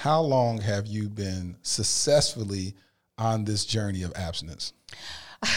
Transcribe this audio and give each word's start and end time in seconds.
how 0.00 0.22
long 0.22 0.58
have 0.62 0.86
you 0.86 1.10
been 1.10 1.54
successfully 1.60 2.72
on 3.18 3.44
this 3.44 3.66
journey 3.66 4.02
of 4.02 4.14
abstinence? 4.16 4.72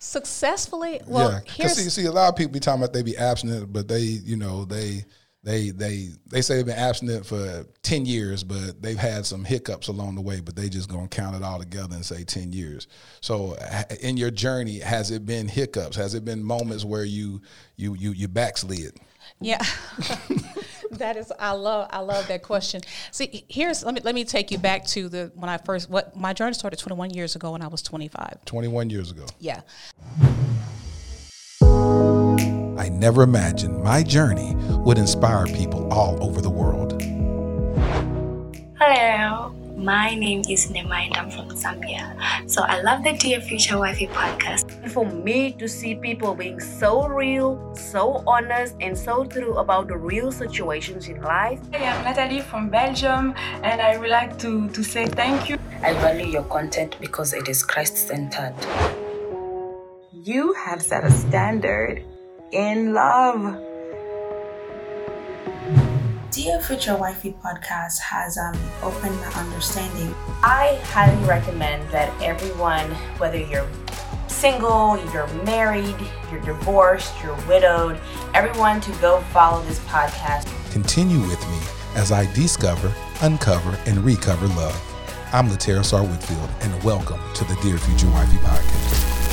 Successfully, 0.00 1.00
well, 1.06 1.30
yeah, 1.30 1.40
because 1.46 1.76
see, 1.76 1.88
see, 1.88 2.06
a 2.06 2.10
lot 2.10 2.28
of 2.28 2.34
people 2.34 2.52
be 2.52 2.58
talking 2.58 2.82
about 2.82 2.92
they 2.92 3.04
be 3.04 3.16
abstinent, 3.16 3.72
but 3.72 3.86
they, 3.86 4.00
you 4.00 4.36
know, 4.36 4.64
they 4.64 5.04
they 5.44 5.70
they 5.70 6.08
they 6.26 6.42
say 6.42 6.56
they've 6.56 6.66
been 6.66 6.76
abstinent 6.76 7.24
for 7.24 7.64
10 7.82 8.04
years 8.04 8.42
but 8.42 8.80
they've 8.82 8.98
had 8.98 9.26
some 9.26 9.44
hiccups 9.44 9.88
along 9.88 10.14
the 10.14 10.20
way 10.22 10.40
but 10.40 10.56
they 10.56 10.70
just 10.70 10.88
gonna 10.88 11.06
count 11.06 11.36
it 11.36 11.42
all 11.42 11.58
together 11.58 11.94
and 11.94 12.04
say 12.04 12.24
10 12.24 12.52
years. 12.52 12.88
So 13.20 13.54
in 14.00 14.16
your 14.16 14.30
journey 14.30 14.78
has 14.78 15.10
it 15.10 15.24
been 15.26 15.46
hiccups? 15.46 15.96
Has 15.96 16.14
it 16.14 16.24
been 16.24 16.42
moments 16.42 16.84
where 16.84 17.04
you 17.04 17.42
you 17.76 17.94
you 17.94 18.12
you 18.12 18.26
backslid? 18.26 18.98
Yeah 19.40 19.62
that 20.98 21.16
is 21.16 21.32
i 21.38 21.52
love 21.52 21.88
i 21.90 22.00
love 22.00 22.26
that 22.28 22.42
question. 22.42 22.80
See 23.10 23.44
here's 23.48 23.84
let 23.84 23.94
me 23.94 24.00
let 24.02 24.14
me 24.14 24.24
take 24.24 24.50
you 24.50 24.58
back 24.58 24.86
to 24.88 25.08
the 25.08 25.32
when 25.34 25.48
i 25.48 25.58
first 25.58 25.90
what 25.90 26.16
my 26.16 26.32
journey 26.32 26.54
started 26.54 26.78
21 26.78 27.10
years 27.10 27.36
ago 27.36 27.52
when 27.52 27.62
i 27.62 27.68
was 27.68 27.82
25 27.82 28.44
21 28.44 28.90
years 28.90 29.10
ago. 29.10 29.26
Yeah. 29.38 29.60
I 32.76 32.88
never 32.90 33.22
imagined 33.22 33.82
my 33.82 34.02
journey 34.02 34.54
would 34.56 34.98
inspire 34.98 35.46
people 35.46 35.90
all 35.92 36.22
over 36.22 36.40
the 36.40 36.50
world. 36.50 37.00
Hello, 38.78 39.54
my 39.84 40.14
name 40.14 40.40
is 40.48 40.72
Nema 40.72 40.96
and 41.04 41.14
I'm 41.14 41.30
from 41.30 41.50
Zambia. 41.50 42.16
So 42.48 42.62
I 42.62 42.80
love 42.80 43.04
the 43.04 43.12
Dear 43.12 43.42
Future 43.42 43.78
Wifey 43.78 44.06
podcast. 44.06 44.90
For 44.90 45.04
me 45.04 45.52
to 45.58 45.68
see 45.68 45.94
people 45.94 46.34
being 46.34 46.58
so 46.58 47.06
real, 47.06 47.74
so 47.74 48.24
honest, 48.26 48.76
and 48.80 48.96
so 48.96 49.24
true 49.26 49.58
about 49.58 49.88
the 49.88 49.96
real 49.98 50.32
situations 50.32 51.08
in 51.08 51.20
life. 51.20 51.60
Hey, 51.70 51.86
I'm 51.86 52.02
Natalie 52.02 52.40
from 52.40 52.70
Belgium, 52.70 53.34
and 53.62 53.82
I 53.82 53.98
would 53.98 54.08
like 54.08 54.38
to, 54.38 54.70
to 54.70 54.82
say 54.82 55.04
thank 55.04 55.50
you. 55.50 55.58
I 55.82 55.92
value 55.92 56.28
your 56.28 56.44
content 56.44 56.96
because 56.98 57.34
it 57.34 57.46
is 57.46 57.62
Christ 57.62 57.98
centered. 58.08 58.54
You 60.12 60.54
have 60.54 60.80
set 60.80 61.04
a 61.04 61.10
standard 61.10 62.02
in 62.52 62.94
love. 62.94 63.60
Dear 66.34 66.60
Future 66.60 66.96
Wifey 66.96 67.32
podcast 67.44 68.00
has 68.00 68.36
um, 68.36 68.58
opened 68.82 69.14
my 69.20 69.32
understanding. 69.34 70.12
I 70.42 70.80
highly 70.86 71.24
recommend 71.28 71.88
that 71.90 72.12
everyone, 72.20 72.90
whether 73.18 73.38
you're 73.38 73.68
single, 74.26 74.98
you're 75.12 75.28
married, 75.44 75.94
you're 76.32 76.40
divorced, 76.40 77.14
you're 77.22 77.38
widowed, 77.46 78.00
everyone 78.34 78.80
to 78.80 78.90
go 79.00 79.20
follow 79.32 79.62
this 79.62 79.78
podcast. 79.84 80.50
Continue 80.72 81.20
with 81.20 81.40
me 81.50 81.60
as 81.94 82.10
I 82.10 82.26
discover, 82.34 82.92
uncover, 83.22 83.78
and 83.86 84.04
recover 84.04 84.48
love. 84.48 84.76
I'm 85.32 85.48
Latera 85.48 85.84
Sar 85.84 86.02
Whitfield, 86.02 86.50
and 86.62 86.82
welcome 86.82 87.20
to 87.34 87.44
the 87.44 87.54
Dear 87.62 87.78
Future 87.78 88.10
Wifey 88.10 88.38
podcast. 88.38 89.23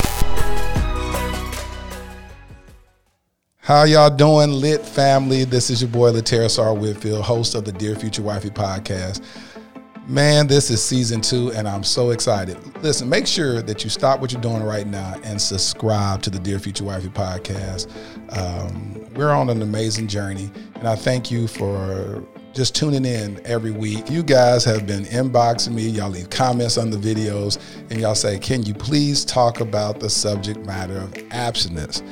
How 3.64 3.84
y'all 3.84 4.10
doing, 4.10 4.50
lit 4.50 4.84
family? 4.84 5.44
This 5.44 5.70
is 5.70 5.80
your 5.80 5.88
boy 5.88 6.10
Latera 6.10 6.58
R. 6.58 6.74
Whitfield, 6.74 7.22
host 7.22 7.54
of 7.54 7.64
the 7.64 7.70
Dear 7.70 7.94
Future 7.94 8.22
Wifey 8.22 8.50
podcast. 8.50 9.22
Man, 10.08 10.48
this 10.48 10.68
is 10.68 10.82
season 10.82 11.20
two, 11.20 11.52
and 11.52 11.68
I'm 11.68 11.84
so 11.84 12.10
excited. 12.10 12.58
Listen, 12.82 13.08
make 13.08 13.24
sure 13.24 13.62
that 13.62 13.84
you 13.84 13.88
stop 13.88 14.18
what 14.18 14.32
you're 14.32 14.40
doing 14.40 14.64
right 14.64 14.88
now 14.88 15.14
and 15.22 15.40
subscribe 15.40 16.22
to 16.22 16.30
the 16.30 16.40
Dear 16.40 16.58
Future 16.58 16.82
Wifey 16.82 17.10
podcast. 17.10 17.88
Um, 18.36 19.06
we're 19.14 19.30
on 19.30 19.48
an 19.48 19.62
amazing 19.62 20.08
journey, 20.08 20.50
and 20.74 20.88
I 20.88 20.96
thank 20.96 21.30
you 21.30 21.46
for 21.46 22.20
just 22.54 22.74
tuning 22.74 23.04
in 23.04 23.40
every 23.46 23.70
week. 23.70 24.10
You 24.10 24.24
guys 24.24 24.64
have 24.64 24.88
been 24.88 25.04
inboxing 25.04 25.74
me, 25.74 25.86
y'all 25.86 26.10
leave 26.10 26.30
comments 26.30 26.78
on 26.78 26.90
the 26.90 26.96
videos, 26.96 27.60
and 27.90 28.00
y'all 28.00 28.16
say, 28.16 28.40
Can 28.40 28.64
you 28.64 28.74
please 28.74 29.24
talk 29.24 29.60
about 29.60 30.00
the 30.00 30.10
subject 30.10 30.66
matter 30.66 30.96
of 30.96 31.14
abstinence? 31.30 32.02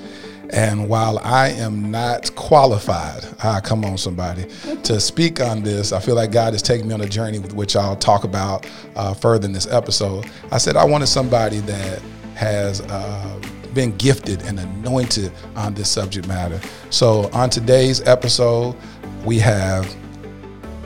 And 0.53 0.88
while 0.88 1.19
I 1.21 1.50
am 1.50 1.91
not 1.91 2.34
qualified, 2.34 3.25
ah, 3.44 3.61
come 3.62 3.84
on, 3.84 3.97
somebody, 3.99 4.47
to 4.83 4.99
speak 5.00 5.41
on 5.41 5.62
this, 5.62 5.93
I 5.93 6.00
feel 6.00 6.16
like 6.16 6.33
God 6.33 6.55
is 6.55 6.62
taking 6.62 6.88
me 6.88 6.94
on 6.94 7.00
a 7.00 7.09
journey 7.09 7.38
with 7.38 7.55
which 7.55 7.77
I'll 7.77 7.97
talk 7.97 8.25
about 8.25 8.66
uh, 8.97 9.15
further 9.15 9.47
in 9.47 9.53
this 9.53 9.66
episode. 9.69 10.27
I 10.50 10.59
said 10.59 10.77
I 10.77 10.84
wanted 10.84 11.06
somebody 11.06 11.61
that 11.61 12.03
has 12.34 12.81
uh, 12.81 13.41
been 13.75 13.97
gifted 13.97 14.43
and 14.43 14.59
anointed 14.59 15.33
on 15.55 15.75
this 15.75 15.88
subject 15.88 16.27
matter. 16.27 16.61
So 16.91 17.31
on 17.32 17.50
today's 17.50 18.00
episode, 18.06 18.77
we 19.25 19.38
have 19.38 19.94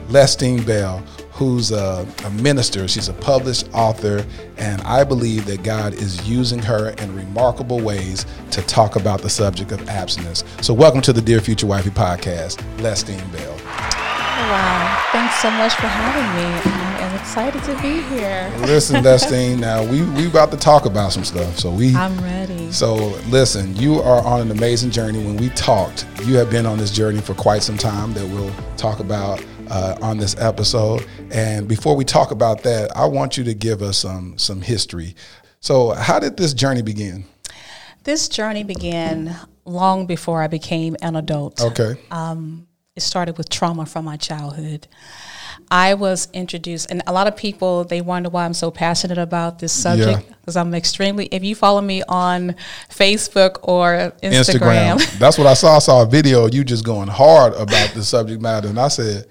Lestine 0.09 0.63
Bell, 0.63 1.03
who's 1.35 1.71
a, 1.71 2.07
a, 2.23 2.29
minister. 2.31 2.87
She's 2.87 3.09
a 3.09 3.13
published 3.13 3.67
author, 3.73 4.25
and 4.57 4.81
I 4.83 5.03
believe 5.03 5.45
that 5.47 5.63
God 5.63 5.93
is 5.93 6.25
using 6.27 6.59
her 6.59 6.91
in 6.91 7.13
remarkable 7.13 7.81
ways 7.81 8.25
to 8.51 8.61
talk 8.61 8.95
about 8.95 9.21
the 9.21 9.29
subject 9.29 9.73
of 9.73 9.89
abstinence. 9.89 10.45
So, 10.61 10.73
welcome 10.73 11.01
to 11.01 11.11
the 11.11 11.21
Dear 11.21 11.41
Future 11.41 11.67
Wifey 11.67 11.89
podcast, 11.89 12.63
Lestine 12.81 13.29
Bell. 13.31 13.53
Wow, 13.55 15.03
thanks 15.11 15.35
so 15.41 15.51
much 15.51 15.73
for 15.73 15.87
having 15.87 16.23
me. 16.37 16.71
I 16.71 16.99
am 17.01 17.15
excited 17.19 17.61
to 17.63 17.81
be 17.81 18.01
here. 18.15 18.49
listen, 18.59 19.03
Lestine, 19.03 19.59
now 19.59 19.83
we 19.83 20.03
we 20.11 20.27
about 20.27 20.51
to 20.51 20.57
talk 20.57 20.85
about 20.85 21.11
some 21.11 21.25
stuff. 21.25 21.59
So 21.59 21.69
we 21.69 21.93
I'm 21.95 22.17
ready. 22.21 22.71
So 22.71 22.95
listen, 23.27 23.75
you 23.75 23.99
are 23.99 24.23
on 24.25 24.39
an 24.39 24.51
amazing 24.51 24.91
journey. 24.91 25.21
When 25.23 25.35
we 25.35 25.49
talked, 25.49 26.05
you 26.23 26.35
have 26.35 26.49
been 26.49 26.65
on 26.65 26.77
this 26.77 26.91
journey 26.91 27.19
for 27.19 27.33
quite 27.33 27.61
some 27.61 27.77
time 27.77 28.13
that 28.13 28.25
we'll 28.25 28.53
talk 28.77 28.99
about 28.99 29.43
uh, 29.69 29.97
on 30.01 30.17
this 30.17 30.35
episode. 30.39 31.05
And 31.31 31.67
before 31.67 31.95
we 31.95 32.05
talk 32.05 32.31
about 32.31 32.63
that, 32.63 32.95
I 32.95 33.05
want 33.05 33.37
you 33.37 33.43
to 33.45 33.53
give 33.53 33.81
us 33.81 33.97
some 33.97 34.37
some 34.37 34.61
history. 34.61 35.15
So, 35.59 35.91
how 35.91 36.19
did 36.19 36.37
this 36.37 36.53
journey 36.53 36.81
begin? 36.81 37.25
This 38.03 38.29
journey 38.29 38.63
began 38.63 39.35
long 39.65 40.05
before 40.05 40.41
I 40.41 40.47
became 40.47 40.95
an 41.01 41.15
adult. 41.15 41.59
Okay. 41.59 41.99
Um, 42.11 42.67
it 42.95 43.01
started 43.01 43.37
with 43.37 43.49
trauma 43.49 43.85
from 43.85 44.05
my 44.05 44.15
childhood. 44.15 44.87
I 45.71 45.95
was 45.95 46.27
introduced, 46.33 46.91
and 46.91 47.01
a 47.07 47.13
lot 47.13 47.27
of 47.27 47.35
people 47.35 47.83
they 47.83 48.01
wonder 48.01 48.29
why 48.29 48.45
I'm 48.45 48.53
so 48.53 48.71
passionate 48.71 49.17
about 49.17 49.59
this 49.59 49.73
subject 49.73 50.29
because 50.41 50.55
yeah. 50.55 50.61
I'm 50.61 50.73
extremely. 50.75 51.25
If 51.27 51.43
you 51.43 51.55
follow 51.55 51.81
me 51.81 52.03
on 52.07 52.55
Facebook 52.89 53.59
or 53.63 54.13
Instagram, 54.21 54.97
Instagram. 54.97 55.19
that's 55.19 55.37
what 55.37 55.47
I 55.47 55.53
saw. 55.53 55.77
I 55.77 55.79
saw 55.79 56.03
a 56.03 56.05
video 56.05 56.45
you 56.47 56.63
just 56.63 56.85
going 56.85 57.07
hard 57.07 57.53
about 57.53 57.89
the 57.95 58.03
subject 58.03 58.41
matter, 58.41 58.67
and 58.67 58.79
I 58.79 58.89
said, 58.89 59.25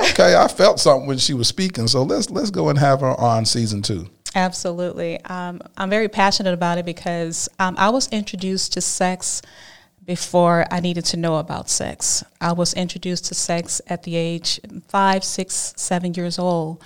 okay, 0.00 0.36
I 0.36 0.48
felt 0.48 0.80
something 0.80 1.06
when 1.06 1.18
she 1.18 1.34
was 1.34 1.48
speaking. 1.48 1.88
So 1.88 2.02
let's 2.02 2.30
let's 2.30 2.50
go 2.50 2.68
and 2.68 2.78
have 2.78 3.00
her 3.00 3.18
on 3.20 3.44
season 3.44 3.82
two. 3.82 4.08
Absolutely, 4.34 5.20
um, 5.24 5.60
I'm 5.76 5.90
very 5.90 6.08
passionate 6.08 6.54
about 6.54 6.78
it 6.78 6.84
because 6.84 7.48
um, 7.58 7.74
I 7.78 7.90
was 7.90 8.08
introduced 8.08 8.72
to 8.74 8.80
sex 8.80 9.42
before 10.04 10.66
I 10.70 10.80
needed 10.80 11.04
to 11.06 11.16
know 11.16 11.36
about 11.36 11.68
sex. 11.68 12.24
I 12.40 12.52
was 12.52 12.74
introduced 12.74 13.26
to 13.26 13.34
sex 13.34 13.80
at 13.86 14.02
the 14.02 14.16
age 14.16 14.60
five, 14.88 15.22
six, 15.24 15.72
seven 15.76 16.14
years 16.14 16.38
old, 16.38 16.82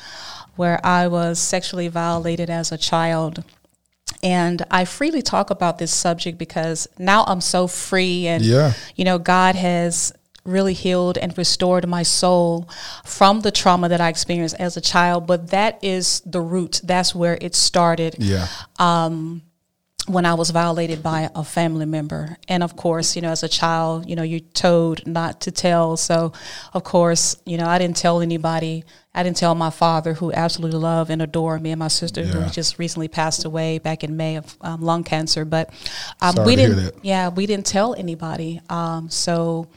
where 0.57 0.85
I 0.85 1.07
was 1.07 1.39
sexually 1.39 1.89
violated 1.89 2.51
as 2.51 2.73
a 2.73 2.79
child. 2.79 3.45
And 4.23 4.63
I 4.71 4.85
freely 4.85 5.23
talk 5.23 5.51
about 5.51 5.79
this 5.79 5.93
subject 5.93 6.39
because 6.39 6.89
now 6.99 7.25
I'm 7.27 7.41
so 7.41 7.67
free 7.67 8.27
and 8.27 8.45
yeah. 8.45 8.73
you 8.97 9.05
know 9.05 9.19
God 9.19 9.55
has 9.55 10.13
really 10.45 10.75
healed 10.75 11.19
and 11.19 11.37
restored 11.37 11.87
my 11.89 12.03
soul 12.03 12.69
from 13.05 13.41
the 13.41 13.51
trauma 13.51 13.89
that 13.89 14.01
I 14.01 14.09
experienced 14.09 14.57
as 14.59 14.77
a 14.77 14.81
child. 14.81 15.27
But 15.27 15.51
that 15.51 15.83
is 15.83 16.21
the 16.21 16.41
root. 16.41 16.81
That's 16.85 17.15
where 17.15 17.39
it 17.41 17.55
started. 17.55 18.17
Yeah. 18.19 18.49
Um, 18.79 19.43
when 20.07 20.27
I 20.27 20.35
was 20.35 20.51
violated 20.51 21.03
by 21.03 21.31
a 21.35 21.43
family 21.43 21.87
member. 21.87 22.37
And 22.47 22.63
of 22.63 22.77
course, 22.77 23.17
you 23.17 23.23
know, 23.23 23.31
as 23.31 23.43
a 23.43 23.49
child, 23.49 24.09
you 24.09 24.17
know, 24.17 24.23
you're 24.23 24.41
told 24.41 25.07
not 25.07 25.41
to 25.43 25.51
tell. 25.51 25.97
So, 25.97 26.33
of 26.75 26.85
course, 26.85 27.37
you 27.47 27.57
know, 27.57 27.67
I 27.67 27.79
didn't 27.79 27.97
tell 27.97 28.21
anybody. 28.21 28.85
I 29.15 29.23
didn't 29.23 29.37
tell 29.39 29.55
my 29.55 29.71
father, 29.71 30.13
who 30.13 30.33
absolutely 30.33 30.79
loved 30.79 31.11
and 31.11 31.23
adored 31.23 31.63
me, 31.63 31.71
and 31.71 31.79
my 31.79 31.89
sister, 31.89 32.23
yeah. 32.23 32.33
who 32.33 32.51
just 32.51 32.79
recently 32.79 33.09
passed 33.09 33.45
away 33.45 33.79
back 33.79 34.05
in 34.05 34.17
May 34.17 34.37
of 34.37 34.57
um, 34.61 34.83
lung 34.83 35.05
cancer. 35.05 35.45
But 35.45 35.71
um, 36.21 36.35
we 36.45 36.57
didn't, 36.57 36.95
yeah, 37.03 37.29
we 37.29 37.47
didn't 37.47 37.67
tell 37.67 37.95
anybody. 37.95 38.61
Um, 38.69 39.09
so 39.09 39.69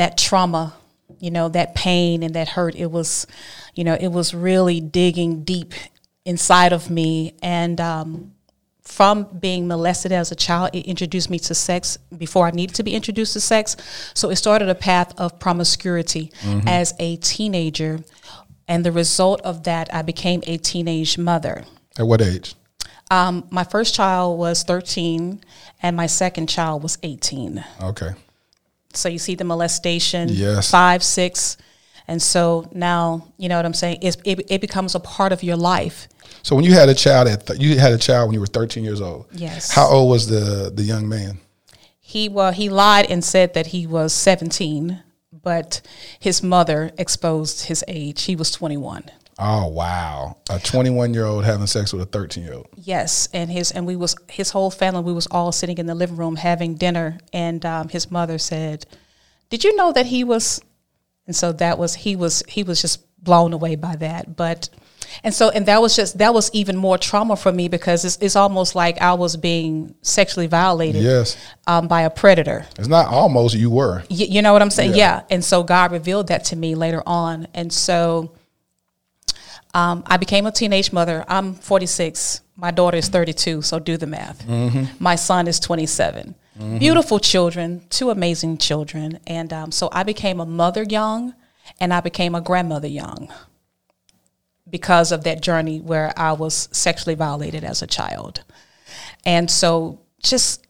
that 0.00 0.16
trauma, 0.16 0.72
you 1.18 1.30
know, 1.30 1.50
that 1.50 1.74
pain 1.74 2.22
and 2.22 2.32
that 2.34 2.48
hurt, 2.48 2.74
it 2.74 2.90
was, 2.90 3.26
you 3.74 3.84
know, 3.84 3.94
it 4.00 4.08
was 4.08 4.32
really 4.32 4.80
digging 4.80 5.44
deep 5.44 5.74
inside 6.24 6.72
of 6.72 6.88
me. 6.88 7.34
And 7.42 7.78
um, 7.82 8.32
from 8.80 9.24
being 9.24 9.68
molested 9.68 10.10
as 10.10 10.32
a 10.32 10.34
child, 10.34 10.70
it 10.72 10.86
introduced 10.86 11.28
me 11.28 11.38
to 11.40 11.54
sex 11.54 11.98
before 12.16 12.46
I 12.46 12.50
needed 12.50 12.76
to 12.76 12.82
be 12.82 12.94
introduced 12.94 13.34
to 13.34 13.40
sex. 13.40 13.76
So 14.14 14.30
it 14.30 14.36
started 14.36 14.70
a 14.70 14.74
path 14.74 15.12
of 15.20 15.38
promiscuity 15.38 16.32
mm-hmm. 16.40 16.66
as 16.66 16.94
a 16.98 17.16
teenager. 17.16 17.98
And 18.66 18.86
the 18.86 18.92
result 18.92 19.42
of 19.42 19.64
that, 19.64 19.92
I 19.94 20.00
became 20.00 20.42
a 20.46 20.56
teenage 20.56 21.18
mother. 21.18 21.64
At 21.98 22.06
what 22.06 22.22
age? 22.22 22.54
Um, 23.10 23.46
my 23.50 23.64
first 23.64 23.94
child 23.94 24.38
was 24.38 24.62
13, 24.62 25.42
and 25.82 25.94
my 25.94 26.06
second 26.06 26.48
child 26.48 26.82
was 26.82 26.96
18. 27.02 27.62
Okay. 27.82 28.12
So 28.92 29.08
you 29.08 29.18
see 29.18 29.34
the 29.34 29.44
molestation, 29.44 30.28
yes. 30.28 30.70
five, 30.70 31.02
six, 31.02 31.56
And 32.08 32.20
so 32.20 32.68
now, 32.72 33.28
you 33.38 33.48
know 33.48 33.56
what 33.56 33.64
I'm 33.64 33.74
saying? 33.74 33.98
It's, 34.02 34.16
it, 34.24 34.40
it 34.50 34.60
becomes 34.60 34.94
a 34.94 35.00
part 35.00 35.32
of 35.32 35.42
your 35.42 35.56
life. 35.56 36.08
So 36.42 36.56
when 36.56 36.64
you 36.64 36.72
had 36.72 36.88
a 36.88 36.94
child 36.94 37.28
at 37.28 37.46
th- 37.46 37.60
you 37.60 37.78
had 37.78 37.92
a 37.92 37.98
child 37.98 38.28
when 38.28 38.34
you 38.34 38.40
were 38.40 38.46
13 38.46 38.82
years 38.82 39.00
old. 39.00 39.26
Yes. 39.32 39.70
How 39.70 39.86
old 39.86 40.10
was 40.10 40.28
the 40.28 40.72
the 40.74 40.82
young 40.82 41.08
man? 41.08 41.38
He 42.00 42.28
well, 42.28 42.52
he 42.52 42.68
lied 42.68 43.06
and 43.10 43.22
said 43.22 43.54
that 43.54 43.68
he 43.68 43.86
was 43.86 44.12
17, 44.12 45.02
but 45.42 45.80
his 46.18 46.42
mother 46.42 46.90
exposed 46.98 47.66
his 47.66 47.84
age. 47.86 48.22
He 48.22 48.34
was 48.34 48.50
21. 48.50 49.04
Oh 49.42 49.68
wow, 49.68 50.36
a 50.50 50.58
21 50.58 51.14
year 51.14 51.24
old 51.24 51.44
having 51.44 51.66
sex 51.66 51.92
with 51.94 52.02
a 52.02 52.06
13 52.06 52.44
year 52.44 52.52
old. 52.54 52.68
Yes, 52.76 53.28
and 53.32 53.50
his 53.50 53.70
and 53.72 53.86
we 53.86 53.96
was 53.96 54.14
his 54.28 54.50
whole 54.50 54.70
family. 54.70 55.02
We 55.02 55.12
was 55.14 55.26
all 55.30 55.50
sitting 55.50 55.78
in 55.78 55.86
the 55.86 55.94
living 55.94 56.16
room 56.16 56.36
having 56.36 56.74
dinner, 56.74 57.18
and 57.32 57.64
um, 57.64 57.88
his 57.88 58.10
mother 58.10 58.36
said, 58.38 58.84
"Did 59.48 59.64
you 59.64 59.74
know 59.76 59.92
that 59.92 60.06
he 60.06 60.24
was?" 60.24 60.60
And 61.26 61.34
so 61.34 61.52
that 61.52 61.78
was 61.78 61.94
he 61.94 62.16
was 62.16 62.42
he 62.48 62.62
was 62.64 62.82
just 62.82 63.00
blown 63.22 63.52
away 63.54 63.76
by 63.76 63.96
that. 63.96 64.36
But 64.36 64.68
and 65.24 65.32
so 65.32 65.48
and 65.48 65.64
that 65.66 65.80
was 65.80 65.96
just 65.96 66.18
that 66.18 66.34
was 66.34 66.50
even 66.52 66.76
more 66.76 66.98
trauma 66.98 67.34
for 67.36 67.50
me 67.50 67.68
because 67.68 68.04
it's, 68.04 68.18
it's 68.18 68.36
almost 68.36 68.74
like 68.74 68.98
I 69.00 69.14
was 69.14 69.36
being 69.38 69.94
sexually 70.02 70.48
violated 70.48 71.02
Yes, 71.02 71.36
um, 71.66 71.88
by 71.88 72.02
a 72.02 72.10
predator. 72.10 72.66
it's 72.78 72.88
not 72.88 73.06
almost. 73.06 73.54
You 73.54 73.70
were. 73.70 74.02
Y- 74.10 74.26
you 74.28 74.42
know 74.42 74.52
what 74.52 74.60
I'm 74.60 74.70
saying? 74.70 74.90
Yeah. 74.90 74.96
Yeah. 74.96 75.22
And 75.30 75.42
so 75.44 75.62
God 75.62 75.92
revealed 75.92 76.26
that 76.28 76.44
to 76.46 76.56
me 76.56 76.74
later 76.74 77.02
on. 77.06 77.48
And 77.54 77.72
so 77.72 78.32
um, 79.74 80.02
I 80.06 80.16
became 80.16 80.46
a 80.46 80.52
teenage 80.52 80.92
mother. 80.92 81.24
I'm 81.28 81.54
46. 81.54 82.40
My 82.56 82.70
daughter 82.70 82.96
is 82.98 83.08
32. 83.08 83.62
So 83.62 83.78
do 83.78 83.96
the 83.96 84.06
math. 84.06 84.46
My 85.00 85.14
son 85.16 85.46
is 85.48 85.60
27. 85.60 86.34
Beautiful 86.78 87.18
children, 87.18 87.82
two 87.88 88.10
amazing 88.10 88.58
children. 88.58 89.18
And 89.26 89.50
um, 89.52 89.72
so 89.72 89.88
I 89.92 90.02
became 90.02 90.40
a 90.40 90.46
mother 90.46 90.82
young 90.82 91.34
and 91.80 91.94
I 91.94 92.00
became 92.00 92.34
a 92.34 92.40
grandmother 92.42 92.88
young 92.88 93.32
because 94.68 95.10
of 95.10 95.24
that 95.24 95.40
journey 95.40 95.80
where 95.80 96.12
I 96.16 96.32
was 96.32 96.68
sexually 96.72 97.14
violated 97.14 97.64
as 97.64 97.80
a 97.82 97.86
child. 97.86 98.44
And 99.24 99.50
so 99.50 100.00
just 100.22 100.66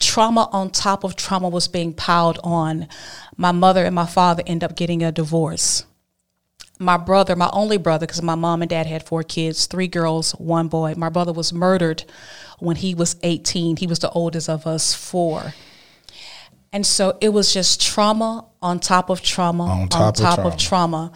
trauma 0.00 0.48
on 0.52 0.70
top 0.70 1.04
of 1.04 1.14
trauma 1.16 1.48
was 1.48 1.68
being 1.68 1.92
piled 1.92 2.38
on. 2.42 2.88
My 3.36 3.52
mother 3.52 3.84
and 3.84 3.94
my 3.94 4.06
father 4.06 4.42
end 4.46 4.64
up 4.64 4.76
getting 4.76 5.02
a 5.02 5.12
divorce. 5.12 5.84
My 6.78 6.96
brother, 6.96 7.36
my 7.36 7.50
only 7.52 7.76
brother, 7.78 8.06
because 8.06 8.22
my 8.22 8.34
mom 8.34 8.62
and 8.62 8.68
dad 8.68 8.86
had 8.86 9.06
four 9.06 9.22
kids, 9.22 9.66
three 9.66 9.86
girls, 9.86 10.32
one 10.32 10.68
boy. 10.68 10.94
My 10.96 11.08
brother 11.08 11.32
was 11.32 11.52
murdered 11.52 12.04
when 12.58 12.76
he 12.76 12.94
was 12.94 13.16
18. 13.22 13.76
He 13.76 13.86
was 13.86 14.00
the 14.00 14.10
oldest 14.10 14.48
of 14.48 14.66
us 14.66 14.92
four. 14.92 15.54
And 16.72 16.84
so 16.84 17.16
it 17.20 17.28
was 17.28 17.54
just 17.54 17.80
trauma 17.80 18.46
on 18.60 18.80
top 18.80 19.08
of 19.08 19.22
trauma 19.22 19.64
On 19.64 19.88
top 19.88 20.18
of 20.18 20.46
of 20.46 20.56
trauma 20.56 21.12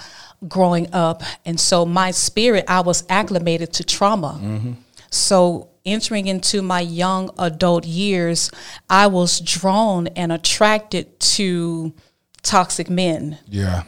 growing 0.47 0.95
up. 0.95 1.23
And 1.45 1.59
so 1.59 1.85
my 1.85 2.13
spirit, 2.13 2.65
I 2.69 2.81
was 2.81 3.05
acclimated 3.09 3.73
to 3.75 3.85
trauma. 3.85 4.39
Mm-hmm. 4.41 4.73
So 5.11 5.71
entering 5.85 6.29
into 6.29 6.63
my 6.63 6.81
young 6.81 7.31
adult 7.39 7.85
years, 7.87 8.53
I 8.89 9.09
was 9.09 9.41
drawn 9.41 10.07
and 10.09 10.31
attracted 10.31 11.19
to 11.19 11.93
toxic 12.43 12.89
men. 12.89 13.39
Yeah. 13.49 13.83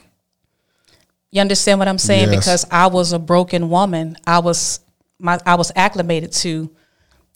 You 1.32 1.40
understand 1.40 1.78
what 1.78 1.88
I'm 1.88 1.98
saying? 1.98 2.32
Yes. 2.32 2.36
Because 2.38 2.66
I 2.70 2.88
was 2.88 3.12
a 3.12 3.18
broken 3.18 3.70
woman. 3.70 4.16
I 4.26 4.40
was 4.40 4.80
my 5.18 5.38
I 5.46 5.54
was 5.54 5.70
acclimated 5.76 6.32
to, 6.32 6.70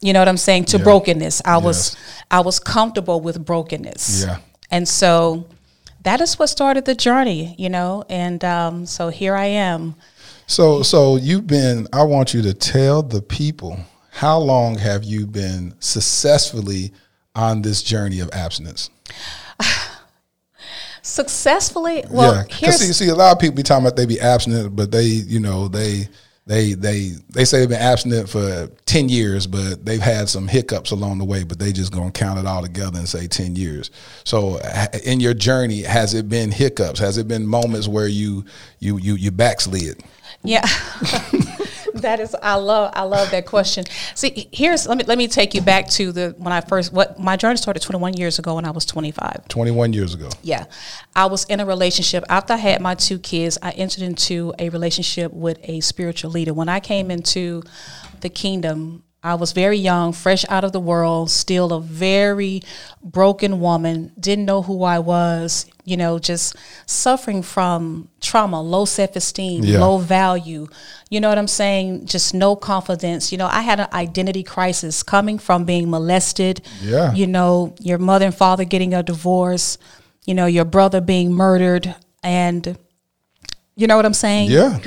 you 0.01 0.13
know 0.13 0.19
what 0.21 0.29
I'm 0.29 0.37
saying, 0.37 0.65
to 0.67 0.79
Yeah. 0.79 0.85
brokenness. 0.85 1.43
I 1.45 1.59
was 1.59 1.97
I 2.31 2.41
was 2.41 2.59
comfortable 2.59 3.21
with 3.21 3.45
brokenness. 3.45 4.25
Yeah. 4.27 4.39
And 4.71 4.89
so 4.89 5.47
that 6.03 6.21
is 6.21 6.39
what 6.39 6.49
started 6.49 6.85
the 6.85 6.95
journey, 6.95 7.55
you 7.59 7.69
know, 7.71 8.05
and 8.09 8.45
um, 8.45 8.87
so 8.87 9.09
here 9.09 9.35
I 9.35 9.47
am. 9.47 9.95
So 10.47 10.83
so 10.83 11.17
you've 11.17 11.47
been. 11.47 11.87
I 11.93 12.03
want 12.03 12.35
you 12.35 12.43
to 12.43 12.53
tell 12.55 13.03
the 13.03 13.23
people 13.23 13.79
how 14.11 14.39
long 14.39 14.79
have 14.79 15.05
you 15.05 15.27
been 15.27 15.75
successfully 15.81 16.93
on 17.35 17.63
this 17.63 17.83
journey 17.83 18.21
of 18.21 18.31
abstinence? 18.33 18.91
Successfully, 21.07 22.03
well, 22.09 22.35
yeah, 22.35 22.43
because 22.45 22.59
here's 22.61 22.79
see, 22.79 23.05
see, 23.05 23.11
a 23.11 23.15
lot 23.15 23.33
of 23.33 23.39
people 23.39 23.55
be 23.55 23.63
talking 23.63 23.85
about 23.85 23.95
they 23.95 24.07
be 24.07 24.19
abstinent, 24.19 24.75
but 24.75 24.91
they, 24.91 25.05
you 25.05 25.39
know, 25.39 25.69
they, 25.69 26.09
they, 26.47 26.73
they, 26.73 27.11
they 27.29 27.45
say 27.45 27.61
they've 27.61 27.69
been 27.69 27.79
abstinent 27.79 28.27
for 28.27 28.71
ten 28.87 29.11
years, 29.11 29.47
but 29.47 29.85
they've 29.85 30.01
had 30.01 30.31
some 30.31 30.49
hiccups 30.49 30.93
along 30.93 31.19
the 31.19 31.27
way. 31.27 31.45
But 31.45 31.59
they 31.59 31.73
just 31.73 31.93
gonna 31.93 32.11
count 32.11 32.39
it 32.39 32.47
all 32.47 32.63
together 32.63 32.99
and 32.99 33.07
say 33.07 33.27
ten 33.27 33.55
years. 33.55 33.91
So, 34.25 34.59
in 35.05 35.21
your 35.21 35.35
journey, 35.35 35.83
has 35.83 36.15
it 36.15 36.31
been 36.31 36.51
hiccups? 36.51 37.01
Has 37.01 37.19
it 37.19 37.29
been 37.29 37.47
moments 37.47 37.87
where 37.87 38.09
you, 38.09 38.47
you, 38.79 38.97
you, 38.97 39.17
you 39.17 39.31
backslid? 39.31 40.03
Yeah. 40.43 40.67
that 42.05 42.21
is 42.21 42.35
I 42.43 42.55
love 42.55 42.93
I 42.95 43.03
love 43.03 43.31
that 43.33 43.47
question. 43.47 43.85
See, 44.15 44.49
here's 44.53 44.87
let 44.87 44.99
me 44.99 45.05
let 45.05 45.19
me 45.19 45.27
take 45.27 45.55
you 45.55 45.61
back 45.61 45.89
to 45.91 46.13
the 46.13 46.35
when 46.39 46.53
I 46.53 46.61
first 46.61 46.93
what 46.93 47.19
my 47.19 47.37
journey 47.37 47.57
started 47.57 47.83
21 47.83 48.15
years 48.15 48.39
ago 48.39 48.55
when 48.55 48.65
I 48.65 48.71
was 48.71 48.85
25. 48.85 49.49
Twenty 49.49 49.71
one 49.71 49.93
years 49.93 50.15
ago. 50.15 50.29
Yeah. 50.43 50.67
I 51.17 51.27
was 51.27 51.45
in 51.45 51.61
a 51.61 51.67
relationship 51.67 52.25
after 52.29 52.53
I 52.53 52.57
had 52.57 52.81
my 52.81 52.95
two 52.95 53.19
kids, 53.19 53.59
I 53.63 53.71
entered 53.73 54.03
into 54.03 54.55
a 54.59 54.69
relationship 54.69 55.33
with 55.33 55.59
a 55.65 55.81
spiritual 55.81 56.31
leader. 56.31 56.55
When 56.55 56.69
I 56.69 56.81
came 56.81 57.11
into 57.11 57.63
the 58.21 58.29
kingdom, 58.29 59.03
I 59.25 59.35
was 59.37 59.53
very 59.53 59.79
young, 59.79 60.13
fresh 60.13 60.45
out 60.51 60.65
of 60.65 60.73
the 60.73 60.81
world, 60.81 61.31
still 61.31 61.73
a 61.73 61.81
very 61.81 62.63
broken 63.03 63.59
woman, 63.59 64.13
didn't 64.21 64.45
know 64.45 64.61
who 64.61 64.85
I 64.85 64.99
was, 64.99 65.65
you 65.87 65.97
know, 65.97 66.19
just 66.19 66.55
suffering 66.85 67.43
from 67.43 68.09
trauma, 68.21 68.61
low 68.61 68.85
self 68.85 69.17
esteem, 69.17 69.65
Yeah. 69.65 69.79
low 69.81 69.97
value. 69.97 70.67
You 71.09 71.21
know 71.21 71.31
what 71.31 71.39
I'm 71.39 71.49
saying? 71.49 72.05
Just 72.05 72.35
no 72.35 72.55
confidence. 72.55 73.33
You 73.33 73.39
know, 73.39 73.49
I 73.51 73.63
had 73.63 73.81
an 73.81 73.89
identity 73.95 74.43
crisis 74.43 75.03
coming 75.03 75.39
from 75.39 75.65
being 75.65 75.89
molested. 75.89 76.61
Yeah. 76.83 77.15
You 77.15 77.27
know, 77.27 77.75
your 77.81 77.97
mother 77.97 78.27
and 78.27 78.35
father 78.35 78.65
getting 78.65 78.93
a 78.93 79.03
divorce, 79.03 79.79
you 80.27 80.35
know, 80.35 80.45
your 80.47 80.67
brother 80.67 81.01
being 81.01 81.33
murdered. 81.33 81.95
And 82.23 82.77
you 83.75 83.87
know 83.87 83.97
what 83.97 84.05
I'm 84.05 84.15
saying? 84.15 84.51
Yeah. 84.51 84.79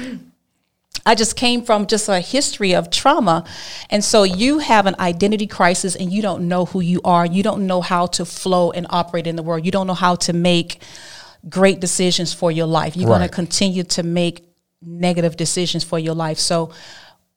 I 1.08 1.16
just 1.16 1.38
came 1.38 1.64
from 1.64 1.88
just 1.88 2.10
a 2.10 2.20
history 2.20 2.76
of 2.76 2.90
trauma. 2.90 3.46
And 3.90 4.04
so 4.04 4.24
you 4.24 4.60
have 4.60 4.88
an 4.88 4.96
identity 5.00 5.48
crisis 5.48 5.96
and 5.96 6.12
you 6.12 6.22
don't 6.22 6.50
know 6.50 6.66
who 6.66 6.82
you 6.82 7.00
are. 7.06 7.26
You 7.26 7.44
don't 7.44 7.66
know 7.66 7.80
how 7.80 8.08
to 8.08 8.26
flow 8.26 8.72
and 8.72 8.86
operate 8.90 9.26
in 9.26 9.38
the 9.38 9.42
world. 9.42 9.66
You 9.66 9.72
don't 9.72 9.88
know 9.88 9.94
how 9.94 10.16
to 10.16 10.34
make 10.34 10.82
great 11.48 11.80
decisions 11.80 12.34
for 12.34 12.52
your 12.52 12.68
life. 12.68 12.98
You're 12.98 13.08
going 13.08 13.22
to 13.22 13.30
continue 13.30 13.84
to 13.84 14.04
make 14.04 14.44
negative 14.82 15.38
decisions 15.38 15.86
for 15.86 15.98
your 15.98 16.14
life. 16.14 16.40
So 16.40 16.72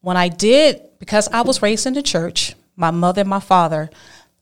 when 0.01 0.17
I 0.17 0.27
did, 0.29 0.83
because 0.99 1.29
I 1.29 1.43
was 1.43 1.63
raised 1.63 1.87
in 1.87 1.95
the 1.95 2.03
church, 2.03 2.57
my 2.75 2.91
mother 2.91 3.21
and 3.21 3.31
my 3.31 3.39
father 3.39 3.89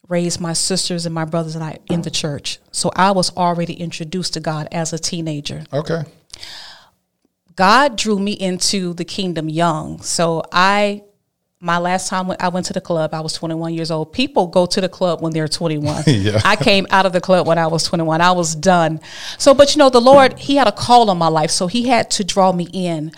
raised 0.08 0.40
my 0.40 0.54
sisters 0.54 1.04
and 1.04 1.14
my 1.14 1.26
brothers 1.26 1.54
and 1.54 1.62
I 1.62 1.80
in 1.90 2.00
the 2.00 2.10
church. 2.10 2.60
So 2.72 2.90
I 2.96 3.10
was 3.10 3.36
already 3.36 3.74
introduced 3.74 4.32
to 4.34 4.40
God 4.40 4.68
as 4.72 4.94
a 4.94 4.98
teenager. 4.98 5.64
Okay. 5.70 6.04
God 7.58 7.96
drew 7.96 8.20
me 8.20 8.30
into 8.30 8.94
the 8.94 9.04
kingdom 9.04 9.48
young. 9.48 10.00
So 10.00 10.44
I, 10.52 11.02
my 11.58 11.78
last 11.78 12.08
time 12.08 12.30
I 12.38 12.50
went 12.50 12.66
to 12.66 12.72
the 12.72 12.80
club, 12.80 13.12
I 13.12 13.20
was 13.20 13.32
21 13.32 13.74
years 13.74 13.90
old. 13.90 14.12
People 14.12 14.46
go 14.46 14.64
to 14.66 14.80
the 14.80 14.88
club 14.88 15.20
when 15.20 15.32
they're 15.32 15.48
21. 15.48 16.04
Yeah. 16.06 16.40
I 16.44 16.54
came 16.54 16.86
out 16.90 17.04
of 17.04 17.12
the 17.12 17.20
club 17.20 17.48
when 17.48 17.58
I 17.58 17.66
was 17.66 17.82
21. 17.82 18.20
I 18.20 18.30
was 18.30 18.54
done. 18.54 19.00
So, 19.38 19.54
but 19.54 19.74
you 19.74 19.80
know, 19.80 19.90
the 19.90 20.00
Lord, 20.00 20.38
He 20.38 20.54
had 20.54 20.68
a 20.68 20.72
call 20.72 21.10
on 21.10 21.18
my 21.18 21.26
life, 21.26 21.50
so 21.50 21.66
He 21.66 21.88
had 21.88 22.12
to 22.12 22.22
draw 22.22 22.52
me 22.52 22.68
in. 22.72 23.10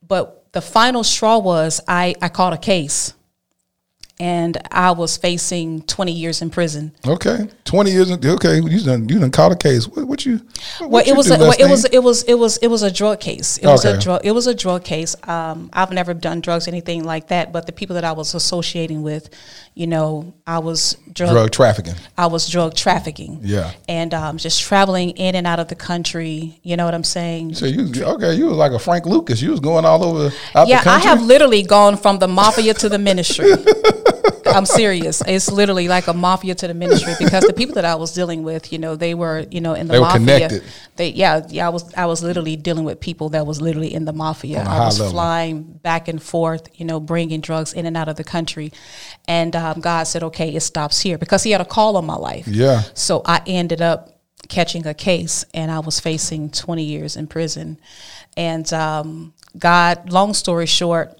But 0.00 0.50
the 0.52 0.62
final 0.62 1.04
straw 1.04 1.36
was 1.36 1.82
I, 1.86 2.14
I 2.22 2.30
caught 2.30 2.54
a 2.54 2.58
case, 2.58 3.12
and 4.18 4.56
I 4.70 4.92
was 4.92 5.16
facing 5.16 5.82
20 5.82 6.12
years 6.12 6.40
in 6.40 6.50
prison. 6.50 6.92
Okay. 7.06 7.48
Twenty 7.64 7.90
years. 7.90 8.10
In, 8.10 8.24
Okay. 8.24 8.60
You 8.60 8.80
done. 8.80 9.08
You 9.08 9.18
done 9.18 9.30
caught 9.30 9.52
a 9.52 9.56
case. 9.56 9.88
What, 9.88 10.06
what 10.06 10.24
you? 10.24 10.36
What, 10.78 10.90
Well, 10.90 11.04
it 11.06 11.16
was 11.16 11.30
a, 11.30 11.38
well, 11.38 11.52
it 11.58 11.68
was 11.68 11.84
it 11.86 12.02
was 12.02 12.22
it 12.22 12.34
was 12.34 12.56
it 12.58 12.68
was 12.68 12.82
a 12.82 12.90
drug 12.92 13.20
case. 13.20 13.58
It 13.58 13.66
was 13.66 13.84
Okay. 13.84 13.96
a 13.96 14.00
drug 14.00 14.20
it 14.24 14.30
was 14.30 14.46
a 14.46 14.54
drug 14.54 14.84
case. 14.84 15.16
Um, 15.28 15.68
I've 15.72 15.90
never 15.90 16.14
done 16.14 16.40
drugs 16.40 16.68
anything 16.68 17.04
like 17.04 17.28
that, 17.28 17.52
but 17.52 17.66
the 17.66 17.72
people 17.72 17.94
that 17.94 18.04
I 18.04 18.12
was 18.12 18.34
associating 18.34 19.02
with, 19.02 19.28
you 19.74 19.88
know, 19.88 20.32
I 20.46 20.60
was 20.60 20.96
drug, 21.12 21.30
drug 21.30 21.50
trafficking. 21.50 21.94
I 22.16 22.26
was 22.26 22.48
drug 22.48 22.74
trafficking. 22.74 23.40
Yeah. 23.42 23.72
and 23.88 24.14
um, 24.14 24.38
just 24.38 24.62
traveling 24.62 25.10
in 25.10 25.34
and 25.34 25.46
out 25.46 25.58
of 25.58 25.66
the 25.68 25.74
country. 25.74 26.60
You 26.62 26.76
know 26.76 26.84
what 26.84 26.94
I'm 26.94 27.04
saying? 27.04 27.54
So 27.54 27.66
you 27.66 27.90
okay? 28.14 28.34
You 28.34 28.46
was 28.46 28.56
like 28.56 28.72
a 28.72 28.78
Frank 28.78 29.06
Lucas. 29.06 29.42
You 29.42 29.50
was 29.50 29.60
going 29.60 29.84
all 29.84 30.04
over 30.04 30.34
out 30.54 30.68
yeah, 30.68 30.82
the 30.84 30.90
I 30.90 30.98
have 31.00 31.20
literally 31.22 31.62
gone 31.64 31.96
from 31.96 32.20
the 32.20 32.28
mafia 32.28 32.74
to 32.74 32.88
the 32.88 32.98
ministry. 32.98 33.50
I'm 34.56 34.66
serious. 34.66 35.22
It's 35.26 35.50
literally 35.50 35.88
like 35.88 36.06
a 36.06 36.12
mafia 36.12 36.54
to 36.56 36.68
the 36.68 36.74
ministry 36.74 37.14
because 37.18 37.44
the 37.44 37.52
people 37.52 37.74
that 37.74 37.84
I 37.84 37.94
was 37.94 38.12
dealing 38.14 38.42
with, 38.42 38.72
you 38.72 38.78
know, 38.78 38.96
they 38.96 39.14
were, 39.14 39.46
you 39.50 39.60
know, 39.60 39.74
in 39.74 39.86
the 39.86 39.92
They 39.92 39.98
were 39.98 40.04
mafia. 40.06 40.18
connected. 40.48 40.62
They, 40.96 41.08
yeah, 41.10 41.46
yeah. 41.48 41.66
I 41.66 41.70
was, 41.70 41.94
I 41.94 42.06
was 42.06 42.22
literally 42.22 42.56
dealing 42.56 42.84
with 42.84 43.00
people 43.00 43.28
that 43.30 43.46
was 43.46 43.60
literally 43.60 43.92
in 43.92 44.04
the 44.04 44.12
mafia. 44.12 44.62
I 44.62 44.86
was 44.86 44.98
level. 44.98 45.12
flying 45.12 45.62
back 45.62 46.08
and 46.08 46.22
forth, 46.22 46.68
you 46.74 46.84
know, 46.86 46.98
bringing 47.00 47.40
drugs 47.40 47.72
in 47.72 47.86
and 47.86 47.96
out 47.96 48.08
of 48.08 48.16
the 48.16 48.24
country, 48.24 48.72
and 49.28 49.54
um, 49.54 49.80
God 49.80 50.04
said, 50.04 50.22
"Okay, 50.22 50.54
it 50.54 50.60
stops 50.60 51.00
here," 51.00 51.18
because 51.18 51.42
He 51.42 51.50
had 51.50 51.60
a 51.60 51.64
call 51.66 51.96
on 51.96 52.06
my 52.06 52.16
life. 52.16 52.48
Yeah. 52.48 52.82
So 52.94 53.22
I 53.26 53.42
ended 53.46 53.82
up 53.82 54.10
catching 54.48 54.86
a 54.86 54.94
case, 54.94 55.44
and 55.52 55.70
I 55.70 55.80
was 55.80 56.00
facing 56.00 56.50
20 56.50 56.82
years 56.84 57.16
in 57.16 57.26
prison. 57.26 57.78
And 58.36 58.70
um, 58.72 59.34
God, 59.58 60.10
long 60.12 60.34
story 60.34 60.66
short, 60.66 61.18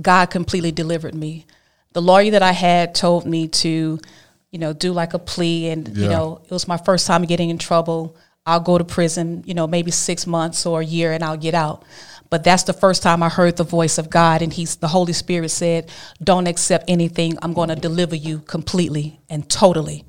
God 0.00 0.26
completely 0.26 0.72
delivered 0.72 1.14
me. 1.14 1.46
The 1.92 2.02
lawyer 2.02 2.30
that 2.32 2.42
I 2.42 2.52
had 2.52 2.94
told 2.94 3.26
me 3.26 3.48
to, 3.48 3.98
you 4.50 4.58
know, 4.58 4.72
do 4.72 4.92
like 4.92 5.14
a 5.14 5.18
plea, 5.18 5.68
and 5.68 5.96
you 5.96 6.08
know, 6.08 6.40
it 6.44 6.50
was 6.50 6.66
my 6.68 6.76
first 6.78 7.06
time 7.06 7.24
getting 7.24 7.50
in 7.50 7.58
trouble. 7.58 8.16
I'll 8.44 8.60
go 8.60 8.76
to 8.76 8.84
prison, 8.84 9.44
you 9.46 9.54
know, 9.54 9.66
maybe 9.66 9.90
six 9.90 10.26
months 10.26 10.66
or 10.66 10.80
a 10.80 10.84
year, 10.84 11.12
and 11.12 11.22
I'll 11.22 11.36
get 11.36 11.54
out. 11.54 11.84
But 12.28 12.44
that's 12.44 12.62
the 12.64 12.72
first 12.72 13.02
time 13.02 13.22
I 13.22 13.28
heard 13.28 13.56
the 13.56 13.64
voice 13.64 13.98
of 13.98 14.08
God, 14.08 14.42
and 14.42 14.52
He's 14.52 14.76
the 14.76 14.88
Holy 14.88 15.12
Spirit 15.12 15.50
said, 15.50 15.90
"Don't 16.22 16.46
accept 16.46 16.86
anything. 16.88 17.38
I'm 17.42 17.52
going 17.52 17.68
to 17.68 17.76
deliver 17.76 18.16
you 18.16 18.38
completely 18.40 19.20
and 19.28 19.48
totally." 19.48 20.04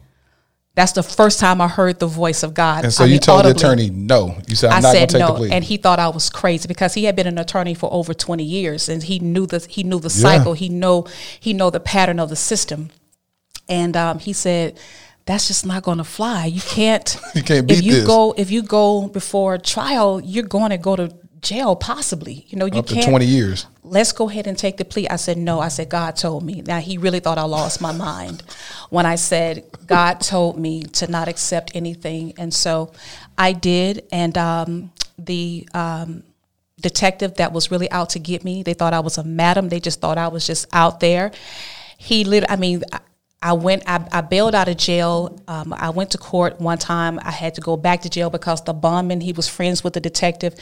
That's 0.75 0.93
the 0.93 1.03
first 1.03 1.39
time 1.39 1.61
I 1.61 1.67
heard 1.67 1.99
the 1.99 2.07
voice 2.07 2.41
of 2.41 2.55
God. 2.55 2.83
And 2.83 2.91
so 2.93 3.03
I 3.03 3.07
you 3.07 3.11
mean, 3.13 3.19
told 3.19 3.41
audibly. 3.45 3.53
the 3.53 3.59
attorney 3.59 3.89
no. 3.91 4.35
You 4.47 4.55
said 4.55 4.71
I'm 4.71 4.77
I 4.77 4.79
not 4.79 4.93
going 4.93 4.95
said 4.95 5.09
to 5.09 5.13
take 5.17 5.27
no, 5.27 5.33
the 5.33 5.37
plea. 5.39 5.51
and 5.51 5.63
he 5.63 5.77
thought 5.77 5.99
I 5.99 6.07
was 6.09 6.29
crazy 6.31 6.67
because 6.67 6.95
he 6.95 7.03
had 7.03 7.15
been 7.15 7.27
an 7.27 7.37
attorney 7.37 7.75
for 7.75 7.93
over 7.93 8.13
twenty 8.13 8.43
years, 8.43 8.89
and 8.89 9.03
he 9.03 9.19
knew 9.19 9.45
the 9.45 9.59
he 9.69 9.83
knew 9.83 9.99
the 9.99 10.07
Yeah. 10.09 10.37
cycle. 10.37 10.53
He 10.53 10.69
know 10.69 11.05
he 11.39 11.53
know 11.53 11.69
the 11.69 11.79
pattern 11.79 12.19
of 12.19 12.29
the 12.29 12.35
system, 12.35 12.89
and 13.69 13.95
um, 13.95 14.17
he 14.19 14.33
said 14.33 14.79
that's 15.25 15.47
just 15.47 15.65
not 15.65 15.83
going 15.83 15.99
to 15.99 16.03
fly. 16.03 16.45
You 16.47 16.61
can't. 16.61 17.15
You 17.35 17.43
can't 17.43 17.67
beat 17.67 17.77
if 17.79 17.83
you 17.85 17.93
this. 17.93 18.05
go 18.07 18.33
if 18.35 18.49
you 18.51 18.63
go 18.63 19.07
before 19.07 19.57
trial, 19.59 20.21
you're 20.23 20.43
going 20.43 20.71
to 20.71 20.77
go 20.79 20.95
to 20.95 21.13
jail 21.43 21.75
possibly. 21.75 22.45
You 22.47 22.57
know 22.57 22.65
you 22.65 22.79
Up 22.79 22.87
to 22.87 22.93
can't 22.95 23.07
20 23.07 23.25
years. 23.25 23.67
let's 23.83 24.11
go 24.11 24.29
ahead 24.29 24.47
and 24.47 24.57
take 24.57 24.77
the 24.77 24.85
plea. 24.85 25.07
I 25.09 25.17
said, 25.17 25.37
no. 25.37 25.59
I 25.59 25.67
said, 25.67 25.89
God 25.89 26.15
told 26.15 26.43
me. 26.43 26.61
Now, 26.61 26.79
he 26.79 26.97
really 26.97 27.19
thought 27.19 27.37
I 27.37 27.43
lost 27.43 27.81
my 27.81 27.91
mind 27.91 28.41
when 28.89 29.05
I 29.05 29.15
said, 29.15 29.63
God 29.85 30.21
told 30.21 30.57
me 30.57 30.83
to 30.83 31.11
not 31.11 31.27
accept 31.27 31.71
anything. 31.75 32.33
And 32.37 32.53
so 32.53 32.91
I 33.37 33.53
did. 33.53 34.07
And 34.11 34.37
um, 34.37 34.91
the 35.19 35.67
um, 35.73 36.23
detective 36.81 37.35
that 37.35 37.51
was 37.53 37.69
really 37.69 37.91
out 37.91 38.09
to 38.11 38.19
get 38.19 38.43
me, 38.43 38.63
they 38.63 38.73
thought 38.73 38.93
I 38.93 39.01
was 39.01 39.17
a 39.17 39.23
madam. 39.23 39.69
They 39.69 39.79
just 39.79 40.01
thought 40.01 40.17
I 40.17 40.29
was 40.29 40.47
just 40.47 40.65
out 40.73 40.99
there. 40.99 41.31
He 41.97 42.23
lit, 42.23 42.43
I 42.49 42.55
mean, 42.55 42.83
I, 43.43 43.53
went, 43.53 43.83
I, 43.85 44.07
I 44.11 44.21
bailed 44.21 44.55
out 44.55 44.69
of 44.69 44.77
jail. 44.77 45.39
Um, 45.47 45.73
I 45.73 45.89
went 45.89 46.11
to 46.11 46.17
court 46.17 46.61
one 46.61 46.77
time. 46.77 47.19
I 47.21 47.31
had 47.31 47.55
to 47.55 47.61
go 47.61 47.75
back 47.75 48.01
to 48.01 48.09
jail 48.09 48.29
because 48.29 48.63
the 48.63 48.73
bondman, 48.73 49.21
he 49.21 49.33
was 49.33 49.49
friends 49.49 49.83
with 49.83 49.93
the 49.93 49.99
detective. 49.99 50.55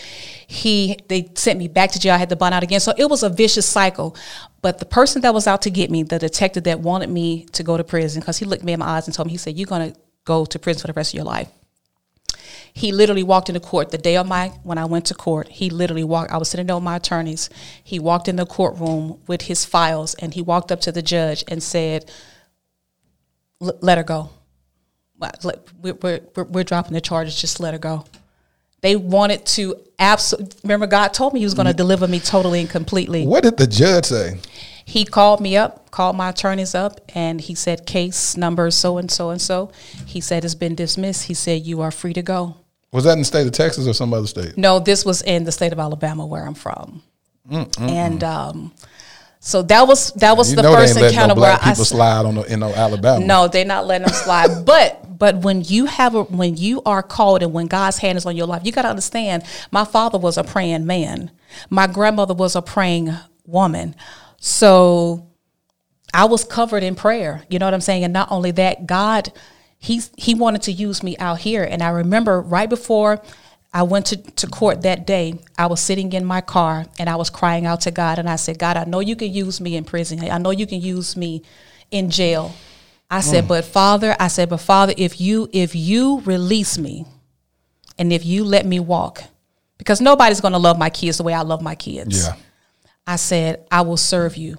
He, 0.48 0.98
they 1.08 1.30
sent 1.36 1.60
me 1.60 1.68
back 1.68 1.92
to 1.92 2.00
jail. 2.00 2.16
I 2.16 2.18
had 2.18 2.30
to 2.30 2.36
bond 2.36 2.56
out 2.56 2.64
again. 2.64 2.80
So 2.80 2.94
it 2.98 3.10
was 3.10 3.22
a 3.22 3.30
vicious 3.30 3.68
cycle. 3.68 4.16
But 4.62 4.80
the 4.80 4.86
person 4.86 5.22
that 5.22 5.34
was 5.34 5.48
out 5.48 5.62
to 5.62 5.70
get 5.70 5.92
me, 5.92 6.04
the 6.04 6.20
detective 6.20 6.64
that 6.64 6.80
wanted 6.80 7.10
me 7.10 7.46
to 7.54 7.64
go 7.64 7.78
to 7.78 7.84
prison, 7.84 8.20
because 8.20 8.40
he 8.40 8.46
looked 8.46 8.64
me 8.64 8.74
in 8.74 8.80
my 8.80 8.88
eyes 8.88 9.08
and 9.08 9.16
told 9.16 9.28
me, 9.28 9.34
he 9.34 9.38
said, 9.38 9.58
you're 9.58 9.68
going 9.68 9.94
to 9.94 10.00
go 10.26 10.46
to 10.46 10.60
prison 10.60 10.82
for 10.82 10.88
the 10.88 10.94
rest 10.94 11.14
of 11.14 11.18
your 11.18 11.26
life 11.26 11.50
he 12.74 12.92
literally 12.92 13.24
walked 13.24 13.50
into 13.50 13.60
court 13.60 13.92
the 13.92 13.98
day 13.98 14.18
of 14.18 14.28
my 14.28 14.50
when 14.64 14.78
I 14.78 14.86
went 14.86 15.06
to 15.08 15.14
court. 15.14 15.50
He 15.50 15.70
literally 15.70 16.04
walked. 16.04 16.32
I 16.32 16.38
was 16.38 16.50
sitting 16.50 16.68
there 16.68 16.76
with 16.76 16.84
my 16.84 16.98
attorneys. 16.98 17.50
He 17.84 18.00
walked 18.00 18.28
in 18.28 18.38
the 18.38 18.46
courtroom 18.46 19.20
with 19.28 19.44
his 19.44 19.66
files, 19.66 20.16
and 20.16 20.34
he 20.34 20.42
walked 20.42 20.72
up 20.72 20.80
to 20.82 20.92
the 20.92 21.02
judge 21.02 21.44
and 21.48 21.62
said, 21.62 22.10
"L- 23.62 23.78
"Let 23.82 23.98
her 23.98 24.04
go. 24.04 24.30
We're, 25.20 25.94
we're, 25.94 26.20
we're, 26.36 26.44
we're 26.46 26.64
dropping 26.64 26.94
the 26.94 27.02
charges. 27.02 27.40
Just 27.40 27.60
let 27.60 27.74
her 27.74 27.80
go." 27.80 28.06
They 28.82 28.96
wanted 28.96 29.46
to 29.46 29.76
absolutely. 30.00 30.58
Remember, 30.64 30.88
God 30.88 31.14
told 31.14 31.34
me 31.34 31.40
He 31.40 31.46
was 31.46 31.54
going 31.54 31.68
to 31.68 31.74
mm. 31.74 31.78
deliver 31.78 32.08
me 32.08 32.20
totally 32.20 32.60
and 32.62 32.70
completely. 32.70 33.26
What 33.26 33.44
did 33.44 33.58
the 33.58 33.68
judge 33.68 34.06
say? 34.06 34.40
He 34.86 35.06
called 35.06 35.40
me 35.40 35.56
up, 35.56 35.92
called 35.92 36.18
my 36.18 36.30
attorneys 36.30 36.76
up, 36.76 37.00
and 37.16 37.40
he 37.40 37.56
said, 37.56 37.86
"Case 37.86 38.36
number 38.36 38.70
so 38.72 38.98
and 38.98 39.10
so 39.10 39.30
and 39.30 39.42
so." 39.42 39.72
He 40.06 40.20
said, 40.20 40.44
"It's 40.44 40.56
been 40.56 40.76
dismissed." 40.76 41.26
He 41.26 41.34
said, 41.34 41.66
"You 41.66 41.82
are 41.82 41.92
free 41.92 42.14
to 42.14 42.22
go." 42.22 42.58
Was 42.92 43.06
that 43.06 43.14
in 43.14 43.20
the 43.20 43.26
state 43.26 43.46
of 43.46 43.54
Texas 43.54 43.88
or 43.88 43.94
some 43.94 44.14
other 44.14 44.28
state? 44.28 44.58
No, 44.58 44.80
this 44.80 45.06
was 45.06 45.22
in 45.22 45.46
the 45.46 45.52
state 45.52 45.72
of 45.72 45.80
Alabama 45.80 46.26
where 46.26 46.46
I'm 46.46 46.56
from, 46.56 47.04
mm, 47.50 47.70
mm, 47.70 47.90
and 47.90 48.24
um, 48.24 48.74
so 49.44 49.64
that 49.64 49.88
was 49.88 50.12
that 50.14 50.38
was 50.38 50.52
You 50.52 50.58
the 50.58 50.64
first 50.64 50.96
encounter 50.96 51.34
no 51.34 51.42
where 51.42 51.58
black 51.58 51.64
I 51.66 51.72
people 51.72 51.86
slide 51.86 52.28
on 52.28 52.36
the, 52.36 52.44
in 52.44 52.60
no 52.60 52.72
Alabama. 52.72 53.26
no, 53.26 53.48
they're 53.48 53.66
not 53.66 53.88
letting 53.88 54.06
them 54.06 54.14
slide. 54.14 54.66
but 54.66 55.18
but 55.18 55.38
when 55.38 55.62
you 55.64 55.88
have 55.88 56.14
a 56.14 56.24
when 56.26 56.58
you 56.58 56.84
are 56.86 57.02
called 57.02 57.42
and 57.42 57.52
when 57.52 57.66
God's 57.66 57.98
hand 57.98 58.20
is 58.20 58.28
on 58.28 58.36
your 58.36 58.46
life, 58.46 58.62
you 58.64 58.72
got 58.72 58.84
to 58.84 58.90
understand. 58.90 59.44
My 59.72 59.84
father 59.84 60.20
was 60.20 60.38
a 60.38 60.44
praying 60.44 60.86
man. 60.86 61.32
My 61.72 61.88
grandmother 61.88 62.36
was 62.36 62.56
a 62.56 62.62
praying 62.62 63.16
woman. 63.48 63.96
So 64.38 65.28
I 66.14 66.26
was 66.26 66.44
covered 66.44 66.84
in 66.84 66.94
prayer. 66.94 67.44
You 67.50 67.58
know 67.58 67.66
what 67.66 67.74
I'm 67.74 67.82
saying? 67.82 68.04
And 68.04 68.14
not 68.14 68.32
only 68.32 68.52
that, 68.52 68.86
God, 68.86 69.34
He's 69.80 70.12
He 70.18 70.36
wanted 70.36 70.62
to 70.64 70.72
use 70.72 71.02
me 71.02 71.18
out 71.18 71.40
here. 71.40 71.64
And 71.64 71.82
I 71.82 71.90
remember 71.90 72.40
right 72.42 72.70
before 72.70 73.24
I 73.74 73.84
went 73.84 74.08
to, 74.08 74.18
to 74.18 74.48
court 74.48 74.82
that 74.82 75.08
day, 75.08 75.40
I 75.58 75.68
was 75.68 75.80
sitting 75.80 76.12
in 76.12 76.26
my 76.26 76.42
car 76.42 76.86
and 77.00 77.10
I 77.10 77.16
was 77.16 77.30
crying 77.30 77.66
out 77.66 77.82
to 77.82 77.92
God 77.92 78.20
and 78.20 78.30
I 78.30 78.36
said, 78.36 78.60
God, 78.60 78.76
I 78.76 78.84
know 78.84 79.00
you 79.00 79.16
can 79.16 79.32
use 79.34 79.62
me 79.62 79.78
in 79.78 79.86
prison. 79.86 80.30
I 80.30 80.38
know 80.40 80.52
you 80.52 80.68
can 80.68 80.82
use 80.82 81.16
me 81.16 81.44
in 81.90 82.10
jail. 82.10 82.54
I 83.10 83.22
said, 83.22 83.46
mm. 83.46 83.50
but 83.50 83.66
Father, 83.66 84.16
I 84.20 84.28
said, 84.28 84.50
but 84.50 84.58
Father, 84.58 84.94
if 84.98 85.20
you 85.20 85.50
if 85.52 85.76
you 85.76 86.22
release 86.22 86.78
me 86.78 87.06
and 87.98 88.12
if 88.12 88.26
you 88.26 88.44
let 88.44 88.66
me 88.66 88.80
walk, 88.80 89.24
because 89.78 90.02
nobody's 90.02 90.42
gonna 90.42 90.60
love 90.60 90.78
my 90.78 90.90
kids 90.90 91.18
the 91.18 91.24
way 91.24 91.34
I 91.34 91.42
love 91.42 91.62
my 91.62 91.76
kids. 91.76 92.26
Yeah. 92.26 92.36
I 93.08 93.16
said, 93.16 93.66
I 93.72 93.82
will 93.82 93.98
serve 93.98 94.38
you 94.38 94.58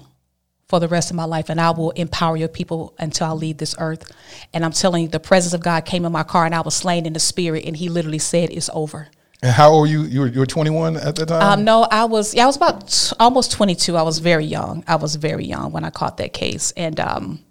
for 0.73 0.81
the 0.81 0.89
rest 0.89 1.11
of 1.11 1.17
my 1.17 1.25
life 1.25 1.51
and 1.51 1.61
I 1.61 1.71
will 1.71 1.91
empower 1.91 2.35
your 2.35 2.49
people 2.49 2.95
until 2.99 3.27
I 3.27 3.33
leave 3.33 3.59
this 3.59 3.75
earth. 3.79 4.11
And 4.55 4.65
I'm 4.65 4.73
telling 4.73 5.03
you, 5.03 5.09
the 5.09 5.21
presence 5.21 5.53
of 5.53 5.61
God 5.61 5.85
came 5.85 6.07
in 6.07 6.13
my 6.13 6.23
car 6.23 6.47
and 6.47 6.55
I 6.55 6.63
was 6.63 6.75
slain 6.75 7.05
in 7.05 7.13
the 7.13 7.21
spirit 7.21 7.67
and 7.67 7.77
he 7.77 7.91
literally 7.91 8.19
said, 8.19 8.49
It's 8.49 8.71
over. 8.73 9.09
And 9.43 9.53
how 9.53 9.69
old 9.69 9.83
were 9.83 9.87
you? 9.89 10.05
You 10.05 10.21
were, 10.21 10.27
you 10.29 10.41
were 10.41 10.47
21 10.47 10.97
at 10.97 11.17
the 11.17 11.27
time? 11.27 11.43
Um, 11.43 11.65
no, 11.67 11.83
I 11.83 12.07
was, 12.07 12.35
yeah, 12.35 12.45
I 12.45 12.47
was 12.47 12.57
about 12.57 12.89
t- 12.89 13.15
almost 13.21 13.53
22. 13.53 13.99
I 13.99 14.03
was 14.03 14.19
very 14.19 14.47
young. 14.47 14.83
I 14.89 14.97
was 14.97 15.17
very 15.17 15.45
young 15.45 15.73
when 15.73 15.85
I 15.85 15.91
caught 15.91 16.17
that 16.17 16.33
case. 16.33 16.73
And, 16.75 16.99
um, 16.99 17.45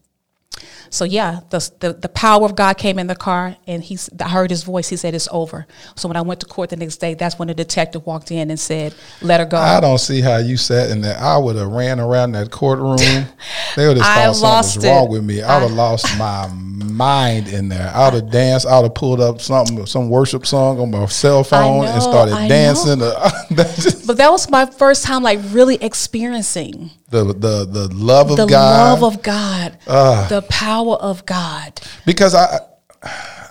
so 0.92 1.06
yeah, 1.06 1.40
the, 1.52 1.72
the 1.80 1.94
the 1.94 2.10
power 2.10 2.44
of 2.44 2.54
God 2.54 2.78
came 2.78 3.00
in 3.00 3.08
the 3.08 3.16
car, 3.16 3.56
and 3.66 3.82
he 3.82 3.98
I 4.20 4.28
heard 4.28 4.50
his 4.50 4.64
voice. 4.64 4.90
He 4.90 4.98
said, 4.98 5.16
"It's 5.16 5.30
over." 5.32 5.66
So 5.96 6.10
when 6.10 6.18
I 6.18 6.22
went 6.22 6.42
to 6.42 6.46
court 6.46 6.70
the 6.70 6.76
next 6.76 6.98
day, 6.98 7.14
that's 7.14 7.40
when 7.40 7.48
the 7.48 7.54
detective 7.54 8.06
walked 8.06 8.30
in 8.30 8.50
and 8.50 8.60
said, 8.60 8.94
"Let 9.22 9.40
her 9.40 9.46
go." 9.46 9.56
I 9.56 9.80
don't 9.80 10.00
see 10.00 10.20
how 10.20 10.38
you 10.38 10.58
sat 10.58 10.90
in 10.90 11.00
there. 11.00 11.18
I 11.18 11.38
would 11.38 11.56
have 11.56 11.70
ran 11.70 12.02
around 12.02 12.34
that 12.34 12.52
courtroom. 12.52 12.98
They 13.78 13.88
would 13.88 13.96
have 13.98 14.36
thought 14.36 14.36
something 14.36 14.82
was 14.82 14.86
wrong 14.86 15.06
it. 15.06 15.12
with 15.12 15.24
me. 15.24 15.42
I 15.42 15.62
would 15.62 15.70
have 15.70 15.78
lost 15.78 16.06
my 16.18 16.50
mind 16.50 17.48
in 17.48 17.70
there. 17.70 17.90
I 17.96 18.06
would 18.06 18.22
have 18.22 18.32
danced. 18.32 18.66
I 18.66 18.78
would 18.78 18.88
have 18.88 18.96
pulled 18.96 19.22
up 19.22 19.40
something, 19.40 19.86
some 19.86 20.10
worship 20.10 20.46
song 20.46 20.78
on 20.82 20.92
my 20.92 21.06
cell 21.06 21.46
phone 21.46 21.86
and 21.86 22.02
started 22.02 22.34
I 22.34 22.50
dancing. 22.50 23.00
But 24.06 24.18
that 24.18 24.30
was 24.30 24.50
my 24.50 24.66
first 24.66 25.06
time, 25.06 25.24
like 25.24 25.40
really 25.52 25.76
experiencing 25.76 26.92
the 27.12 27.26
the 27.26 27.66
the 27.66 27.94
love 27.94 28.32
of 28.32 28.38
the 28.38 28.46
God. 28.46 29.02
love 29.02 29.14
of 29.14 29.22
God, 29.22 29.78
ah. 29.88 30.28
the 30.30 30.42
power 30.44 30.81
of 30.90 31.26
God. 31.26 31.80
because 32.06 32.34
I 32.36 32.60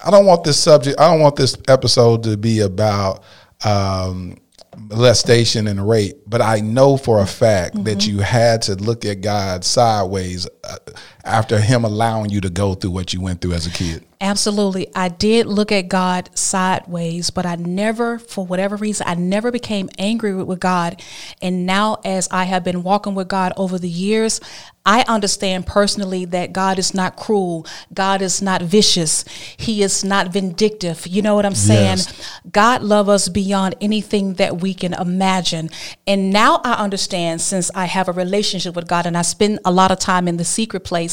I 0.05 0.11
don't 0.11 0.27
want 0.27 0.45
this 0.45 0.59
subject. 0.59 0.99
I 1.01 1.11
don't 1.11 1.21
want 1.21 1.37
this 1.37 1.57
episode 1.69 2.23
to 2.23 2.37
be 2.37 2.61
about 2.61 3.23
um, 3.65 4.37
molestation 4.79 5.67
and 5.67 5.87
rape. 5.89 6.17
But 6.27 6.41
I 6.41 6.61
know 6.61 6.97
for 6.97 7.21
a 7.21 7.27
fact 7.27 7.85
that 7.85 7.99
Mm-hmm. 7.99 8.11
you 8.11 8.19
had 8.21 8.63
to 8.63 8.75
look 8.77 9.05
at 9.05 9.21
God 9.21 9.65
sideways 9.65 10.49
uh, 10.65 10.77
after 11.25 11.61
Him 11.61 11.85
allowing 11.85 12.31
you 12.31 12.41
to 12.41 12.51
go 12.51 12.75
through 12.75 12.93
what 12.93 13.13
you 13.13 13.21
went 13.21 13.41
through 13.41 13.53
as 13.53 13.67
a 13.67 13.71
kid. 13.71 14.05
Absolutely. 14.23 14.87
I 14.95 15.09
did 15.09 15.47
look 15.47 15.73
at 15.73 15.89
God 15.89 16.29
sideways, 16.35 17.31
but 17.31 17.47
I 17.47 17.57
never, 17.57 18.19
for 18.19 18.45
whatever 18.45 18.77
reason, 18.77 19.07
I 19.09 19.15
never 19.15 19.51
became 19.51 19.89
angry 19.97 20.35
with, 20.35 20.61
God. 20.61 21.03
And 21.41 21.65
now, 21.65 21.99
as 22.05 22.29
I 22.31 22.45
have 22.45 22.63
been 22.63 22.83
walking 22.83 23.15
with 23.15 23.29
God 23.29 23.55
over 23.57 23.79
the 23.79 23.89
years, 23.89 24.39
I 24.85 25.05
understand 25.09 25.67
personally 25.67 26.27
that 26.27 26.53
God 26.53 26.79
is 26.79 26.93
not 26.93 27.17
cruel. 27.17 27.67
God 27.95 28.21
is 28.21 28.43
not 28.43 28.61
vicious. 28.61 29.25
He 29.57 29.83
is 29.83 30.05
not 30.05 30.33
vindictive. 30.33 31.07
You 31.07 31.23
know 31.23 31.35
what 31.35 31.47
I'm 31.47 31.55
saying? 31.55 31.99
Yes. 31.99 32.41
God 32.51 32.83
love 32.83 33.09
us 33.09 33.29
beyond 33.29 33.75
anything 33.81 34.35
that 34.35 34.61
we 34.61 34.75
can 34.75 34.93
imagine. 34.95 35.71
And 36.07 36.31
now 36.31 36.61
I 36.63 36.75
understand 36.75 37.41
since 37.41 37.71
I 37.75 37.87
have 37.87 38.09
a 38.09 38.13
relationship 38.13 38.75
with 38.75 38.89
God 38.89 39.07
and 39.07 39.17
I 39.17 39.23
spend 39.23 39.61
a 39.65 39.71
lot 39.71 39.91
of 39.91 39.99
time 39.99 40.29
in 40.29 40.37
the 40.37 40.45
secret 40.45 40.85
place, 40.85 41.10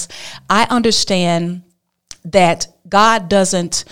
I 0.50 0.68
understand 0.70 1.64
that 2.26 2.68
God 2.90 3.30
doesn't 3.30 3.86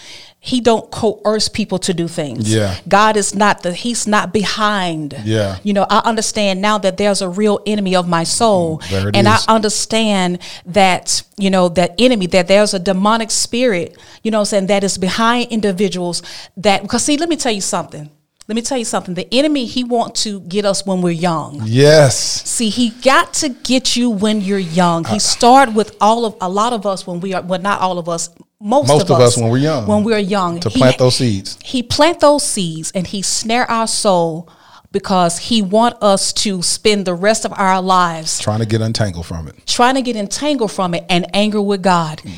he 0.45 0.61
don't 0.61 0.91
coerce 0.91 1.47
people 1.49 1.79
to 1.79 1.91
do 1.91 2.07
things. 2.07 2.53
Yeah. 2.53 2.77
God 2.87 3.17
is 3.17 3.33
not 3.33 3.63
the 3.63 3.73
he's 3.73 4.05
not 4.05 4.31
behind. 4.31 5.15
Yeah. 5.23 5.57
You 5.63 5.73
know, 5.73 5.87
I 5.89 6.03
understand 6.05 6.61
now 6.61 6.77
that 6.77 6.97
there's 6.97 7.23
a 7.23 7.27
real 7.27 7.61
enemy 7.65 7.95
of 7.95 8.07
my 8.07 8.23
soul. 8.23 8.77
Mm, 8.77 9.07
it 9.07 9.15
and 9.15 9.27
is. 9.27 9.47
I 9.47 9.55
understand 9.55 10.37
that, 10.67 11.23
you 11.39 11.49
know, 11.49 11.69
that 11.69 11.95
enemy, 11.97 12.27
that 12.27 12.47
there's 12.47 12.75
a 12.75 12.79
demonic 12.79 13.31
spirit, 13.31 13.97
you 14.21 14.29
know 14.29 14.37
what 14.37 14.41
I'm 14.41 14.45
saying, 14.45 14.67
that 14.67 14.83
is 14.83 14.99
behind 14.99 15.51
individuals 15.51 16.21
that 16.57 16.83
because 16.83 17.03
see, 17.03 17.17
let 17.17 17.27
me 17.27 17.37
tell 17.37 17.51
you 17.51 17.61
something. 17.61 18.11
Let 18.47 18.55
me 18.55 18.61
tell 18.61 18.77
you 18.77 18.85
something. 18.85 19.15
The 19.15 19.27
enemy, 19.33 19.65
he 19.65 19.83
want 19.83 20.13
to 20.17 20.39
get 20.41 20.65
us 20.65 20.85
when 20.85 21.01
we're 21.01 21.09
young. 21.11 21.61
Yes, 21.65 22.43
See, 22.47 22.69
he 22.69 22.89
got 22.91 23.33
to 23.35 23.49
get 23.49 23.95
you 23.95 24.11
when 24.11 24.39
you're 24.41 24.59
young. 24.59 25.03
He 25.03 25.15
uh, 25.15 25.19
started 25.19 25.73
with 25.75 25.95
all 25.99 26.25
of 26.25 26.35
a 26.41 26.47
lot 26.47 26.71
of 26.71 26.85
us 26.85 27.07
when 27.07 27.19
we 27.21 27.33
are 27.33 27.41
well, 27.41 27.59
not 27.59 27.81
all 27.81 27.97
of 27.97 28.07
us, 28.07 28.29
most, 28.61 28.87
Most 28.87 29.09
of 29.09 29.19
us 29.19 29.35
when 29.37 29.49
we're 29.49 29.57
young. 29.57 29.87
When 29.87 30.03
we're 30.03 30.19
young. 30.19 30.59
To 30.59 30.69
He- 30.69 30.77
plant 30.79 30.97
those 30.99 31.15
seeds. 31.15 31.57
He 31.63 31.81
plant 31.81 32.19
those 32.19 32.43
seeds 32.45 32.91
and 32.93 33.07
he 33.07 33.21
snare 33.23 33.69
our 33.69 33.87
soul 33.87 34.47
because 34.91 35.37
he 35.39 35.61
want 35.61 36.01
us 36.01 36.31
to 36.31 36.61
spend 36.61 37.05
the 37.05 37.13
rest 37.15 37.45
of 37.45 37.51
our 37.53 37.81
lives 37.81 38.39
Trying 38.39 38.59
to 38.59 38.65
get 38.65 38.79
untangled 38.81 39.25
from 39.25 39.47
it. 39.47 39.55
trying 39.65 39.95
to 39.95 40.01
get 40.01 40.15
entangled 40.15 40.71
from 40.71 40.93
it 40.93 41.03
and 41.09 41.25
anger 41.35 41.61
with 41.61 41.81
God. 41.81 42.19
Mm. 42.23 42.31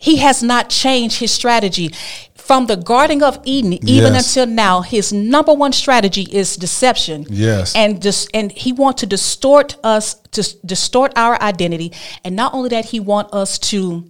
He 0.00 0.16
has 0.16 0.42
not 0.42 0.70
changed 0.70 1.20
his 1.20 1.30
strategy. 1.30 1.90
From 2.34 2.66
the 2.66 2.76
Garden 2.76 3.22
of 3.22 3.38
Eden, 3.44 3.74
even 3.86 4.14
Yes. 4.14 4.26
until 4.36 4.46
now, 4.52 4.80
his 4.80 5.12
number 5.12 5.52
one 5.54 5.72
strategy 5.72 6.26
is 6.32 6.56
deception. 6.56 7.26
Yes. 7.30 7.74
And 7.76 8.02
just 8.02 8.28
and 8.34 8.50
he 8.50 8.72
want 8.72 8.96
to 8.98 9.06
distort 9.06 9.76
us, 9.84 10.16
to 10.32 10.42
distort 10.66 11.12
our 11.16 11.40
identity. 11.40 11.92
And 12.24 12.34
not 12.34 12.54
only 12.54 12.70
that, 12.70 12.86
he 12.86 12.98
want 12.98 13.32
us 13.32 13.58
to 13.70 14.04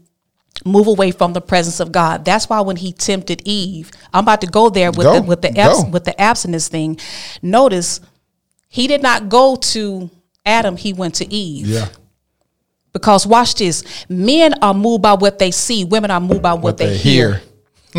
move 0.64 0.86
away 0.86 1.10
from 1.10 1.32
the 1.34 1.40
presence 1.40 1.80
of 1.80 1.90
God. 1.92 2.24
That's 2.24 2.48
why 2.48 2.60
when 2.60 2.76
he 2.76 2.92
tempted 2.92 3.42
Eve, 3.44 3.90
I'm 4.14 4.24
about 4.24 4.40
to 4.42 4.46
go 4.46 4.70
there 4.70 4.90
with 4.92 5.06
Go. 5.06 5.14
the 5.16 5.22
with 5.22 5.42
the 5.42 5.58
abs- 5.58 5.84
with 5.90 6.04
the 6.04 6.18
abstinence 6.18 6.68
thing. 6.68 6.98
Notice 7.42 8.00
he 8.68 8.86
did 8.86 9.02
not 9.02 9.28
go 9.28 9.56
to 9.74 10.08
Adam, 10.46 10.76
he 10.76 10.92
went 10.94 11.14
to 11.16 11.30
Eve. 11.32 11.66
Yeah. 11.66 11.88
Because 12.92 13.26
watch 13.26 13.54
this, 13.54 13.84
men 14.08 14.54
are 14.62 14.74
moved 14.74 15.02
by 15.02 15.14
what 15.14 15.38
they 15.38 15.50
see, 15.52 15.84
women 15.84 16.10
are 16.10 16.20
moved 16.20 16.42
by 16.42 16.54
what, 16.54 16.76
they, 16.76 16.96
hear. 16.96 17.40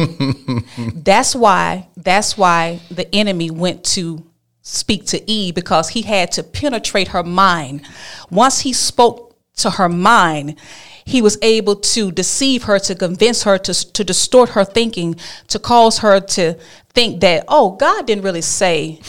That's 0.95 1.35
why 1.35 1.87
that's 1.97 2.37
why 2.37 2.79
the 2.89 3.13
enemy 3.13 3.51
went 3.51 3.83
to 3.83 4.23
speak 4.61 5.05
to 5.07 5.29
Eve 5.29 5.55
because 5.55 5.89
he 5.89 6.01
had 6.03 6.31
to 6.33 6.43
penetrate 6.43 7.09
her 7.09 7.23
mind. 7.23 7.81
Once 8.29 8.61
he 8.61 8.73
spoke 8.73 9.35
to 9.57 9.71
her 9.71 9.89
mind, 9.89 10.55
he 11.05 11.21
was 11.21 11.37
able 11.41 11.75
to 11.75 12.11
deceive 12.11 12.63
her, 12.63 12.79
to 12.79 12.95
convince 12.95 13.43
her, 13.43 13.57
to, 13.57 13.91
to 13.93 14.03
distort 14.03 14.49
her 14.49 14.63
thinking, 14.63 15.15
to 15.47 15.59
cause 15.59 15.99
her 15.99 16.19
to 16.19 16.53
think 16.89 17.21
that, 17.21 17.43
oh, 17.47 17.71
God 17.71 18.05
didn't 18.05 18.23
really 18.23 18.41
say 18.41 19.01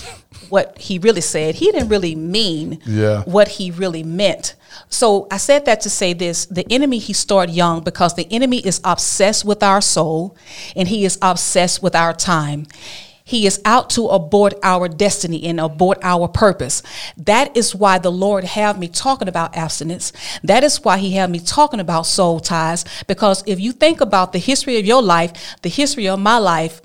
what 0.49 0.77
he 0.79 0.99
really 0.99 1.21
said. 1.21 1.55
He 1.57 1.71
didn't 1.71 1.89
really 1.89 2.15
mean 2.15 2.81
Yeah. 2.87 3.23
what 3.23 3.49
he 3.49 3.71
really 3.71 4.03
meant. 4.03 4.55
So 4.89 5.27
I 5.31 5.37
said 5.37 5.65
that 5.67 5.81
to 5.83 5.91
say 5.91 6.13
this 6.13 6.47
the 6.47 6.67
enemy, 6.71 6.99
he 6.99 7.13
started 7.13 7.55
young 7.55 7.83
because 7.83 8.15
the 8.15 8.27
enemy 8.31 8.59
is 8.59 8.81
obsessed 8.85 9.45
with 9.45 9.63
our 9.63 9.81
soul 9.81 10.37
and 10.77 10.89
he 10.89 11.05
is 11.05 11.19
obsessed 11.23 11.83
with 11.83 11.95
our 11.95 12.13
time. 12.13 12.67
He 13.25 13.47
is 13.47 13.61
out 13.65 13.89
to 13.91 14.09
abort 14.09 14.55
our 14.63 14.89
destiny 14.89 15.45
and 15.45 15.61
abort 15.61 15.99
our 16.03 16.27
purpose. 16.29 16.83
That 17.17 17.57
is 17.57 17.75
why 17.75 17.99
the 17.99 18.11
Lord 18.11 18.45
have 18.45 18.79
me 18.79 18.89
talking 18.89 19.29
about 19.29 19.57
abstinence. 19.57 20.13
That 20.43 20.65
is 20.65 20.85
why 20.85 20.99
he 20.99 21.13
had 21.13 21.31
me 21.31 21.39
talking 21.39 21.81
about 21.81 22.07
soul 22.07 22.41
ties. 22.41 22.85
Because 23.07 23.45
if 23.47 23.61
you 23.61 23.73
think 23.73 24.01
about 24.01 24.33
the 24.33 24.39
history 24.39 24.77
of 24.79 24.87
your 24.87 25.03
life, 25.03 25.57
the 25.63 25.69
history 25.69 26.09
of 26.09 26.19
my 26.19 26.39
life, 26.39 26.81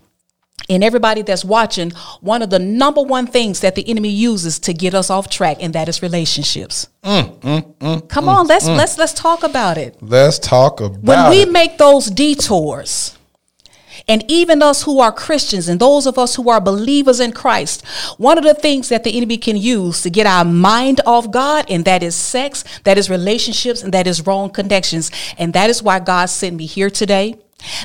and 0.69 0.83
everybody 0.83 1.21
that's 1.21 1.45
watching, 1.45 1.91
one 2.21 2.41
of 2.41 2.49
the 2.49 2.59
number 2.59 3.01
one 3.01 3.27
things 3.27 3.61
that 3.61 3.75
the 3.75 3.87
enemy 3.89 4.09
uses 4.09 4.59
to 4.59 4.73
get 4.73 4.93
us 4.93 5.09
off 5.09 5.29
track, 5.29 5.57
and 5.61 5.73
that 5.73 5.87
is 5.87 6.01
relationships. 6.01 6.87
Mm, 7.03 7.39
mm, 7.39 7.75
mm, 7.75 8.09
Come 8.09 8.27
on, 8.27 8.47
let's 8.47 8.67
let's 8.67 8.97
let's 8.97 9.13
talk 9.13 9.43
about 9.43 9.77
it. 9.77 9.95
Let's 10.01 10.39
talk 10.39 10.81
about 10.81 11.03
When 11.03 11.29
we 11.29 11.43
it. 11.43 11.51
make 11.51 11.77
those 11.77 12.07
detours, 12.07 13.17
and 14.09 14.29
even 14.29 14.61
us 14.61 14.83
who 14.83 14.99
are 14.99 15.11
Christians 15.11 15.69
and 15.69 15.79
those 15.79 16.05
of 16.05 16.17
us 16.17 16.35
who 16.35 16.49
are 16.49 16.59
believers 16.59 17.19
in 17.21 17.31
Christ, 17.31 17.85
one 18.17 18.37
of 18.37 18.43
the 18.43 18.53
things 18.53 18.89
that 18.89 19.03
the 19.03 19.15
enemy 19.15 19.37
can 19.37 19.55
use 19.57 20.01
to 20.01 20.09
get 20.09 20.25
our 20.27 20.43
mind 20.45 20.99
off 21.05 21.31
God, 21.31 21.65
and 21.69 21.85
that 21.85 22.03
is 22.03 22.15
sex, 22.15 22.63
that 22.83 22.97
is 22.97 23.09
relationships, 23.09 23.83
and 23.83 23.93
that 23.93 24.05
is 24.07 24.25
wrong 24.27 24.49
connections. 24.49 25.11
And 25.37 25.53
that 25.53 25.69
is 25.69 25.81
why 25.81 25.99
God 25.99 26.25
sent 26.25 26.55
me 26.57 26.65
here 26.65 26.89
today. 26.89 27.35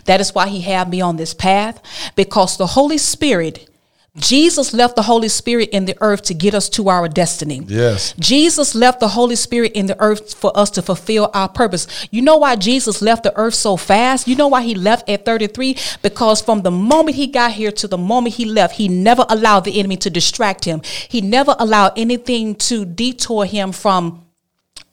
That 0.04 0.20
is 0.20 0.34
why 0.34 0.48
He 0.48 0.60
had 0.60 0.88
me 0.88 1.00
on 1.00 1.16
this 1.16 1.34
path, 1.34 1.82
because 2.16 2.56
the 2.56 2.68
Holy 2.68 2.98
Spirit. 2.98 3.68
Jesus 4.14 4.74
left 4.74 4.94
the 4.94 5.02
Holy 5.02 5.28
Spirit 5.28 5.70
in 5.70 5.86
the 5.86 5.96
earth 6.02 6.20
to 6.24 6.34
get 6.34 6.54
us 6.54 6.68
to 6.68 6.90
our 6.90 7.08
destiny. 7.08 7.62
Yes. 7.66 8.14
Jesus 8.18 8.74
left 8.74 9.00
the 9.00 9.08
Holy 9.08 9.36
Spirit 9.36 9.72
in 9.72 9.86
the 9.86 9.98
earth 9.98 10.34
for 10.34 10.54
us 10.54 10.68
to 10.72 10.82
fulfill 10.82 11.30
our 11.32 11.48
purpose. 11.48 11.86
You 12.10 12.20
know 12.20 12.36
why 12.36 12.56
Jesus 12.56 13.00
left 13.00 13.22
the 13.22 13.34
earth 13.38 13.54
so 13.54 13.78
fast? 13.78 14.28
You 14.28 14.36
know 14.36 14.48
why 14.48 14.64
he 14.64 14.74
left 14.74 15.08
at 15.08 15.24
33? 15.24 15.78
Because 16.02 16.42
from 16.42 16.60
the 16.60 16.70
moment 16.70 17.16
he 17.16 17.26
got 17.26 17.52
here 17.52 17.72
to 17.72 17.88
the 17.88 17.96
moment 17.96 18.34
he 18.34 18.44
left, 18.44 18.76
he 18.76 18.86
never 18.86 19.24
allowed 19.30 19.60
the 19.60 19.78
enemy 19.78 19.96
to 19.98 20.10
distract 20.10 20.66
him. 20.66 20.82
He 21.08 21.22
never 21.22 21.56
allowed 21.58 21.94
anything 21.96 22.54
to 22.56 22.84
detour 22.84 23.46
him 23.46 23.72
from 23.72 24.26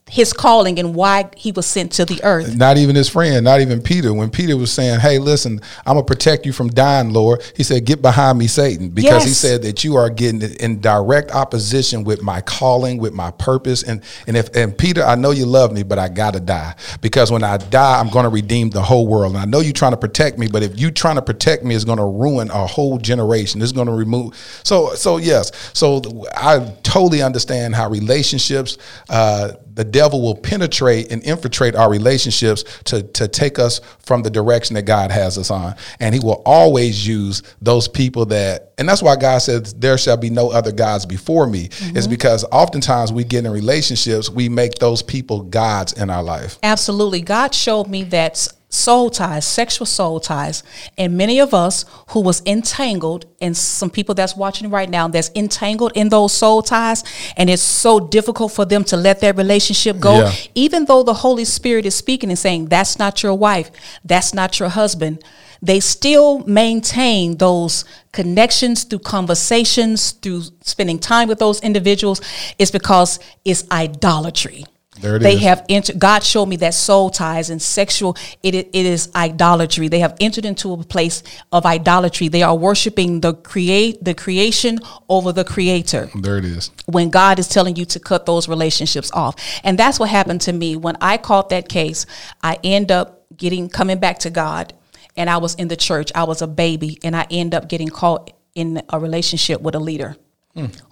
his 0.10 0.34
calling 0.34 0.80
and 0.80 0.95
why 0.95 1.30
he 1.36 1.52
was 1.52 1.65
sent 1.65 1.91
to 1.93 2.06
the 2.06 2.22
earth. 2.24 2.56
Not 2.56 2.78
even 2.78 2.95
his 2.95 3.10
friend, 3.10 3.43
not 3.43 3.62
even 3.62 3.82
Peter. 3.82 4.13
When 4.13 4.30
Peter 4.30 4.58
was 4.58 4.72
saying, 4.74 5.00
Hey, 5.00 5.19
listen, 5.19 5.62
I'm 5.86 5.95
going 5.95 6.06
to 6.06 6.08
protect 6.08 6.45
you 6.45 6.54
from 6.54 6.69
dying, 6.69 7.13
Lord, 7.13 7.43
he 7.56 7.63
said, 7.63 7.86
Get 7.86 8.02
behind 8.02 8.38
me, 8.38 8.48
Satan, 8.48 8.89
because 8.89 9.24
he 9.24 9.32
said 9.32 9.62
that 9.63 9.84
you 9.84 9.95
are 9.95 10.10
getting 10.10 10.41
in 10.41 10.82
direct 10.82 11.32
opposition 11.32 12.04
with 12.04 12.22
my 12.22 12.41
calling, 12.41 12.98
with 12.98 13.13
my 13.13 13.32
purpose. 13.32 13.84
And, 13.84 14.04
and 14.28 14.36
if, 14.36 14.56
and 14.56 14.78
Peter, 14.78 15.04
I 15.04 15.15
know 15.15 15.32
you 15.32 15.45
love 15.45 15.72
me, 15.72 15.84
but 15.84 16.00
I 16.00 16.10
got 16.10 16.34
to 16.34 16.39
die 16.39 16.76
because 17.02 17.32
when 17.32 17.43
I 17.43 17.58
die, 17.58 18.00
I'm 18.00 18.10
going 18.10 18.24
to 18.24 18.30
redeem 18.30 18.72
the 18.72 18.82
whole 18.82 19.08
world. 19.08 19.36
And 19.36 19.41
I 19.41 19.45
know 19.45 19.60
you're 19.60 19.74
trying 19.74 19.91
to 19.91 19.98
protect 19.98 20.38
me, 20.38 20.48
but 20.48 20.63
if 20.63 20.80
you 20.80 20.91
trying 20.91 21.15
to 21.15 21.22
protect 21.22 21.63
me, 21.63 21.76
it's 21.76 21.86
going 21.86 21.98
to 21.98 22.06
ruin 22.06 22.50
a 22.50 22.65
whole 22.65 22.98
generation. 22.98 23.62
It's 23.62 23.72
going 23.72 23.88
to 23.88 23.93
remove. 23.93 24.36
So, 24.63 24.93
so 24.95 25.17
yes. 25.17 25.52
So 25.74 26.02
I 26.36 26.74
totally 26.84 27.22
understand 27.22 27.76
how 27.76 27.89
relationships, 27.89 28.78
uh, 29.10 29.54
the 29.80 29.86
devil 29.86 30.22
will 30.22 30.36
penetrate 30.36 31.10
and 31.10 31.24
infiltrate 31.24 31.74
our 31.74 31.89
relationships 31.89 32.65
to, 32.84 33.02
to 33.02 33.30
take 33.30 33.58
us 33.58 33.80
from 34.00 34.24
the 34.24 34.30
direction 34.30 34.74
that 34.74 34.82
God 34.82 35.10
has 35.10 35.38
us 35.38 35.50
on. 35.50 35.74
And 36.02 36.13
he 36.13 36.20
will 36.20 36.42
always 36.46 37.08
use 37.08 37.44
those 37.62 37.88
people 37.88 38.26
that, 38.26 38.74
and 38.78 38.89
that's 38.89 39.02
why 39.02 39.15
God 39.15 39.38
says, 39.38 39.74
There 39.74 39.98
shall 39.98 40.18
be 40.18 40.30
no 40.30 40.52
other 40.52 40.74
gods 40.74 41.06
before 41.06 41.48
me, 41.48 41.68
is 41.68 41.72
mm-hmm. 41.72 42.10
because 42.10 42.44
oftentimes 42.52 43.13
we 43.13 43.24
get 43.24 43.46
in 43.46 43.52
relationships, 43.54 44.30
we 44.30 44.50
make 44.50 44.74
those 44.80 45.02
people 45.02 45.44
gods 45.44 45.94
in 45.94 46.10
our 46.10 46.24
life. 46.24 46.60
Absolutely. 46.62 47.22
God 47.22 47.56
showed 47.56 47.88
me 47.88 48.04
that 48.04 48.50
soul 48.70 49.10
ties, 49.10 49.46
sexual 49.46 49.86
soul 49.86 50.20
ties, 50.20 50.64
and 50.98 51.18
many 51.18 51.40
of 51.40 51.54
us 51.54 51.86
who 52.10 52.22
was 52.22 52.42
entangled, 52.46 53.26
and 53.42 53.58
some 53.58 53.90
people 53.90 54.14
that's 54.14 54.36
watching 54.36 54.70
right 54.70 54.90
now 54.90 55.08
that's 55.08 55.32
entangled 55.36 55.92
in 55.96 56.10
those 56.10 56.32
soul 56.32 56.62
ties, 56.62 57.04
and 57.36 57.50
it's 57.50 57.64
so 57.64 58.00
difficult 58.00 58.52
for 58.52 58.66
them 58.66 58.84
to 58.86 58.96
let 58.96 59.20
that 59.22 59.36
relationship 59.38 60.00
go. 60.00 60.20
Yeah. 60.20 60.34
Even 60.54 60.86
though 60.86 61.04
the 61.04 61.16
Holy 61.16 61.46
Spirit 61.46 61.86
is 61.86 61.96
speaking 61.96 62.30
and 62.30 62.38
saying, 62.38 62.68
That's 62.68 63.00
not 63.00 63.24
your 63.24 63.34
wife, 63.34 63.72
that's 64.06 64.34
not 64.34 64.60
your 64.60 64.70
husband. 64.70 65.24
They 65.62 65.82
still 65.82 66.40
maintain 66.40 67.38
those 67.38 67.84
connections 68.14 68.86
through 68.86 69.00
conversations, 69.00 70.12
through 70.12 70.44
spending 70.62 71.00
time 71.00 71.28
with 71.28 71.40
those 71.40 71.60
individuals. 71.62 72.22
It's 72.58 72.72
because 72.72 73.20
it's 73.44 73.70
idolatry. 73.70 74.64
There 75.02 75.16
it 75.16 75.20
they 75.20 75.36
is. 75.36 75.42
have 75.42 75.66
entered 75.70 76.00
god 76.00 76.24
showed 76.24 76.48
me 76.48 76.56
that 76.58 76.74
soul 76.74 77.10
ties 77.10 77.50
and 77.50 77.62
sexual 77.62 78.16
it, 78.44 78.56
it 78.56 78.70
it 78.74 78.86
is 78.86 79.10
idolatry. 79.16 79.88
They 79.88 80.00
have 80.00 80.16
entered 80.20 80.46
into 80.46 80.74
a 80.74 80.84
place 80.84 81.24
of 81.52 81.66
idolatry. 81.66 82.28
They 82.28 82.44
are 82.44 82.56
worshiping 82.56 83.22
the 83.22 83.34
create 83.34 84.04
the 84.04 84.14
creation 84.14 84.80
over 85.08 85.32
the 85.32 85.44
creator. 85.44 86.10
There 86.16 86.38
it 86.38 86.46
is. 86.46 86.72
when 86.88 87.10
god 87.10 87.40
is 87.40 87.48
telling 87.48 87.76
you 87.76 87.86
to 87.86 88.00
cut 88.00 88.26
those 88.26 88.48
relationships 88.48 89.12
off. 89.14 89.36
And 89.64 89.78
that's 89.78 90.00
what 90.00 90.10
happened 90.10 90.42
to 90.42 90.54
me. 90.54 90.76
When 90.76 90.98
i 91.02 91.18
caught 91.18 91.50
that 91.50 91.70
case 91.70 92.06
i 92.44 92.58
end 92.64 92.92
up 92.92 93.26
getting 93.38 93.70
coming 93.70 94.00
back 94.00 94.20
to 94.20 94.30
god 94.30 94.74
and 95.16 95.30
i 95.30 95.38
was 95.38 95.56
in 95.56 95.68
the 95.68 95.76
church. 95.78 96.12
I 96.16 96.24
was 96.24 96.42
a 96.42 96.48
baby 96.48 97.00
and 97.04 97.16
i 97.16 97.26
end 97.32 97.54
up 97.56 97.70
getting 97.70 97.90
caught 97.90 98.32
in 98.56 98.82
a 98.90 99.00
relationship 99.00 99.62
with 99.62 99.76
a 99.76 99.80
leader 99.80 100.16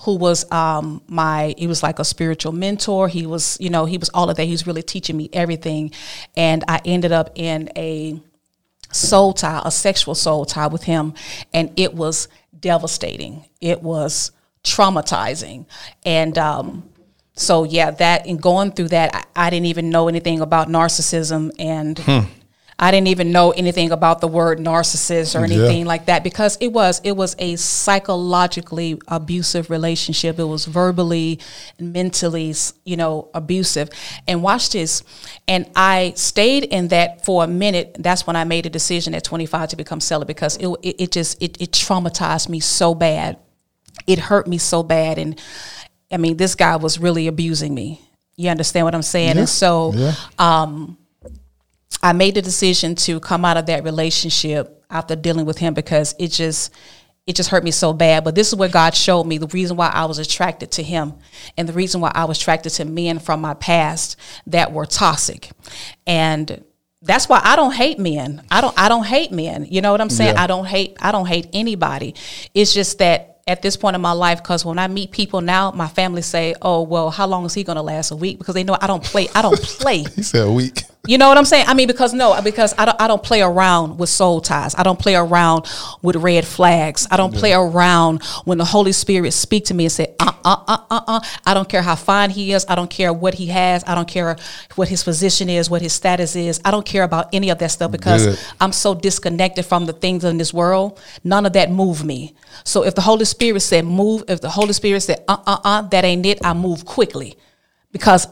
who 0.02 0.15
was 0.15 0.50
um, 0.52 1.02
my 1.08 1.56
he 1.58 1.67
was 1.67 1.84
like 1.84 2.00
a 2.00 2.06
spiritual 2.06 2.52
mentor. 2.52 3.08
He 3.08 3.26
was 3.26 3.58
you 3.60 3.70
know 3.70 3.86
he 3.86 3.98
was 3.98 4.10
all 4.10 4.30
of 4.30 4.38
that. 4.38 4.46
He 4.46 4.52
was 4.52 4.67
really 4.67 4.84
teaching 4.84 5.17
me 5.17 5.30
everything. 5.34 5.91
And 6.36 6.63
i 6.67 6.80
ended 6.86 7.12
up 7.12 7.32
in 7.36 7.70
a 7.76 8.22
soul 8.91 9.34
tie 9.34 9.62
a 9.65 9.72
sexual 9.72 10.15
soul 10.15 10.46
tie 10.46 10.67
with 10.67 10.84
him. 10.84 11.13
And 11.54 11.78
it 11.78 11.93
was 11.93 12.28
devastating. 12.58 13.46
It 13.60 13.82
was 13.82 14.32
traumatizing. 14.63 15.65
And 16.06 16.38
um, 16.38 16.89
so 17.36 17.63
yeah 17.63 17.91
that 17.91 18.26
and 18.26 18.41
going 18.41 18.72
through 18.72 18.89
that 18.89 19.15
I, 19.36 19.48
I 19.48 19.50
didn't 19.50 19.67
even 19.67 19.89
know 19.89 20.08
anything 20.08 20.41
about 20.41 20.67
narcissism. 20.67 21.52
And 21.60 22.00
I 22.80 22.92
didn't 22.92 23.08
even 23.08 23.32
know 23.32 23.52
anything 23.52 23.92
about 23.92 24.22
the 24.22 24.28
word 24.28 24.60
narcissist 24.60 25.40
or 25.40 25.44
anything 25.44 25.86
like 25.88 26.06
that 26.06 26.24
because 26.24 26.58
it 26.62 26.68
was 26.68 27.02
it 27.04 27.13
was 27.13 27.36
a 27.40 27.56
psychologically 27.56 29.00
abusive 29.08 29.72
relationship. 29.72 30.38
It 30.38 30.44
was 30.44 30.66
verbally, 30.66 31.40
mentally, 31.80 32.54
you 32.86 32.96
know, 32.96 33.30
abusive. 33.34 33.90
And 34.28 34.44
watch 34.44 34.70
this. 34.70 35.04
And 35.48 35.68
I 35.76 36.13
stayed 36.16 36.66
in 36.66 36.90
that 36.90 37.26
for 37.26 37.44
a 37.44 37.48
minute. 37.48 37.96
That's 37.98 38.28
when 38.28 38.36
I 38.36 38.44
made 38.44 38.68
a 38.68 38.70
decision 38.70 39.16
at 39.16 39.24
25 39.24 39.70
to 39.70 39.76
become 39.76 40.00
celibate 40.00 40.36
because 40.36 40.58
it 40.58 40.68
it, 40.84 41.02
it 41.02 41.12
just 41.12 41.42
it, 41.42 41.60
it 41.60 41.72
traumatized 41.72 42.48
me 42.48 42.60
so 42.60 42.94
bad. 42.94 43.40
It 44.06 44.20
hurt 44.20 44.48
me 44.48 44.60
so 44.60 44.84
bad, 44.84 45.18
and 45.18 45.42
I 46.12 46.18
mean, 46.18 46.38
this 46.38 46.54
guy 46.54 46.76
was 46.76 47.00
really 47.00 47.26
abusing 47.26 47.74
me. 47.74 48.02
You 48.36 48.52
understand 48.52 48.86
what 48.86 48.94
I'm 48.94 49.02
saying? 49.02 49.40
And 49.40 49.50
so. 49.50 49.94
Yeah. 49.96 50.13
Um, 50.38 51.00
I 52.02 52.13
made 52.13 52.36
the 52.36 52.41
decision 52.41 52.95
to 52.95 53.19
come 53.19 53.45
out 53.45 53.58
of 53.58 53.65
that 53.67 53.84
relationship 53.84 54.84
after 54.89 55.15
dealing 55.15 55.45
with 55.45 55.58
him 55.58 55.73
because 55.73 56.15
it 56.19 56.30
just 56.30 56.71
it 57.26 57.36
just 57.36 57.50
hurt 57.50 57.63
me 57.63 57.71
so 57.71 57.91
bad. 57.91 58.23
But 58.23 58.36
this 58.36 58.47
is 58.47 58.56
where 58.56 58.69
God 58.69 58.95
showed 58.95 59.26
me 59.26 59.38
the 59.38 59.47
reason 59.47 59.76
why 59.76 59.89
I 59.89 60.06
was 60.06 60.17
attracted 60.17 60.71
to 60.73 60.84
him 60.84 61.13
and 61.58 61.67
the 61.67 61.73
reason 61.73 62.00
why 62.00 62.12
I 62.15 62.26
was 62.26 62.39
attracted 62.39 62.69
to 62.71 62.86
men 62.86 63.19
from 63.19 63.41
my 63.41 63.54
past 63.54 64.15
that 64.47 64.71
were 64.71 64.86
toxic. 64.86 65.52
And 66.06 66.63
that's 67.02 67.28
why 67.28 67.41
I 67.43 67.58
don't 67.58 67.73
hate 67.73 68.00
men. 68.00 68.43
I 68.50 68.62
don't 68.62 68.80
I 68.80 68.88
don't 68.88 69.06
hate 69.06 69.32
men. 69.32 69.67
You 69.69 69.82
know 69.82 69.91
what 69.91 70.02
I'm 70.02 70.10
saying? 70.10 70.36
Yeah. 70.36 70.43
I 70.43 70.47
don't 70.47 70.65
hate 70.65 70.97
I 71.02 71.12
don't 71.12 71.28
hate 71.28 71.47
anybody. 71.52 72.15
It's 72.54 72.73
just 72.73 73.00
that 73.00 73.41
at 73.47 73.62
this 73.62 73.78
point 73.78 73.95
in 73.95 74.02
my 74.02 74.12
life, 74.12 74.43
because 74.43 74.65
when 74.65 74.78
I 74.78 74.88
meet 74.88 75.12
people 75.12 75.39
now, 75.39 75.71
my 75.71 75.88
family 75.88 76.21
say, 76.21 76.54
"Oh, 76.62 76.82
well, 76.82 77.10
how 77.10 77.28
long 77.28 77.45
is 77.45 77.54
he 77.54 77.63
going 77.63 77.78
to 77.78 77.82
last? 77.82 78.12
A 78.12 78.15
week?" 78.15 78.38
Because 78.39 78.56
they 78.56 78.65
know 78.65 78.78
I 78.80 78.88
don't 78.88 79.04
play. 79.04 79.30
I 79.34 79.41
don't 79.41 79.60
play. 79.62 80.00
He 80.00 80.23
said 80.23 80.45
a 80.45 80.52
week. 80.52 80.84
You 81.08 81.17
know 81.17 81.30
what 81.30 81.38
I'm 81.38 81.46
saying? 81.46 81.65
I 81.67 81.74
mean, 81.74 81.88
because 81.88 82.13
no, 82.13 82.39
because 82.41 82.74
I 82.78 82.86
don't, 82.86 83.02
I 83.02 83.08
don't 83.08 83.24
play 83.24 83.41
around 83.41 83.98
with 83.98 84.10
soul 84.10 84.41
ties. 84.41 84.76
I 84.76 84.84
don't 84.84 85.00
play 85.00 85.15
around 85.15 85.65
with 86.02 86.17
red 86.17 86.46
flags. 86.46 87.08
I 87.10 87.17
don't 87.17 87.34
play 87.34 87.54
around 87.54 88.24
when 88.43 88.58
the 88.58 88.65
Holy 88.65 88.91
Spirit 88.91 89.32
speak 89.32 89.65
to 89.65 89.74
me 89.74 89.86
and 89.86 89.91
say, 89.91 90.13
uh, 90.20 90.34
uh, 90.43 90.63
uh, 90.67 90.78
uh, 90.91 91.02
uh. 91.08 91.20
I 91.46 91.54
don't 91.54 91.70
care 91.70 91.82
how 91.82 91.96
fine 91.96 92.30
he 92.30 92.52
is. 92.52 92.65
I 92.67 92.76
don't 92.76 92.89
care 92.89 93.13
what 93.13 93.36
he 93.36 93.48
has. 93.48 93.84
I 93.88 93.96
don't 93.96 94.08
care 94.08 94.36
what 94.76 94.89
his 94.89 95.04
position 95.04 95.50
is, 95.50 95.70
what 95.70 95.82
his 95.82 95.93
status 95.93 96.36
is. 96.36 96.60
I 96.65 96.72
don't 96.72 96.86
care 96.86 97.04
about 97.04 97.34
any 97.34 97.50
of 97.50 97.58
that 97.60 97.72
stuff 97.72 97.91
because 97.91 98.26
Good. 98.26 98.39
I'm 98.60 98.74
so 98.74 98.93
disconnected 98.93 99.65
from 99.65 99.86
the 99.86 99.93
things 99.93 100.26
in 100.26 100.38
this 100.38 100.54
world. 100.54 101.00
None 101.24 101.46
of 101.46 101.54
that 101.54 101.72
move 101.72 102.04
me. 102.04 102.36
So 102.65 102.84
if 102.84 102.96
the 102.96 103.02
Holy 103.02 103.26
Spirit 103.26 103.62
said 103.62 103.86
move, 103.86 104.24
if 104.28 104.41
the 104.41 104.50
Holy 104.50 104.74
Spirit 104.74 105.02
said, 105.02 105.24
uh, 105.28 105.38
uh, 105.46 105.60
uh, 105.63 105.82
that 105.84 106.04
ain't 106.04 106.26
it, 106.26 106.39
I 106.43 106.54
move 106.54 106.86
quickly 106.86 107.38
because 107.91 108.28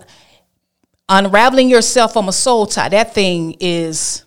unraveling 1.09 1.69
yourself 1.69 2.13
from 2.13 2.27
a 2.29 2.33
soul 2.33 2.65
tie, 2.65 2.89
that 2.89 3.13
thing 3.13 3.55
is 3.59 4.25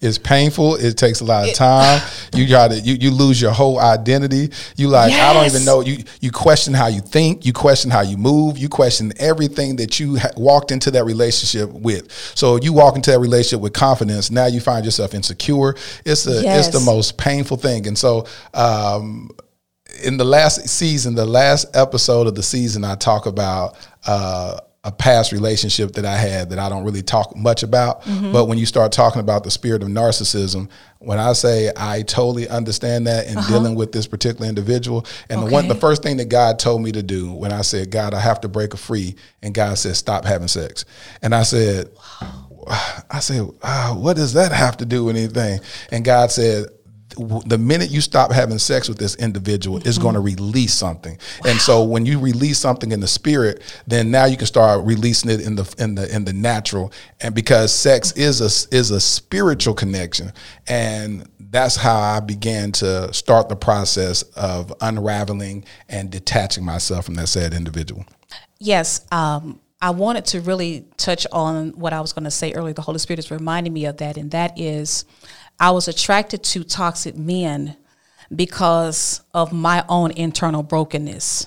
It's 0.00 0.18
painful. 0.18 0.74
It 0.76 0.96
takes 0.96 1.20
a 1.20 1.24
lot 1.24 1.48
of 1.48 1.54
time. 1.54 2.02
you 2.34 2.48
got 2.48 2.72
to 2.72 2.80
you, 2.80 2.94
you 2.94 3.10
lose 3.12 3.40
your 3.40 3.52
whole 3.52 3.78
identity. 3.78 4.50
You 4.76 4.88
like 4.88 5.12
I 5.12 5.32
don't 5.32 5.46
even 5.46 5.64
know. 5.64 5.80
You 5.80 6.02
you 6.20 6.32
question 6.32 6.74
how 6.74 6.88
you 6.88 7.00
think. 7.00 7.46
You 7.46 7.52
question 7.52 7.90
how 7.90 8.00
you 8.00 8.16
move. 8.16 8.58
You 8.58 8.68
question 8.68 9.12
everything 9.18 9.76
that 9.76 10.00
you 10.00 10.18
ha- 10.18 10.30
walked 10.36 10.72
into 10.72 10.90
that 10.90 11.04
relationship 11.04 11.70
with. 11.70 12.10
So 12.34 12.56
you 12.56 12.72
walk 12.72 12.96
into 12.96 13.12
that 13.12 13.20
relationship 13.20 13.60
with 13.60 13.74
confidence. 13.74 14.30
Now 14.30 14.46
you 14.46 14.60
find 14.60 14.84
yourself 14.84 15.14
insecure. 15.14 15.76
It's 16.04 16.26
a 16.26 16.58
it's 16.58 16.68
the 16.68 16.80
most 16.80 17.16
painful 17.16 17.56
thing. 17.56 17.86
And 17.86 17.96
so. 17.96 18.26
um 18.54 19.30
in 20.02 20.16
the 20.16 20.24
last 20.24 20.66
season, 20.70 21.14
the 21.14 21.26
last 21.26 21.76
episode 21.76 22.26
of 22.26 22.34
the 22.34 22.42
season, 22.42 22.82
I 22.82 22.94
talk 22.94 23.26
about 23.26 23.76
uh, 24.06 24.58
a 24.84 24.90
past 24.90 25.30
relationship 25.30 25.92
that 25.92 26.04
I 26.04 26.16
had 26.16 26.50
that 26.50 26.58
I 26.58 26.68
don't 26.68 26.82
really 26.82 27.02
talk 27.02 27.36
much 27.36 27.62
about. 27.62 28.04
But 28.32 28.46
when 28.46 28.58
you 28.58 28.66
start 28.66 28.90
talking 28.90 29.20
about 29.20 29.44
the 29.44 29.50
spirit 29.50 29.80
of 29.82 29.88
narcissism, 29.88 30.68
when 30.98 31.20
I 31.20 31.34
say 31.34 31.70
I 31.76 32.02
totally 32.02 32.48
understand 32.48 33.06
that 33.06 33.26
in 33.28 33.36
dealing 33.48 33.76
with 33.76 33.92
this 33.92 34.08
particular 34.08 34.48
individual, 34.48 35.06
and 35.28 35.40
the 35.42 35.46
one, 35.46 35.68
the 35.68 35.76
first 35.76 36.02
thing 36.02 36.16
that 36.16 36.28
God 36.28 36.58
told 36.58 36.82
me 36.82 36.90
to 36.92 37.02
do 37.02 37.32
when 37.32 37.52
I 37.52 37.62
said, 37.62 37.90
God, 37.92 38.12
I 38.12 38.20
have 38.20 38.40
to 38.40 38.48
break 38.48 38.74
a 38.74 38.76
free, 38.76 39.14
and 39.40 39.54
God 39.54 39.78
said, 39.78 39.94
stop 39.96 40.24
having 40.24 40.48
sex, 40.48 40.84
and 41.22 41.32
I 41.32 41.44
said, 41.44 41.88
I 43.10 43.20
said, 43.20 43.48
ah, 43.62 43.94
what 43.96 44.16
does 44.16 44.32
that 44.34 44.52
have 44.52 44.76
to 44.78 44.84
do 44.86 45.04
with 45.04 45.16
anything? 45.16 45.60
And 45.90 46.04
God 46.04 46.30
said, 46.30 46.66
the 47.46 47.58
minute 47.58 47.90
you 47.90 48.00
stop 48.00 48.32
having 48.32 48.58
sex 48.58 48.88
with 48.88 48.98
this 48.98 49.14
individual, 49.16 49.78
it's 49.78 49.98
going 49.98 50.14
to 50.14 50.20
release 50.20 50.74
something. 50.74 51.18
And 51.46 51.60
so 51.60 51.82
when 51.92 52.06
you 52.06 52.18
release 52.18 52.58
something 52.58 52.92
in 52.92 53.00
the 53.00 53.08
spirit, 53.08 53.62
then 53.86 54.10
now 54.10 54.24
you 54.24 54.36
can 54.36 54.46
start 54.46 54.84
releasing 54.84 55.30
it 55.30 55.40
in 55.40 55.56
the 55.56 55.74
in 55.78 55.94
the 55.94 56.14
in 56.14 56.24
the 56.24 56.32
natural. 56.32 56.92
And 57.20 57.34
because 57.34 57.72
sex 57.72 58.12
is 58.12 58.40
a 58.40 58.76
is 58.76 58.90
a 58.90 59.00
spiritual 59.00 59.74
connection, 59.74 60.32
and 60.68 61.28
that's 61.38 61.76
how 61.76 61.98
I 61.98 62.20
began 62.20 62.72
to 62.72 63.12
start 63.12 63.48
the 63.48 63.56
process 63.56 64.22
of 64.34 64.72
unraveling 64.80 65.64
and 65.88 66.10
detaching 66.10 66.64
myself 66.64 67.04
from 67.04 67.14
that 67.14 67.28
said 67.28 67.52
individual. 67.52 68.06
Yes, 68.58 69.04
um, 69.12 69.60
I 69.82 69.90
wanted 69.90 70.24
to 70.26 70.40
really 70.40 70.86
touch 70.96 71.26
on 71.32 71.70
what 71.70 71.92
I 71.92 72.00
was 72.00 72.12
going 72.12 72.24
to 72.24 72.30
say 72.30 72.52
earlier. 72.52 72.72
The 72.72 72.82
Holy 72.82 73.00
Spirit 73.00 73.18
is 73.18 73.32
reminding 73.32 73.72
me 73.72 73.86
of 73.86 73.96
that, 73.96 74.16
and 74.16 74.30
that 74.30 74.58
is, 74.58 75.04
I 75.62 75.70
was 75.70 75.86
attracted 75.86 76.42
to 76.42 76.64
toxic 76.64 77.16
men 77.16 77.76
because 78.34 79.20
of 79.32 79.52
my 79.52 79.84
own 79.88 80.10
internal 80.10 80.62
brokenness. 80.64 81.46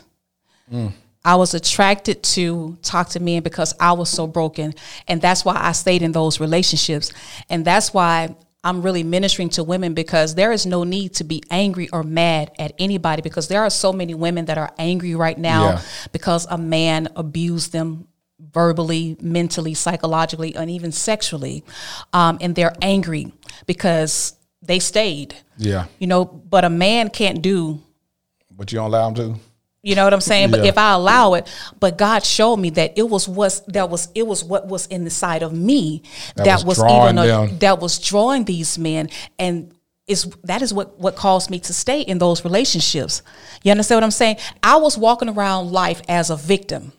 I 1.23 1.36
was 1.36 1.54
attracted 1.54 2.23
to 2.36 2.78
toxic 2.82 3.21
men 3.21 3.43
because 3.43 3.73
I 3.80 3.91
was 3.91 4.10
so 4.10 4.25
broken, 4.25 4.73
and 5.08 5.21
that's 5.21 5.43
why 5.43 5.58
I 5.60 5.73
stayed 5.73 6.01
in 6.01 6.12
those 6.13 6.39
relationships, 6.39 7.12
and 7.49 7.65
that's 7.65 7.93
why. 7.93 8.36
I'm 8.67 8.82
really 8.82 9.04
ministering 9.04 9.49
to 9.49 9.63
women 9.63 9.93
because 9.93 10.34
there 10.34 10.51
is 10.51 10.65
no 10.65 10.84
need 10.84 11.13
to 11.17 11.23
be 11.23 11.43
angry 11.51 11.88
or 11.89 12.01
mad 12.01 12.49
at 12.58 12.73
anybody 12.80 13.21
because 13.21 13.47
there 13.47 13.62
are 13.62 13.69
so 13.69 13.93
many 13.93 14.15
women 14.15 14.45
that 14.45 14.58
are 14.58 14.73
angry 14.80 15.13
right 15.13 15.38
now 15.38 15.65
Yeah. 15.65 15.82
because 16.12 16.47
a 16.49 16.58
man 16.58 17.10
abused 17.15 17.73
them 17.73 18.05
verbally, 18.39 19.17
mentally, 19.21 19.74
psychologically, 19.74 20.56
and 20.56 20.69
even 20.69 20.91
sexually. 20.91 21.63
Um, 22.13 22.38
and 22.41 22.56
they're 22.56 22.76
angry 22.82 23.34
because 23.65 24.36
they 24.62 24.80
stayed. 24.80 25.36
Yeah, 25.58 25.86
You 26.00 26.08
know, 26.08 26.26
but 26.26 26.65
a 26.65 26.69
man 26.69 27.10
can't 27.10 27.41
do 27.41 27.82
but 28.58 28.71
you 28.71 28.78
don't 28.78 28.88
allow 28.88 29.10
them 29.10 29.15
to. 29.36 29.39
you 29.84 29.95
know 29.95 30.04
what 30.04 30.13
I'm 30.13 30.21
saying? 30.21 30.52
But 30.52 30.65
if 30.65 30.78
I 30.78 30.93
allow 30.93 31.34
it, 31.36 31.48
but 31.80 31.98
God 31.98 32.24
showed 32.24 32.58
me 32.58 32.69
that 32.71 32.98
it 32.98 33.08
was 33.08 33.28
was 33.28 33.62
that 33.67 33.89
was 33.89 34.10
it 34.15 34.26
was 34.26 34.43
what 34.43 34.67
was 34.67 34.88
in 34.88 35.04
the 35.04 35.10
side 35.10 35.43
of 35.43 35.54
me 35.54 36.04
that, 36.36 36.63
was 36.65 36.80
was, 36.80 36.91
even 36.91 37.17
a, 37.17 37.48
that 37.60 37.80
was 37.80 38.00
drawing 38.00 38.45
these 38.45 38.78
men 38.80 39.10
and 39.38 39.71
is 40.08 40.26
that 40.43 40.62
is 40.62 40.74
what 40.74 41.00
what 41.00 41.15
caused 41.15 41.50
me 41.50 41.60
to 41.60 41.74
stay 41.74 42.02
in 42.02 42.17
those 42.17 42.43
relationships. 42.43 43.21
You 43.63 43.71
understand 43.71 43.98
what 43.98 44.04
I'm 44.06 44.12
saying? 44.12 44.38
I 44.63 44.78
was 44.78 44.98
walking 44.98 45.30
around 45.30 45.71
life 45.71 46.02
as 46.08 46.30
a 46.30 46.36
victim. 46.36 46.93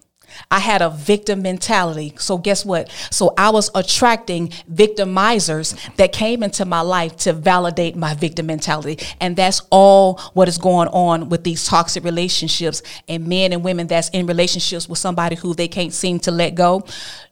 I 0.50 0.58
had 0.58 0.82
a 0.82 0.90
victim 0.90 1.42
mentality. 1.42 2.14
So 2.18 2.38
guess 2.38 2.64
what? 2.64 2.90
So 3.10 3.34
I 3.36 3.50
was 3.50 3.70
attracting 3.74 4.48
victimizers 4.72 5.76
that 5.96 6.12
came 6.12 6.42
into 6.42 6.64
my 6.64 6.80
life 6.80 7.16
to 7.18 7.32
validate 7.32 7.96
my 7.96 8.14
victim 8.14 8.46
mentality. 8.46 8.98
And 9.20 9.36
that's 9.36 9.62
all 9.70 10.18
what 10.34 10.48
is 10.48 10.58
going 10.58 10.88
on 10.88 11.28
with 11.28 11.44
these 11.44 11.66
toxic 11.66 12.04
relationships 12.04 12.82
and 13.08 13.26
men 13.26 13.52
and 13.52 13.64
women 13.64 13.86
that's 13.86 14.08
in 14.10 14.26
relationships 14.26 14.88
with 14.88 14.98
somebody 14.98 15.36
who 15.36 15.54
they 15.54 15.68
can't 15.68 15.92
seem 15.92 16.18
to 16.20 16.30
let 16.30 16.54
go. 16.54 16.84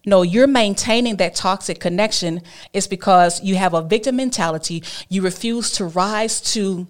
No, 0.07 0.23
you're 0.23 0.47
maintaining 0.47 1.17
that 1.17 1.35
toxic 1.35 1.81
connection 1.81 2.43
is 2.73 2.87
because 2.87 3.43
you 3.43 3.57
have 3.57 3.73
a 3.75 3.83
victim 3.83 4.17
mentality. 4.17 4.83
You 5.09 5.23
refuse 5.23 5.71
to 5.73 5.87
rise 5.87 6.41
to 6.53 6.87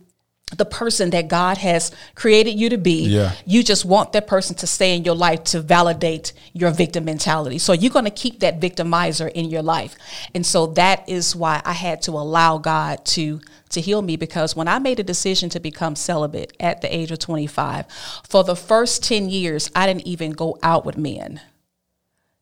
the 0.57 0.65
person 0.65 1.11
that 1.11 1.29
God 1.29 1.59
has 1.59 1.91
created 2.15 2.53
you 2.53 2.69
to 2.71 2.79
be. 2.79 3.07
Yeah. 3.07 3.33
You 3.45 3.63
just 3.63 3.85
want 3.85 4.13
that 4.13 4.27
person 4.27 4.57
to 4.57 4.67
stay 4.67 4.97
in 4.97 5.05
your 5.05 5.15
life 5.15 5.45
to 5.45 5.61
validate 5.61 6.33
your 6.53 6.71
victim 6.71 7.05
mentality. 7.05 7.59
So 7.59 7.73
you're 7.73 7.93
going 7.93 8.05
to 8.05 8.11
keep 8.11 8.41
that 8.41 8.61
victimizer 8.61 9.31
in 9.33 9.47
your 9.47 9.63
life. 9.63 9.97
And 10.35 10.45
so 10.45 10.67
that 10.69 11.09
is 11.09 11.35
why 11.35 11.63
I 11.65 11.73
had 11.73 12.03
to 12.03 12.13
allow 12.13 12.59
God 12.59 13.05
to 13.07 13.41
to 13.71 13.81
heal 13.81 14.03
me 14.03 14.15
because 14.17 14.55
when 14.55 14.69
I 14.69 14.79
made 14.79 15.01
a 15.01 15.03
decision 15.03 15.49
to 15.51 15.59
become 15.59 15.97
celibate 15.97 16.53
at 16.61 16.81
the 16.81 16.95
age 16.95 17.11
of 17.11 17.19
25, 17.19 17.87
for 18.29 18.45
the 18.45 18.55
first 18.55 19.03
10 19.03 19.29
years 19.29 19.69
I 19.75 19.87
didn't 19.87 20.07
even 20.07 20.31
go 20.31 20.59
out 20.63 20.87
with 20.87 20.97
men. 20.97 21.41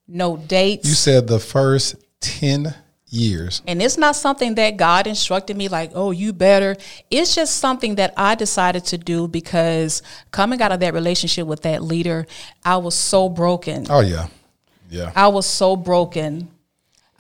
No 0.06 0.36
dates. 0.36 0.86
You 0.86 0.94
said 0.94 1.26
the 1.26 1.38
first 1.38 1.94
ten 2.20 2.74
years. 3.12 3.62
And 3.66 3.82
it's 3.82 3.98
not 3.98 4.16
something 4.16 4.54
that 4.56 4.76
God 4.76 5.06
instructed 5.06 5.56
me, 5.56 5.68
like, 5.68 5.92
oh, 5.94 6.10
you 6.10 6.32
better. 6.32 6.76
It's 7.10 7.34
just 7.34 7.58
something 7.58 7.96
that 7.96 8.14
I 8.16 8.34
decided 8.34 8.84
to 8.86 8.98
do 8.98 9.28
because 9.28 10.02
coming 10.30 10.60
out 10.62 10.72
of 10.72 10.80
that 10.80 10.94
relationship 10.94 11.46
with 11.46 11.62
that 11.62 11.82
leader, 11.82 12.26
I 12.64 12.78
was 12.78 12.94
so 12.94 13.28
broken. 13.28 13.86
Oh 13.90 14.00
yeah, 14.00 14.28
yeah. 14.90 15.12
I 15.14 15.28
was 15.28 15.46
so 15.46 15.76
broken. 15.76 16.48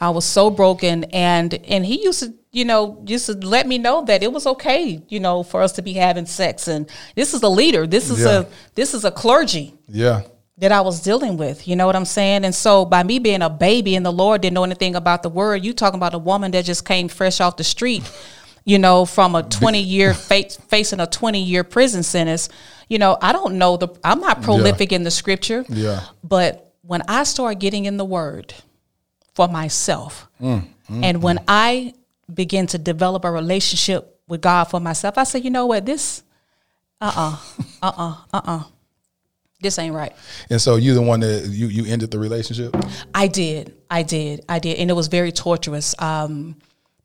I 0.00 0.10
was 0.10 0.24
so 0.24 0.50
broken. 0.50 1.04
And 1.12 1.54
and 1.54 1.86
he 1.86 2.02
used 2.02 2.20
to, 2.20 2.34
you 2.50 2.64
know, 2.64 3.02
used 3.06 3.26
to 3.26 3.34
let 3.34 3.66
me 3.66 3.78
know 3.78 4.04
that 4.06 4.22
it 4.22 4.32
was 4.32 4.46
okay, 4.46 5.00
you 5.08 5.20
know, 5.20 5.42
for 5.42 5.62
us 5.62 5.72
to 5.72 5.82
be 5.82 5.92
having 5.92 6.26
sex. 6.26 6.66
And 6.68 6.88
this 7.14 7.34
is 7.34 7.42
a 7.42 7.48
leader. 7.48 7.86
This 7.86 8.10
is 8.10 8.20
Yeah. 8.20 8.40
a 8.40 8.46
this 8.74 8.94
is 8.94 9.04
a 9.04 9.10
clergy 9.10 9.74
Yeah. 9.88 10.22
That 10.58 10.72
I 10.72 10.80
was 10.80 11.00
dealing 11.00 11.36
with. 11.36 11.66
You 11.66 11.76
know 11.76 11.86
what 11.86 11.96
I'm 11.96 12.04
saying? 12.04 12.44
And 12.44 12.54
so 12.54 12.84
by 12.84 13.02
me 13.02 13.18
being 13.18 13.42
a 13.42 13.50
baby 13.50 13.96
and 13.96 14.04
the 14.04 14.12
Lord 14.12 14.42
didn't 14.42 14.54
know 14.54 14.64
anything 14.64 14.94
about 14.94 15.22
the 15.22 15.28
word, 15.28 15.64
you 15.64 15.72
talking 15.72 15.98
about 15.98 16.14
a 16.14 16.18
woman 16.18 16.50
that 16.52 16.64
just 16.64 16.84
came 16.84 17.08
fresh 17.08 17.40
off 17.40 17.56
the 17.56 17.64
street, 17.64 18.08
you 18.64 18.78
know, 18.78 19.04
from 19.06 19.34
a 19.34 19.42
20 19.42 19.80
year 19.80 20.14
fa- 20.14 20.50
facing 20.68 21.00
a 21.00 21.06
20 21.06 21.42
year 21.42 21.64
prison 21.64 22.02
sentence. 22.02 22.48
You 22.88 22.98
know, 22.98 23.16
I 23.20 23.32
don't 23.32 23.56
know 23.56 23.76
the 23.76 23.88
I'm 24.04 24.20
not 24.20 24.42
prolific 24.42 24.92
in 24.92 25.04
the 25.04 25.10
scripture. 25.10 25.64
Yeah. 25.68 26.04
But 26.22 26.74
when 26.82 27.02
I 27.08 27.24
started 27.24 27.58
getting 27.58 27.86
in 27.86 27.96
the 27.96 28.04
word 28.04 28.54
for 29.34 29.48
myself 29.48 30.28
mm, 30.40 30.62
mm, 30.90 31.04
and 31.04 31.22
when 31.22 31.38
mm. 31.38 31.44
I 31.48 31.94
began 32.32 32.66
to 32.68 32.78
develop 32.78 33.24
a 33.24 33.30
relationship 33.30 34.20
with 34.28 34.42
God 34.42 34.64
for 34.64 34.80
myself, 34.80 35.16
I 35.16 35.24
said, 35.24 35.44
you 35.44 35.50
know 35.50 35.66
what, 35.66 35.86
this 35.86 36.22
uh-uh, 37.00 37.36
uh-uh, 37.82 38.16
uh-uh. 38.32 38.64
This 39.62 39.78
ain't 39.78 39.94
right. 39.94 40.12
And 40.50 40.60
so 40.60 40.76
you 40.76 40.92
the 40.94 41.02
one 41.02 41.20
that 41.20 41.46
you 41.46 41.68
you 41.68 41.86
ended 41.90 42.10
the 42.10 42.18
relationship. 42.18 42.76
I 43.14 43.28
did, 43.28 43.74
I 43.90 44.02
did, 44.02 44.44
I 44.48 44.58
did, 44.58 44.78
and 44.78 44.90
it 44.90 44.94
was 44.94 45.06
very 45.08 45.32
torturous 45.32 45.94
um, 46.00 46.56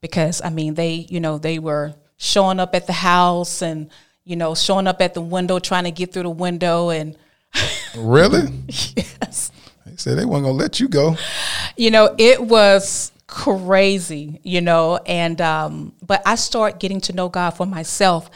because 0.01 0.41
I 0.43 0.49
mean 0.49 0.73
they, 0.73 0.93
you 1.09 1.19
know, 1.19 1.37
they 1.37 1.59
were 1.59 1.93
showing 2.17 2.59
up 2.59 2.75
at 2.75 2.87
the 2.87 2.93
house 2.93 3.61
and 3.61 3.89
you 4.25 4.35
know 4.35 4.55
showing 4.55 4.87
up 4.87 5.01
at 5.01 5.13
the 5.13 5.21
window 5.21 5.59
trying 5.59 5.83
to 5.85 5.91
get 5.91 6.11
through 6.11 6.23
the 6.23 6.29
window 6.29 6.89
and 6.89 7.15
Really? 7.95 8.41
yes, 8.67 9.51
They 9.85 9.95
said 9.95 10.17
they 10.17 10.25
weren't 10.25 10.43
gonna 10.43 10.57
let 10.57 10.79
you 10.79 10.87
go. 10.87 11.15
you 11.77 11.91
know 11.91 12.13
it 12.17 12.41
was 12.41 13.11
crazy 13.27 14.39
you 14.43 14.61
know 14.61 14.97
and 15.05 15.41
um 15.41 15.93
but 16.01 16.21
i 16.25 16.33
start 16.33 16.79
getting 16.79 17.01
to 17.01 17.11
know 17.11 17.27
god 17.27 17.51
for 17.51 17.65
myself. 17.65 18.29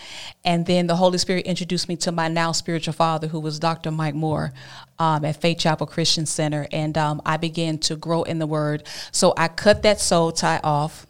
And 0.44 0.66
then 0.66 0.88
the 0.88 0.96
holy 0.96 1.18
spirit 1.18 1.46
introduced 1.46 1.88
me 1.88 1.96
to 1.98 2.12
my 2.12 2.28
now 2.28 2.52
spiritual 2.52 2.94
father 2.94 3.28
who 3.28 3.40
was 3.40 3.58
dr 3.58 3.90
mike 3.90 4.16
moore 4.16 4.52
um, 5.00 5.24
at 5.24 5.40
faith 5.40 5.60
chapel 5.60 5.88
christian 5.88 6.26
center. 6.26 6.68
And 6.74 6.98
um, 6.98 7.22
i 7.26 7.38
began 7.38 7.78
to 7.80 7.96
grow 7.96 8.24
in 8.24 8.40
the 8.40 8.48
word. 8.48 8.84
So 9.14 9.34
i 9.38 9.48
cut 9.48 9.84
that 9.84 10.02
soul 10.02 10.34
tie 10.34 10.60
off. 10.62 11.08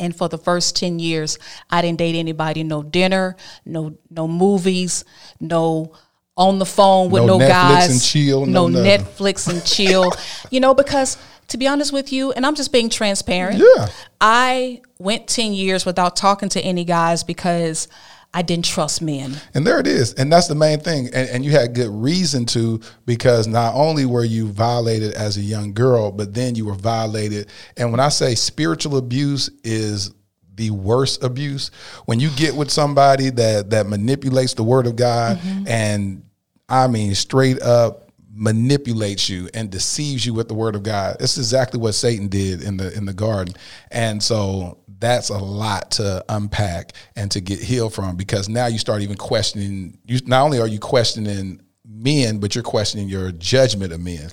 And 0.00 0.16
for 0.16 0.28
the 0.28 0.38
first 0.38 0.74
10 0.76 0.98
years 0.98 1.38
i 1.68 1.82
didn't 1.82 1.98
date 1.98 2.16
anybody 2.16 2.64
no 2.64 2.82
dinner 2.82 3.36
no 3.66 3.94
no 4.10 4.26
movies 4.26 5.04
no 5.38 5.92
on 6.36 6.58
the 6.58 6.66
phone 6.66 7.10
with 7.10 7.24
No 7.24 7.38
no, 7.38 7.44
Netflix 7.44 7.48
guys 7.48 7.90
and 7.90 8.02
chill, 8.02 8.46
no 8.46 8.66
no 8.66 8.78
netflix 8.80 9.48
and 9.48 9.64
chill. 9.64 10.10
You 10.50 10.60
know 10.60 10.72
because 10.74 11.18
to 11.52 11.58
be 11.58 11.68
honest 11.68 11.92
with 11.92 12.12
you 12.12 12.32
and 12.32 12.44
i'm 12.44 12.54
just 12.54 12.72
being 12.72 12.88
transparent 12.88 13.62
Yeah. 13.76 13.88
i 14.20 14.80
went 14.98 15.28
10 15.28 15.52
years 15.52 15.86
without 15.86 16.16
talking 16.16 16.48
to 16.50 16.60
any 16.60 16.84
guys 16.84 17.22
because 17.22 17.88
i 18.34 18.42
didn't 18.42 18.64
trust 18.64 19.00
men 19.02 19.36
And 19.54 19.66
there 19.66 19.78
it 19.78 19.86
is. 19.86 20.14
And 20.14 20.32
that's 20.32 20.48
the 20.48 20.54
main 20.54 20.80
thing. 20.80 21.06
And, 21.12 21.28
and 21.28 21.44
you 21.44 21.50
had 21.50 21.74
good 21.74 21.90
reason 21.90 22.46
to 22.46 22.80
because 23.04 23.46
not 23.46 23.74
only 23.74 24.06
were 24.06 24.24
you 24.24 24.48
violated 24.48 25.12
as 25.12 25.36
a 25.36 25.42
young 25.42 25.74
girl, 25.74 26.10
but 26.10 26.32
then 26.32 26.54
you 26.54 26.64
were 26.64 26.74
violated. 26.74 27.48
And 27.76 27.90
when 27.90 28.00
I 28.00 28.08
say 28.08 28.34
spiritual 28.34 28.96
abuse 28.96 29.50
is 29.62 30.12
the 30.54 30.70
worst 30.70 31.22
abuse, 31.22 31.70
when 32.06 32.20
you 32.20 32.30
get 32.30 32.56
with 32.56 32.70
somebody 32.70 33.28
that 33.30 33.68
that 33.70 33.86
manipulates 33.86 34.54
the 34.54 34.64
word 34.64 34.86
of 34.86 34.96
God 34.96 35.36
mm-hmm. 35.36 35.68
and 35.68 36.22
I 36.70 36.86
mean 36.86 37.14
straight 37.14 37.60
up 37.60 38.01
manipulates 38.34 39.28
you 39.28 39.48
and 39.52 39.70
deceives 39.70 40.24
you 40.24 40.32
with 40.32 40.48
the 40.48 40.54
word 40.54 40.74
of 40.74 40.82
God. 40.82 41.16
It's 41.20 41.36
exactly 41.36 41.78
what 41.78 41.92
Satan 41.92 42.28
did 42.28 42.62
in 42.62 42.76
the 42.78 42.92
in 42.96 43.04
the 43.04 43.12
garden. 43.12 43.54
And 43.90 44.22
so 44.22 44.78
that's 44.98 45.28
a 45.28 45.38
lot 45.38 45.90
to 45.92 46.24
unpack 46.28 46.92
and 47.16 47.30
to 47.32 47.40
get 47.40 47.60
healed 47.60 47.92
from 47.92 48.16
because 48.16 48.48
now 48.48 48.66
you 48.66 48.78
start 48.78 49.02
even 49.02 49.16
questioning 49.16 49.98
you 50.06 50.20
not 50.26 50.42
only 50.42 50.60
are 50.60 50.66
you 50.66 50.78
questioning 50.78 51.60
men, 51.84 52.38
but 52.38 52.54
you're 52.54 52.64
questioning 52.64 53.08
your 53.08 53.32
judgment 53.32 53.92
of 53.92 54.00
men. 54.00 54.30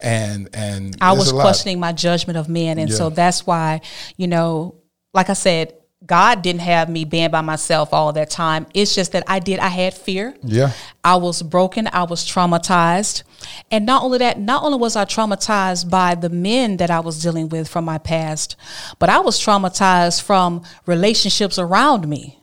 And 0.00 0.48
and 0.54 0.96
I 1.00 1.12
was 1.12 1.32
questioning 1.32 1.78
my 1.78 1.92
judgment 1.92 2.38
of 2.38 2.48
men. 2.48 2.78
And 2.78 2.92
so 2.92 3.10
that's 3.10 3.46
why, 3.46 3.82
you 4.16 4.28
know, 4.28 4.76
like 5.12 5.28
I 5.30 5.34
said, 5.34 5.74
God 6.04 6.42
didn't 6.42 6.62
have 6.62 6.88
me 6.88 7.04
being 7.04 7.30
by 7.30 7.42
myself 7.42 7.92
all 7.92 8.12
that 8.12 8.30
time. 8.30 8.66
It's 8.74 8.94
just 8.94 9.12
that 9.12 9.22
I 9.26 9.38
did, 9.38 9.60
I 9.60 9.68
had 9.68 9.94
fear. 9.94 10.36
Yeah. 10.42 10.72
I 11.04 11.16
was 11.16 11.42
broken. 11.42 11.88
I 11.92 12.04
was 12.04 12.24
traumatized. 12.24 13.22
And 13.70 13.86
not 13.86 14.02
only 14.02 14.18
that, 14.18 14.38
not 14.38 14.64
only 14.64 14.78
was 14.78 14.96
I 14.96 15.04
traumatized 15.04 15.90
by 15.90 16.14
the 16.14 16.28
men 16.28 16.78
that 16.78 16.90
I 16.90 17.00
was 17.00 17.22
dealing 17.22 17.48
with 17.48 17.68
from 17.68 17.84
my 17.84 17.98
past, 17.98 18.56
but 18.98 19.10
I 19.10 19.20
was 19.20 19.38
traumatized 19.38 20.22
from 20.22 20.62
relationships 20.86 21.58
around 21.58 22.08
me 22.08 22.40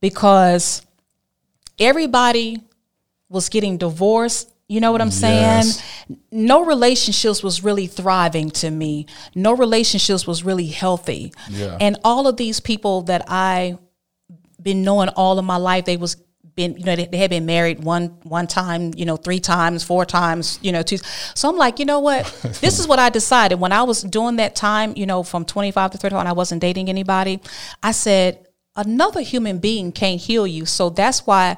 because 0.00 0.82
everybody 1.78 2.62
was 3.28 3.48
getting 3.48 3.78
divorced. 3.78 4.52
You 4.68 4.80
know 4.80 4.90
what 4.90 5.00
I'm 5.00 5.12
saying? 5.12 5.66
Yes. 5.66 6.06
No 6.32 6.64
relationships 6.64 7.42
was 7.42 7.62
really 7.62 7.86
thriving 7.86 8.50
to 8.52 8.70
me. 8.70 9.06
No 9.34 9.54
relationships 9.54 10.26
was 10.26 10.44
really 10.44 10.66
healthy. 10.66 11.32
Yeah. 11.48 11.78
And 11.80 11.98
all 12.02 12.26
of 12.26 12.36
these 12.36 12.58
people 12.58 13.02
that 13.02 13.24
I 13.28 13.78
been 14.60 14.82
knowing 14.82 15.08
all 15.10 15.38
of 15.38 15.44
my 15.44 15.56
life, 15.56 15.84
they 15.84 15.96
was 15.96 16.16
been, 16.56 16.76
you 16.76 16.84
know, 16.84 16.96
they, 16.96 17.06
they 17.06 17.18
had 17.18 17.30
been 17.30 17.46
married 17.46 17.84
one 17.84 18.08
one 18.24 18.46
time, 18.46 18.92
you 18.96 19.04
know, 19.04 19.16
three 19.16 19.38
times, 19.38 19.84
four 19.84 20.04
times, 20.04 20.58
you 20.62 20.72
know, 20.72 20.82
two. 20.82 20.96
So 21.34 21.48
I'm 21.48 21.56
like, 21.56 21.78
you 21.78 21.84
know 21.84 22.00
what? 22.00 22.24
this 22.60 22.80
is 22.80 22.88
what 22.88 22.98
I 22.98 23.10
decided 23.10 23.60
when 23.60 23.72
I 23.72 23.82
was 23.84 24.02
doing 24.02 24.36
that 24.36 24.56
time, 24.56 24.94
you 24.96 25.06
know, 25.06 25.22
from 25.22 25.44
25 25.44 25.92
to 25.92 25.98
30, 25.98 26.16
and 26.16 26.28
I 26.28 26.32
wasn't 26.32 26.62
dating 26.62 26.88
anybody. 26.88 27.40
I 27.82 27.92
said, 27.92 28.48
another 28.74 29.20
human 29.20 29.58
being 29.58 29.92
can't 29.92 30.20
heal 30.20 30.46
you. 30.46 30.66
So 30.66 30.90
that's 30.90 31.26
why 31.26 31.56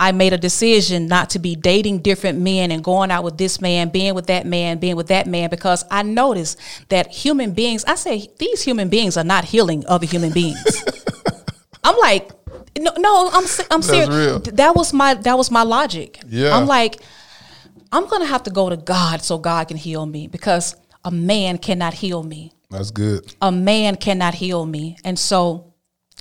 I 0.00 0.12
made 0.12 0.32
a 0.32 0.38
decision 0.38 1.08
not 1.08 1.30
to 1.30 1.40
be 1.40 1.56
dating 1.56 2.02
different 2.02 2.38
men 2.38 2.70
and 2.70 2.84
going 2.84 3.10
out 3.10 3.24
with 3.24 3.36
this 3.36 3.60
man, 3.60 3.88
being 3.88 4.14
with 4.14 4.26
that 4.28 4.46
man, 4.46 4.78
being 4.78 4.94
with 4.94 5.08
that 5.08 5.26
man, 5.26 5.50
because 5.50 5.84
I 5.90 6.04
noticed 6.04 6.58
that 6.88 7.08
human 7.08 7.52
beings, 7.52 7.84
I 7.84 7.96
say, 7.96 8.28
these 8.38 8.62
human 8.62 8.88
beings 8.88 9.16
are 9.16 9.24
not 9.24 9.44
healing 9.44 9.84
other 9.88 10.06
human 10.06 10.32
beings. 10.32 10.62
I'm 11.84 11.96
like, 11.98 12.30
no, 12.78 12.92
no, 12.96 13.30
I'm, 13.32 13.44
I'm 13.72 13.82
serious. 13.82 14.42
That 14.52 14.76
was 14.76 14.92
my, 14.92 15.14
that 15.14 15.36
was 15.36 15.50
my 15.50 15.62
logic. 15.62 16.20
Yeah. 16.28 16.56
I'm 16.56 16.66
like, 16.66 17.00
I'm 17.90 18.06
gonna 18.06 18.26
have 18.26 18.44
to 18.44 18.50
go 18.50 18.68
to 18.70 18.76
God 18.76 19.22
so 19.22 19.38
God 19.38 19.68
can 19.68 19.76
heal 19.76 20.06
me 20.06 20.28
because 20.28 20.76
a 21.04 21.10
man 21.10 21.58
cannot 21.58 21.94
heal 21.94 22.22
me 22.22 22.52
That's 22.70 22.90
good. 22.90 23.34
a 23.40 23.50
man 23.50 23.96
cannot 23.96 24.34
heal 24.34 24.64
me. 24.66 24.98
And 25.04 25.18
so 25.18 25.67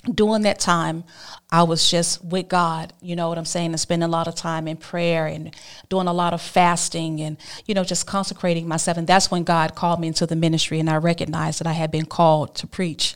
during 0.04 0.44
that 0.44 0.60
time, 0.60 1.04
I 1.50 1.64
was 1.64 1.90
just 1.90 2.24
with 2.24 2.48
God, 2.48 2.94
you 3.02 3.16
know 3.16 3.30
what 3.30 3.38
I'm 3.38 3.46
saying, 3.46 3.72
and 3.72 3.80
spending 3.80 4.08
a 4.08 4.12
lot 4.12 4.28
of 4.28 4.36
time 4.36 4.68
in 4.68 4.78
prayer 4.78 5.28
and 5.28 5.56
doing 5.90 6.08
a 6.08 6.14
lot 6.14 6.34
of 6.34 6.42
fasting 6.42 7.22
and, 7.22 7.38
you 7.66 7.74
know, 7.74 7.84
just 7.84 8.06
consecrating 8.06 8.68
myself. 8.68 8.98
And 8.98 9.08
that's 9.08 9.32
when 9.32 9.44
God 9.44 9.76
called 9.76 10.00
me 10.00 10.08
into 10.08 10.26
the 10.26 10.36
ministry 10.36 10.80
and 10.80 10.90
I 10.90 10.98
recognized 10.98 11.60
that 11.60 11.68
I 11.68 11.74
had 11.74 11.92
been 11.92 12.06
called 12.06 12.56
to 12.56 12.68
preach. 12.68 13.16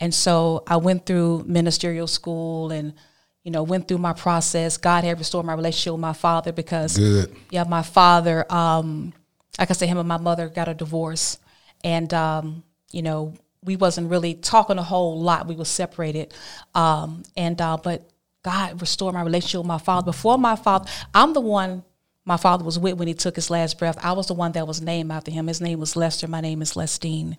And 0.00 0.14
so 0.14 0.62
I 0.66 0.76
went 0.76 1.06
through 1.06 1.44
ministerial 1.46 2.06
school 2.06 2.70
and, 2.70 2.94
you 3.42 3.50
know, 3.50 3.62
went 3.62 3.88
through 3.88 3.98
my 3.98 4.12
process. 4.12 4.76
God 4.76 5.04
had 5.04 5.18
restored 5.18 5.46
my 5.46 5.54
relationship 5.54 5.92
with 5.92 6.00
my 6.00 6.12
father 6.12 6.52
because 6.52 6.96
Good. 6.96 7.34
yeah, 7.50 7.64
my 7.64 7.82
father, 7.82 8.50
um, 8.52 9.12
like 9.58 9.70
I 9.70 9.74
said, 9.74 9.88
him 9.88 9.98
and 9.98 10.08
my 10.08 10.18
mother 10.18 10.48
got 10.48 10.68
a 10.68 10.74
divorce, 10.74 11.38
and 11.84 12.12
um, 12.12 12.64
you 12.90 13.02
know, 13.02 13.34
we 13.64 13.76
wasn't 13.76 14.10
really 14.10 14.34
talking 14.34 14.78
a 14.78 14.82
whole 14.82 15.20
lot. 15.20 15.46
We 15.46 15.56
were 15.56 15.64
separated, 15.64 16.34
um, 16.74 17.22
and 17.36 17.60
uh, 17.60 17.78
but 17.82 18.10
God 18.42 18.80
restored 18.80 19.14
my 19.14 19.22
relationship 19.22 19.58
with 19.58 19.66
my 19.66 19.78
father. 19.78 20.06
Before 20.06 20.38
my 20.38 20.56
father, 20.56 20.88
I'm 21.14 21.32
the 21.32 21.40
one 21.40 21.82
my 22.24 22.36
father 22.36 22.64
was 22.64 22.78
with 22.78 22.98
when 22.98 23.08
he 23.08 23.14
took 23.14 23.36
his 23.36 23.50
last 23.50 23.78
breath. 23.78 23.98
I 24.02 24.12
was 24.12 24.26
the 24.28 24.34
one 24.34 24.52
that 24.52 24.66
was 24.66 24.80
named 24.80 25.12
after 25.12 25.30
him. 25.30 25.46
His 25.46 25.60
name 25.60 25.80
was 25.80 25.96
Lester. 25.96 26.28
My 26.28 26.40
name 26.40 26.62
is 26.62 26.76
Lestine, 26.76 27.36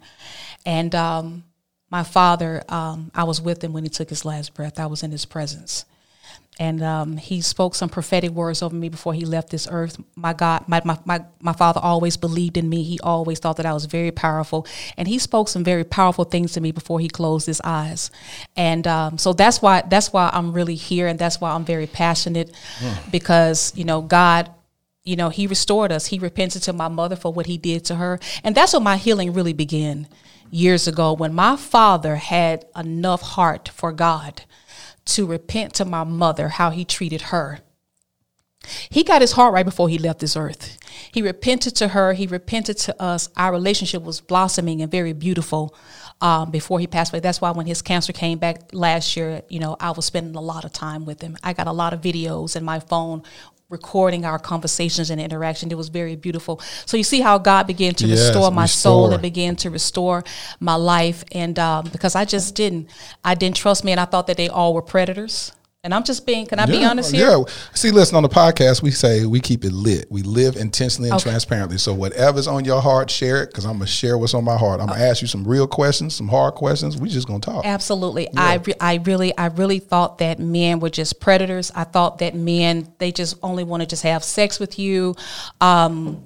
and 0.65 0.93
um, 0.95 1.43
my 1.89 2.03
father, 2.03 2.63
um, 2.69 3.11
I 3.13 3.23
was 3.23 3.41
with 3.41 3.63
him 3.63 3.73
when 3.73 3.83
he 3.83 3.89
took 3.89 4.09
his 4.09 4.25
last 4.25 4.53
breath. 4.53 4.79
I 4.79 4.87
was 4.87 5.03
in 5.03 5.11
his 5.11 5.25
presence 5.25 5.85
and 6.57 6.81
um, 6.81 7.17
he 7.17 7.41
spoke 7.41 7.75
some 7.75 7.89
prophetic 7.89 8.31
words 8.31 8.61
over 8.61 8.75
me 8.75 8.87
before 8.87 9.13
he 9.13 9.25
left 9.25 9.49
this 9.49 9.67
earth. 9.69 10.01
My 10.15 10.31
God, 10.31 10.67
my, 10.67 10.81
my, 10.85 10.97
my, 11.03 11.25
my 11.41 11.51
father 11.51 11.81
always 11.83 12.15
believed 12.15 12.55
in 12.55 12.69
me. 12.69 12.83
He 12.83 12.97
always 13.01 13.39
thought 13.39 13.57
that 13.57 13.65
I 13.65 13.73
was 13.73 13.85
very 13.85 14.11
powerful. 14.11 14.65
And 14.95 15.07
he 15.07 15.19
spoke 15.19 15.49
some 15.49 15.65
very 15.65 15.83
powerful 15.83 16.23
things 16.23 16.53
to 16.53 16.61
me 16.61 16.71
before 16.71 17.01
he 17.01 17.09
closed 17.09 17.45
his 17.45 17.59
eyes. 17.65 18.09
And 18.55 18.87
um, 18.87 19.17
so 19.17 19.33
that's 19.33 19.61
why 19.61 19.83
that's 19.87 20.13
why 20.13 20.29
I'm 20.31 20.53
really 20.53 20.75
here 20.75 21.07
and 21.07 21.19
that's 21.19 21.41
why 21.41 21.51
I'm 21.51 21.65
very 21.65 21.87
passionate 21.87 22.55
because, 23.11 23.73
you 23.75 23.83
know, 23.83 24.01
God 24.01 24.51
you 25.07 25.15
know, 25.15 25.29
he 25.29 25.45
restored 25.45 25.91
us. 25.91 26.07
He 26.07 26.17
repented 26.17 26.63
to 26.63 26.73
my 26.73 26.87
mother 26.87 27.15
for 27.15 27.31
what 27.31 27.45
he 27.45 27.57
did 27.57 27.85
to 27.85 27.95
her. 27.95 28.19
And 28.43 28.55
that's 28.55 28.73
when 28.73 28.81
my 28.81 28.97
healing 28.97 29.33
really 29.33 29.53
began 29.53 30.07
years 30.49 30.87
ago 30.87 31.13
when 31.13 31.33
my 31.33 31.55
father 31.55 32.15
had 32.15 32.65
enough 32.75 33.21
heart 33.21 33.69
for 33.69 33.91
God 33.91 34.43
to 35.05 35.25
repent 35.25 35.73
to 35.75 35.85
my 35.85 36.03
mother 36.03 36.49
how 36.49 36.69
he 36.71 36.85
treated 36.85 37.23
her. 37.23 37.59
He 38.89 39.03
got 39.03 39.21
his 39.21 39.33
heart 39.33 39.53
right 39.53 39.65
before 39.65 39.89
he 39.89 39.97
left 39.97 40.19
this 40.19 40.35
earth. 40.35 40.77
He 41.13 41.21
repented 41.21 41.75
to 41.75 41.89
her. 41.89 42.13
He 42.13 42.27
repented 42.27 42.77
to 42.79 43.01
us. 43.01 43.29
Our 43.37 43.51
relationship 43.51 44.01
was 44.01 44.21
blossoming 44.21 44.81
and 44.81 44.91
very 44.91 45.13
beautiful 45.13 45.75
um, 46.21 46.51
before 46.51 46.79
he 46.79 46.87
passed 46.87 47.13
away. 47.13 47.19
That's 47.19 47.41
why 47.41 47.51
when 47.51 47.67
his 47.67 47.81
cancer 47.81 48.13
came 48.13 48.37
back 48.37 48.73
last 48.73 49.15
year, 49.15 49.43
you 49.49 49.59
know, 49.59 49.75
I 49.79 49.91
was 49.91 50.05
spending 50.05 50.35
a 50.35 50.41
lot 50.41 50.65
of 50.65 50.73
time 50.73 51.05
with 51.05 51.21
him. 51.21 51.37
I 51.43 51.53
got 51.53 51.67
a 51.67 51.71
lot 51.71 51.93
of 51.93 52.01
videos 52.01 52.55
in 52.55 52.63
my 52.63 52.79
phone 52.79 53.23
recording 53.77 54.21
our 54.25 54.39
conversations 54.51 55.07
and 55.11 55.19
interaction. 55.27 55.65
It 55.75 55.79
was 55.83 55.89
very 56.01 56.15
beautiful. 56.15 56.53
So 56.85 56.93
you 56.97 57.03
see 57.13 57.21
how 57.21 57.35
God 57.51 57.63
began 57.73 57.93
to 58.01 58.07
Yes, 58.07 58.19
restore 58.19 58.51
my 58.51 58.67
soul 58.83 59.11
and 59.11 59.21
began 59.21 59.53
to 59.63 59.69
restore 59.69 60.23
my 60.59 60.77
life. 60.95 61.19
And 61.43 61.55
um, 61.59 61.81
because 61.95 62.13
I 62.21 62.23
just 62.35 62.55
didn't, 62.55 62.89
I 63.23 63.33
didn't 63.35 63.57
trust 63.63 63.83
me, 63.83 63.91
and 63.91 64.01
I 64.05 64.07
thought 64.11 64.27
that 64.27 64.37
they 64.37 64.49
all 64.49 64.73
were 64.73 64.81
predators. 64.95 65.51
And 65.85 65.93
I'm 65.93 66.03
just 66.03 66.25
being, 66.25 66.47
can 66.47 66.57
I 66.57 66.65
be 66.65 66.83
honest 66.83 67.13
here? 67.13 67.29
Yeah. 67.29 67.43
See, 67.75 67.91
listen, 67.91 68.15
on 68.17 68.23
the 68.23 68.29
podcast, 68.29 68.81
we 68.81 68.89
say 68.89 69.25
we 69.27 69.39
keep 69.39 69.63
it 69.63 69.71
lit. 69.71 70.07
We 70.09 70.23
live 70.23 70.55
intentionally 70.55 71.09
and 71.11 71.21
Okay. 71.21 71.29
transparently. 71.29 71.77
So 71.77 71.93
whatever's 71.93 72.47
on 72.47 72.65
your 72.65 72.81
heart, 72.81 73.11
share 73.11 73.43
it 73.43 73.51
because 73.51 73.65
I'm 73.65 73.73
going 73.73 73.81
to 73.81 73.85
share 73.91 74.17
what's 74.17 74.33
on 74.33 74.43
my 74.43 74.57
heart. 74.57 74.81
I'm 74.81 74.87
going 74.87 74.99
to 74.99 75.05
ask 75.05 75.21
you 75.21 75.27
some 75.27 75.47
real 75.47 75.67
questions, 75.67 76.15
some 76.15 76.27
hard 76.27 76.55
questions. 76.55 76.97
We 76.97 77.07
just 77.07 77.27
going 77.27 77.39
to 77.39 77.51
talk. 77.51 77.65
Absolutely. 77.67 78.27
I, 78.35 78.55
re- 78.55 78.73
I 78.81 78.95
really, 78.95 79.37
I 79.37 79.45
really 79.45 79.77
thought 79.77 80.17
that 80.17 80.39
men 80.39 80.79
were 80.79 80.89
just 80.89 81.19
predators. 81.21 81.71
I 81.75 81.83
thought 81.83 82.17
that 82.17 82.33
men, 82.33 82.91
they 82.97 83.11
just 83.11 83.37
only 83.43 83.63
want 83.63 83.81
to 83.81 83.87
just 83.87 84.01
have 84.01 84.23
sex 84.23 84.59
with 84.59 84.79
you. 84.79 85.15
Um, 85.61 86.23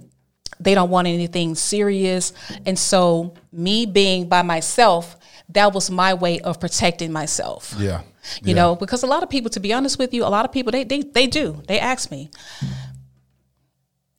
they 0.62 0.74
don't 0.74 0.90
want 0.90 1.10
anything 1.10 1.56
serious. 1.56 2.32
And 2.66 2.80
so 2.80 3.34
me 3.52 3.86
being 3.86 4.30
by 4.30 4.42
myself, 4.42 5.18
that 5.50 5.74
was 5.74 5.92
my 5.92 6.14
way 6.14 6.40
of 6.40 6.62
protecting 6.62 7.12
myself. 7.12 7.76
Yeah. 7.78 8.02
You 8.44 8.50
Yeah. 8.56 8.62
know, 8.62 8.76
because 8.76 9.04
a 9.04 9.08
lot 9.08 9.24
of 9.24 9.30
people, 9.30 9.50
to 9.52 9.60
be 9.60 9.74
honest 9.74 9.98
with 10.00 10.14
you, 10.14 10.24
a 10.26 10.30
lot 10.38 10.46
of 10.46 10.52
people, 10.52 10.72
they, 10.72 10.84
they, 10.84 11.02
they 11.02 11.28
do. 11.28 11.62
They 11.68 11.80
ask 11.80 12.12
me, 12.12 12.30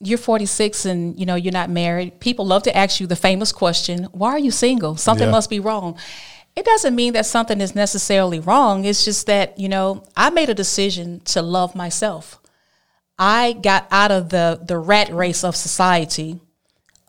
you're 0.02 0.18
46 0.18 0.86
and 0.86 1.18
you 1.20 1.26
know 1.26 1.34
you're 1.34 1.52
not 1.52 1.68
married 1.68 2.20
people 2.20 2.46
love 2.46 2.62
to 2.62 2.74
ask 2.74 3.00
you 3.00 3.06
the 3.06 3.16
famous 3.16 3.52
question 3.52 4.04
why 4.12 4.30
are 4.30 4.38
you 4.38 4.50
single 4.50 4.96
something 4.96 5.26
Yeah. 5.26 5.30
must 5.32 5.50
be 5.50 5.60
wrong 5.60 5.98
it 6.56 6.64
doesn't 6.64 6.94
mean 6.94 7.12
that 7.12 7.26
something 7.26 7.60
is 7.60 7.74
necessarily 7.74 8.40
wrong 8.40 8.86
it's 8.86 9.04
just 9.04 9.26
that 9.26 9.58
you 9.58 9.68
know 9.68 10.02
i 10.16 10.30
made 10.30 10.48
a 10.48 10.54
decision 10.54 11.20
to 11.26 11.42
love 11.42 11.74
myself 11.74 12.40
i 13.18 13.52
got 13.52 13.86
out 13.90 14.10
of 14.10 14.30
the 14.30 14.58
the 14.66 14.78
rat 14.78 15.12
race 15.12 15.44
of 15.44 15.54
society 15.54 16.40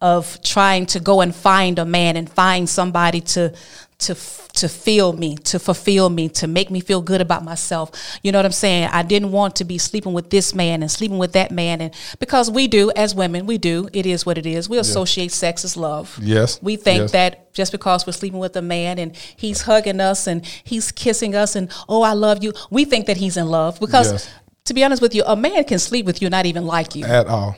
of 0.02 0.42
trying 0.42 0.86
to 0.88 1.00
go 1.00 1.22
and 1.22 1.34
find 1.36 1.80
a 1.80 1.86
man 1.86 2.16
and 2.18 2.30
find 2.30 2.68
somebody 2.68 3.22
to 3.22 3.54
to 4.00 4.16
to 4.54 4.68
feel 4.68 5.14
me, 5.14 5.38
to 5.38 5.60
fulfill 5.60 6.10
me, 6.10 6.28
to 6.28 6.46
make 6.48 6.70
me 6.72 6.82
feel 6.82 7.02
good 7.02 7.22
about 7.22 7.44
myself. 7.44 7.92
You 8.24 8.32
know 8.32 8.40
what 8.40 8.46
I'm 8.48 8.52
saying? 8.52 8.90
I 8.92 9.04
didn't 9.04 9.32
want 9.32 9.56
to 9.58 9.64
be 9.64 9.78
sleeping 9.78 10.12
with 10.12 10.30
this 10.32 10.54
man 10.56 10.82
and 10.82 10.92
sleeping 10.92 11.20
with 11.20 11.34
that 11.34 11.52
man 11.52 11.80
and 11.82 11.94
because 12.20 12.50
we 12.52 12.68
do 12.68 12.92
as 12.96 13.14
women, 13.16 13.46
we 13.46 13.58
do. 13.58 13.88
It 13.94 14.06
is 14.06 14.26
what 14.26 14.38
it 14.38 14.46
is. 14.46 14.68
We 14.68 14.78
associate 14.80 15.32
sex 15.32 15.64
as 15.64 15.78
love. 15.78 16.18
Yes, 16.22 16.60
We 16.62 16.76
think 16.76 17.02
yes. 17.02 17.12
that 17.12 17.54
just 17.54 17.72
because 17.72 18.06
we're 18.08 18.14
sleeping 18.14 18.40
with 18.40 18.56
a 18.58 18.62
man 18.62 18.98
and 18.98 19.16
he's 19.38 19.62
hugging 19.62 20.02
us 20.02 20.26
and 20.28 20.44
he's 20.64 20.92
kissing 20.92 21.36
us 21.36 21.56
and 21.56 21.72
oh 21.88 22.02
I 22.02 22.14
love 22.14 22.44
you, 22.44 22.54
we 22.72 22.86
think 22.86 23.06
that 23.06 23.18
he's 23.18 23.38
in 23.38 23.48
love 23.48 23.80
because 23.80 24.12
Yes. 24.12 24.30
to 24.66 24.74
be 24.74 24.84
honest 24.84 25.02
with 25.02 25.14
you, 25.14 25.24
a 25.26 25.36
man 25.36 25.64
can 25.64 25.80
sleep 25.80 26.06
with 26.08 26.22
you 26.24 26.30
not 26.30 26.46
even 26.48 26.66
like 26.66 26.96
you. 26.96 27.06
At 27.06 27.28
all. 27.28 27.56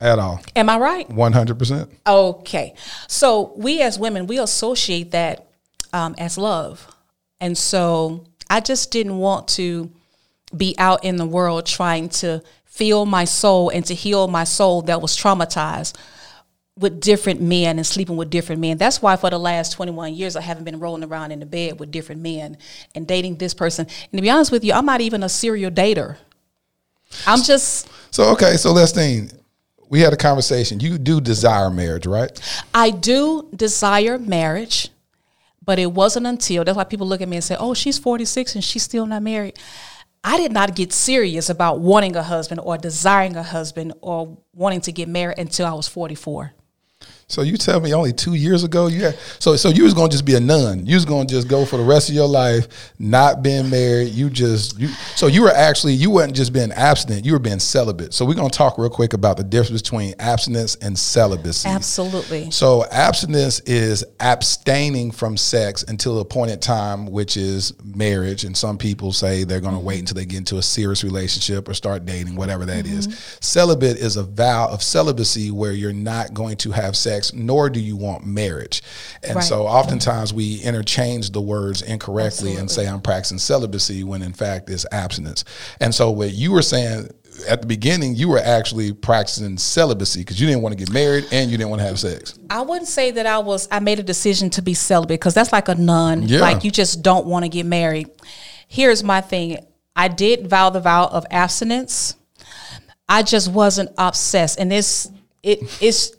At 0.00 0.18
all. 0.18 0.40
Am 0.54 0.68
I 0.68 0.78
right? 0.78 1.08
100%. 1.08 1.88
Okay. 2.06 2.74
So 3.08 3.52
we 3.56 3.80
as 3.80 3.98
women, 3.98 4.26
we 4.26 4.38
associate 4.38 5.12
that 5.12 5.46
um, 5.92 6.14
as 6.18 6.36
love. 6.36 6.94
And 7.40 7.56
so 7.56 8.24
I 8.50 8.60
just 8.60 8.90
didn't 8.90 9.18
want 9.18 9.48
to 9.48 9.90
be 10.56 10.74
out 10.78 11.04
in 11.04 11.16
the 11.16 11.26
world 11.26 11.66
trying 11.66 12.08
to 12.08 12.42
feel 12.64 13.06
my 13.06 13.24
soul 13.24 13.70
and 13.70 13.84
to 13.86 13.94
heal 13.94 14.28
my 14.28 14.44
soul 14.44 14.82
that 14.82 15.00
was 15.00 15.16
traumatized 15.16 15.94
with 16.78 17.00
different 17.00 17.40
men 17.40 17.78
and 17.78 17.86
sleeping 17.86 18.18
with 18.18 18.28
different 18.28 18.60
men. 18.60 18.76
That's 18.76 19.00
why 19.00 19.16
for 19.16 19.30
the 19.30 19.38
last 19.38 19.72
21 19.72 20.14
years, 20.14 20.36
I 20.36 20.42
haven't 20.42 20.64
been 20.64 20.78
rolling 20.78 21.04
around 21.04 21.32
in 21.32 21.40
the 21.40 21.46
bed 21.46 21.80
with 21.80 21.90
different 21.90 22.20
men 22.20 22.58
and 22.94 23.06
dating 23.06 23.36
this 23.36 23.54
person. 23.54 23.86
And 23.86 24.18
to 24.18 24.22
be 24.22 24.28
honest 24.28 24.52
with 24.52 24.62
you, 24.62 24.74
I'm 24.74 24.84
not 24.84 25.00
even 25.00 25.22
a 25.22 25.28
serial 25.28 25.70
dater. 25.70 26.18
I'm 27.26 27.42
just, 27.42 27.88
So, 28.10 28.24
okay. 28.32 28.56
So, 28.56 28.72
let's 28.72 28.94
Lestine, 28.94 29.30
we 29.88 30.00
had 30.00 30.12
a 30.12 30.16
conversation. 30.16 30.80
You 30.80 30.98
do 30.98 31.20
desire 31.20 31.70
marriage, 31.70 32.06
right? 32.06 32.38
I 32.74 32.90
do 32.90 33.48
desire 33.54 34.18
marriage, 34.18 34.90
but 35.64 35.78
it 35.78 35.92
wasn't 35.92 36.26
until 36.26 36.64
that's 36.64 36.76
why 36.76 36.84
people 36.84 37.06
look 37.06 37.20
at 37.20 37.28
me 37.28 37.36
and 37.36 37.44
say, 37.44 37.56
"Oh, 37.58 37.74
she's 37.74 37.98
46 37.98 38.54
and 38.54 38.64
she's 38.64 38.82
still 38.82 39.06
not 39.06 39.22
married." 39.22 39.58
I 40.24 40.38
did 40.38 40.50
not 40.50 40.74
get 40.74 40.92
serious 40.92 41.48
about 41.48 41.78
wanting 41.78 42.16
a 42.16 42.22
husband 42.22 42.60
or 42.64 42.76
desiring 42.76 43.36
a 43.36 43.44
husband 43.44 43.92
or 44.00 44.36
wanting 44.52 44.80
to 44.82 44.92
get 44.92 45.08
married 45.08 45.38
until 45.38 45.66
I 45.66 45.72
was 45.72 45.86
44. 45.86 46.52
So 47.28 47.42
you 47.42 47.56
tell 47.56 47.80
me 47.80 47.92
only 47.92 48.12
two 48.12 48.34
years 48.34 48.62
ago 48.62 48.86
you 48.86 49.02
had 49.02 49.18
so 49.40 49.56
so 49.56 49.68
you 49.68 49.84
was 49.84 49.94
gonna 49.94 50.08
just 50.08 50.24
be 50.24 50.34
a 50.34 50.40
nun. 50.40 50.86
You 50.86 50.94
was 50.94 51.04
gonna 51.04 51.26
just 51.26 51.48
go 51.48 51.64
for 51.64 51.76
the 51.76 51.84
rest 51.84 52.08
of 52.08 52.14
your 52.14 52.28
life, 52.28 52.92
not 52.98 53.42
being 53.42 53.68
married. 53.68 54.10
You 54.10 54.30
just 54.30 54.78
you 54.78 54.88
so 55.16 55.26
you 55.26 55.42
were 55.42 55.50
actually 55.50 55.94
you 55.94 56.10
wasn't 56.10 56.36
just 56.36 56.52
being 56.52 56.72
abstinent, 56.72 57.24
you 57.24 57.32
were 57.32 57.38
being 57.38 57.58
celibate. 57.58 58.14
So 58.14 58.24
we're 58.24 58.34
gonna 58.34 58.50
talk 58.50 58.78
real 58.78 58.90
quick 58.90 59.12
about 59.12 59.36
the 59.36 59.44
difference 59.44 59.82
between 59.82 60.14
abstinence 60.18 60.76
and 60.76 60.98
celibacy. 60.98 61.68
Absolutely. 61.68 62.50
So 62.50 62.84
abstinence 62.92 63.60
is 63.60 64.04
abstaining 64.20 65.10
from 65.10 65.36
sex 65.36 65.82
until 65.82 66.20
a 66.20 66.24
point 66.24 66.50
in 66.50 66.58
time, 66.58 67.06
which 67.06 67.36
is 67.36 67.72
marriage. 67.84 68.44
And 68.44 68.56
some 68.56 68.78
people 68.78 69.12
say 69.12 69.44
they're 69.44 69.60
going 69.60 69.74
to 69.74 69.78
mm-hmm. 69.78 69.86
wait 69.86 69.98
until 70.00 70.16
they 70.16 70.26
get 70.26 70.38
into 70.38 70.58
a 70.58 70.62
serious 70.62 71.04
relationship 71.04 71.68
or 71.68 71.74
start 71.74 72.04
dating, 72.04 72.36
whatever 72.36 72.64
that 72.66 72.86
is. 72.86 73.08
Mm-hmm. 73.08 73.38
Celibate 73.40 73.96
is 73.96 74.16
a 74.16 74.22
vow 74.22 74.68
of 74.68 74.82
celibacy 74.82 75.50
where 75.50 75.72
you're 75.72 75.92
not 75.92 76.34
going 76.34 76.56
to 76.58 76.72
have 76.72 76.96
sex, 76.96 77.15
nor 77.32 77.70
do 77.70 77.80
you 77.80 77.96
want 77.96 78.26
marriage. 78.26 78.82
And 79.22 79.36
Right. 79.36 79.44
so 79.44 79.66
oftentimes 79.66 80.32
we 80.32 80.60
interchange 80.60 81.30
the 81.30 81.40
words 81.40 81.82
incorrectly 81.82 82.56
and 82.56 82.70
say 82.70 82.86
I'm 82.86 83.00
practicing 83.00 83.38
celibacy 83.38 84.04
when 84.04 84.22
in 84.22 84.32
fact 84.32 84.70
it's 84.70 84.86
abstinence. 84.92 85.44
And 85.80 85.94
so 85.94 86.10
what 86.10 86.32
you 86.32 86.52
were 86.52 86.62
saying 86.62 87.10
at 87.48 87.60
the 87.60 87.66
beginning, 87.66 88.14
you 88.14 88.28
were 88.28 88.38
actually 88.38 88.92
practicing 88.92 89.58
celibacy 89.58 90.20
because 90.20 90.40
you 90.40 90.46
didn't 90.46 90.62
want 90.62 90.72
to 90.72 90.78
get 90.78 90.92
married 90.92 91.26
and 91.32 91.50
you 91.50 91.56
didn't 91.58 91.70
want 91.70 91.80
to 91.80 91.86
have 91.86 91.98
sex. 91.98 92.38
I 92.48 92.62
wouldn't 92.62 92.88
say 92.88 93.10
that 93.10 93.26
I 93.26 93.38
was. 93.38 93.68
I 93.70 93.80
made 93.80 93.98
a 93.98 94.02
decision 94.02 94.50
to 94.50 94.62
be 94.62 94.74
celibate 94.74 95.20
because 95.20 95.34
that's 95.34 95.52
like 95.52 95.68
a 95.68 95.74
nun. 95.74 96.22
Yeah. 96.22 96.40
Like 96.40 96.64
you 96.64 96.70
just 96.70 97.02
don't 97.02 97.26
want 97.26 97.44
to 97.44 97.48
get 97.48 97.66
married. 97.66 98.08
Here's 98.68 99.04
my 99.04 99.20
thing. 99.20 99.58
I 99.94 100.08
did 100.08 100.48
vow 100.48 100.70
the 100.70 100.80
vow 100.80 101.06
of 101.06 101.26
abstinence. 101.30 102.16
I 103.08 103.22
just 103.22 103.50
wasn't 103.50 103.90
obsessed, 103.96 104.58
and 104.58 104.70
this 104.70 105.10
it 105.42 105.60
it's. 105.80 106.12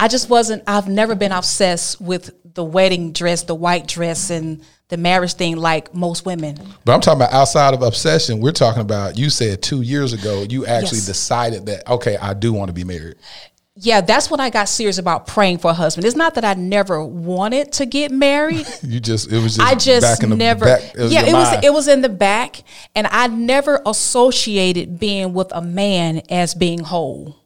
I 0.00 0.08
just 0.08 0.30
wasn't. 0.30 0.64
I've 0.66 0.88
never 0.88 1.14
been 1.14 1.32
obsessed 1.32 2.00
with 2.00 2.30
the 2.54 2.64
wedding 2.64 3.12
dress, 3.12 3.42
the 3.42 3.54
white 3.54 3.86
dress, 3.86 4.30
and 4.30 4.62
the 4.88 4.96
marriage 4.96 5.34
thing 5.34 5.56
like 5.56 5.94
most 5.94 6.26
women. 6.26 6.56
But 6.84 6.94
I'm 6.94 7.00
talking 7.00 7.20
about 7.20 7.32
outside 7.32 7.74
of 7.74 7.82
obsession. 7.82 8.40
We're 8.40 8.52
talking 8.52 8.82
about 8.82 9.16
you 9.18 9.30
said 9.30 9.62
two 9.62 9.82
years 9.82 10.12
ago 10.12 10.44
you 10.48 10.66
actually 10.66 10.98
Yes. 10.98 11.06
decided 11.06 11.66
that 11.66 11.88
okay, 11.88 12.16
I 12.16 12.34
do 12.34 12.52
want 12.52 12.68
to 12.70 12.72
be 12.72 12.82
married. 12.84 13.16
Yeah, 13.76 14.00
that's 14.00 14.30
when 14.30 14.40
I 14.40 14.50
got 14.50 14.68
serious 14.68 14.98
about 14.98 15.26
praying 15.26 15.58
for 15.58 15.70
a 15.70 15.74
husband. 15.74 16.04
It's 16.04 16.16
not 16.16 16.34
that 16.34 16.44
I 16.44 16.54
never 16.54 17.02
wanted 17.04 17.72
to 17.74 17.86
get 17.86 18.10
married. 18.10 18.66
You 18.82 18.98
just 19.00 19.30
it 19.30 19.40
was 19.40 19.56
just 19.56 19.60
I 19.60 19.74
just 19.74 20.02
back 20.02 20.22
in 20.24 20.30
the 20.30 20.36
never. 20.36 20.64
back. 20.64 20.82
It 20.94 21.12
yeah, 21.12 21.26
it 21.26 21.32
was. 21.32 21.64
It 21.64 21.72
was 21.72 21.86
in 21.88 22.00
the 22.02 22.08
back, 22.08 22.62
and 22.96 23.06
I 23.06 23.28
never 23.28 23.80
associated 23.86 24.98
being 24.98 25.32
with 25.34 25.52
a 25.52 25.62
man 25.62 26.22
as 26.28 26.54
being 26.54 26.80
whole. 26.80 27.39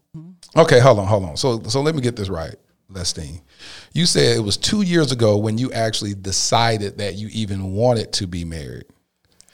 Okay, 0.57 0.79
hold 0.79 0.99
on, 0.99 1.07
hold 1.07 1.25
on. 1.25 1.37
So 1.37 1.63
so 1.65 1.81
let 1.81 1.95
me 1.95 2.01
get 2.01 2.17
this 2.17 2.29
right, 2.29 2.55
Lestine. 2.89 3.41
You 3.93 4.07
said 4.07 4.37
it 4.37 4.41
was 4.41 4.57
two 4.57 4.83
years 4.83 5.13
ago 5.13 5.37
when 5.37 5.59
you 5.59 5.73
actually 5.73 6.15
decided 6.15 6.99
that 6.99 7.15
you 7.15 7.29
even 7.33 7.73
wanted 7.73 8.13
to 8.15 8.27
be 8.27 8.45
married. 8.45 8.85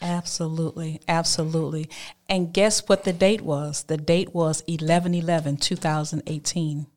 Absolutely, 0.01 0.99
absolutely. 1.07 1.87
And 2.27 2.51
guess 2.51 2.87
what 2.87 3.03
the 3.03 3.13
date 3.13 3.41
was? 3.41 3.83
The 3.83 3.97
date 3.97 4.33
was 4.33 4.63
11 4.67 5.13
11 5.13 5.57
2018. 5.57 6.87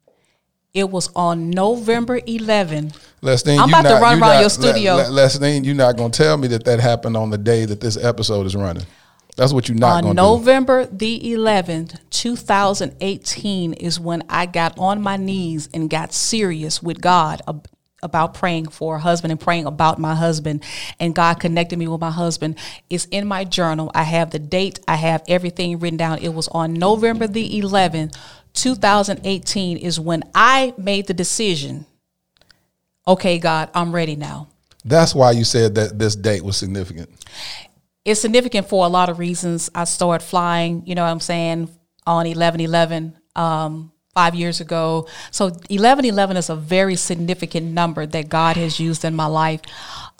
It 0.73 0.91
was 0.91 1.09
on 1.15 1.51
November 1.51 2.21
11. 2.27 2.93
Lestine, 3.21 3.61
I'm 3.61 3.69
about 3.69 3.83
to 3.83 3.95
run 3.95 4.03
around 4.03 4.21
not- 4.21 4.41
your 4.41 4.51
studio. 4.51 4.97
Le- 4.97 5.03
Le- 5.03 5.11
Lestine, 5.11 5.63
you're 5.63 5.75
not 5.75 5.97
going 5.97 6.11
to 6.11 6.23
tell 6.23 6.37
me 6.37 6.49
that 6.49 6.65
that 6.65 6.81
happened 6.81 7.17
on 7.17 7.31
the 7.31 7.39
day 7.39 7.65
that 7.65 7.81
this 7.81 7.97
episode 7.97 8.45
is 8.47 8.57
running. 8.57 8.85
That's 9.37 9.53
what 9.53 9.69
you're 9.69 9.77
not 9.77 9.97
On 9.97 10.03
going 10.03 10.17
to 10.17 10.23
do. 10.23 10.27
November 10.27 10.87
the 10.87 11.21
11th, 11.21 11.99
2018 12.11 13.73
is 13.75 13.99
when 13.99 14.23
I 14.29 14.47
got 14.47 14.79
on 14.79 15.03
my 15.03 15.17
knees 15.17 15.69
and 15.75 15.91
got 15.91 16.13
serious 16.13 16.83
with 16.83 17.01
God 17.01 17.43
ab- 17.49 17.69
about 18.03 18.35
praying 18.35 18.69
for 18.69 18.97
a 18.97 19.01
husband 19.01 19.33
and 19.33 19.41
praying 19.41 19.67
about 19.67 19.99
my 19.99 20.15
husband. 20.15 20.63
And 21.01 21.15
God 21.15 21.41
connected 21.41 21.79
me 21.79 21.89
with 21.89 22.01
my 22.01 22.13
husband. 22.13 22.59
It's 22.89 23.07
in 23.07 23.27
my 23.27 23.45
journal. 23.45 23.91
I 23.95 24.05
have 24.05 24.31
the 24.31 24.39
date, 24.39 24.79
I 24.87 24.97
have 24.97 25.25
everything 25.27 25.79
written 25.81 25.97
down. 25.97 26.19
It 26.19 26.35
was 26.35 26.47
on 26.49 26.75
November 26.75 27.27
the 27.27 27.61
11th, 27.61 28.17
2018 28.53 29.79
is 29.79 29.99
when 29.99 30.23
I 30.35 30.75
made 30.79 31.09
the 31.09 31.15
decision. 31.15 31.87
Okay, 33.07 33.39
God, 33.39 33.69
I'm 33.75 33.93
ready 33.93 34.15
now. 34.17 34.49
That's 34.85 35.15
why 35.15 35.33
you 35.33 35.45
said 35.45 35.75
that 35.75 35.99
this 35.99 36.15
date 36.15 36.45
was 36.45 36.57
significant. 36.57 37.11
It's 38.05 38.21
significant 38.21 38.69
for 38.69 38.85
a 38.85 38.89
lot 38.89 39.09
of 39.09 39.19
reasons. 39.19 39.71
I 39.75 39.85
started 39.85 40.25
flying, 40.25 40.87
you 40.87 40.95
know 40.95 41.03
what 41.05 41.11
I'm 41.11 41.21
saying, 41.21 41.71
on 42.07 42.27
11 42.27 42.61
11 42.61 43.17
um, 43.35 43.93
five 44.15 44.35
years 44.35 44.61
ago. 44.61 45.09
So 45.31 45.53
11 45.69 46.05
11 46.05 46.37
is 46.37 46.51
a 46.51 46.57
very 46.57 46.97
significant 46.97 47.73
number 47.73 48.07
that 48.07 48.29
God 48.29 48.57
has 48.57 48.79
used 48.79 49.05
in 49.05 49.15
my 49.15 49.27
life. 49.27 49.61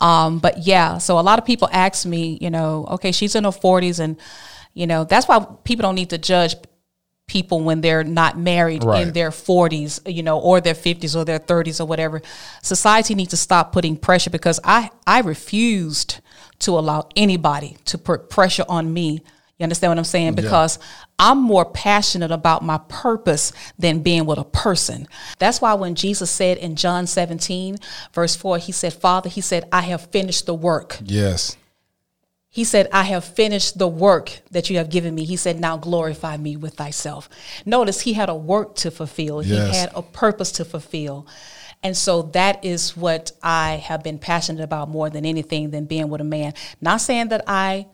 Um, 0.01 0.39
but 0.39 0.65
yeah, 0.65 0.97
so 0.97 1.19
a 1.19 1.21
lot 1.21 1.39
of 1.39 1.45
people 1.45 1.69
ask 1.71 2.05
me, 2.05 2.37
you 2.41 2.49
know, 2.49 2.85
okay, 2.91 3.11
she's 3.11 3.35
in 3.35 3.45
her 3.45 3.51
40s, 3.51 3.99
and, 3.99 4.17
you 4.73 4.87
know, 4.87 5.05
that's 5.05 5.27
why 5.27 5.45
people 5.63 5.83
don't 5.83 5.95
need 5.95 6.09
to 6.09 6.17
judge 6.17 6.55
people 7.27 7.61
when 7.61 7.81
they're 7.81 8.03
not 8.03 8.37
married 8.37 8.83
in 8.83 9.13
their 9.13 9.31
40s, 9.31 9.99
you 10.11 10.21
know, 10.21 10.39
or 10.39 10.61
their 10.61 10.75
50s 10.75 11.15
or 11.15 11.25
their 11.25 11.39
30s 11.39 11.79
or 11.79 11.85
whatever. 11.85 12.21
Society 12.61 13.15
needs 13.15 13.31
to 13.31 13.37
stop 13.37 13.71
putting 13.71 13.97
pressure 13.97 14.29
because 14.29 14.59
I 14.63 14.91
I 15.07 15.21
refused 15.21 16.19
to 16.59 16.71
allow 16.71 17.09
anybody 17.15 17.77
to 17.85 17.97
put 17.97 18.29
pressure 18.29 18.65
on 18.67 18.93
me. 18.93 19.21
You 19.57 19.63
understand 19.63 19.91
what 19.91 19.97
I'm 19.97 20.03
saying? 20.03 20.35
Because 20.35 20.77
yeah. 20.77 20.85
I'm 21.19 21.41
more 21.41 21.65
passionate 21.65 22.31
about 22.31 22.63
my 22.63 22.77
purpose 22.89 23.53
than 23.79 24.01
being 24.01 24.25
with 24.25 24.37
a 24.37 24.43
person. 24.43 25.07
That's 25.39 25.61
why 25.61 25.73
when 25.75 25.95
Jesus 25.95 26.29
said 26.29 26.57
in 26.57 26.75
John 26.75 27.07
17, 27.07 27.77
verse 28.13 28.35
4, 28.35 28.57
he 28.57 28.73
said, 28.73 28.93
Father, 28.93 29.29
he 29.29 29.39
said, 29.39 29.67
I 29.71 29.81
have 29.81 30.07
finished 30.11 30.45
the 30.45 30.53
work. 30.53 30.97
Yes. 31.03 31.55
He 32.55 32.63
said, 32.63 32.87
I 32.93 33.03
have 33.03 33.25
finished 33.25 33.77
the 33.77 33.87
work 33.87 34.39
that 34.51 34.69
you 34.69 34.77
have 34.77 34.89
given 34.89 35.13
me. 35.13 35.25
He 35.25 35.35
said, 35.35 35.59
Now 35.59 35.75
glorify 35.75 36.37
me 36.37 36.55
with 36.55 36.75
thyself. 36.75 37.27
Notice 37.65 37.99
he 37.99 38.13
had 38.13 38.29
a 38.29 38.35
work 38.35 38.75
to 38.77 38.91
fulfill, 38.91 39.43
yes. 39.43 39.71
he 39.71 39.77
had 39.77 39.91
a 39.93 40.01
purpose 40.01 40.53
to 40.53 40.63
fulfill. 40.63 41.27
And 41.85 41.95
so 41.95 42.23
that 42.33 42.65
is 42.65 42.97
what 42.97 43.31
I 43.43 43.73
have 43.75 44.01
been 44.01 44.17
passionate 44.17 44.63
about 44.63 44.89
more 44.89 45.07
than 45.11 45.23
anything 45.23 45.69
than 45.69 45.85
being 45.85 46.09
with 46.09 46.19
a 46.19 46.23
man. 46.23 46.55
Not 46.81 46.99
saying 46.99 47.27
that 47.27 47.43
I 47.45 47.85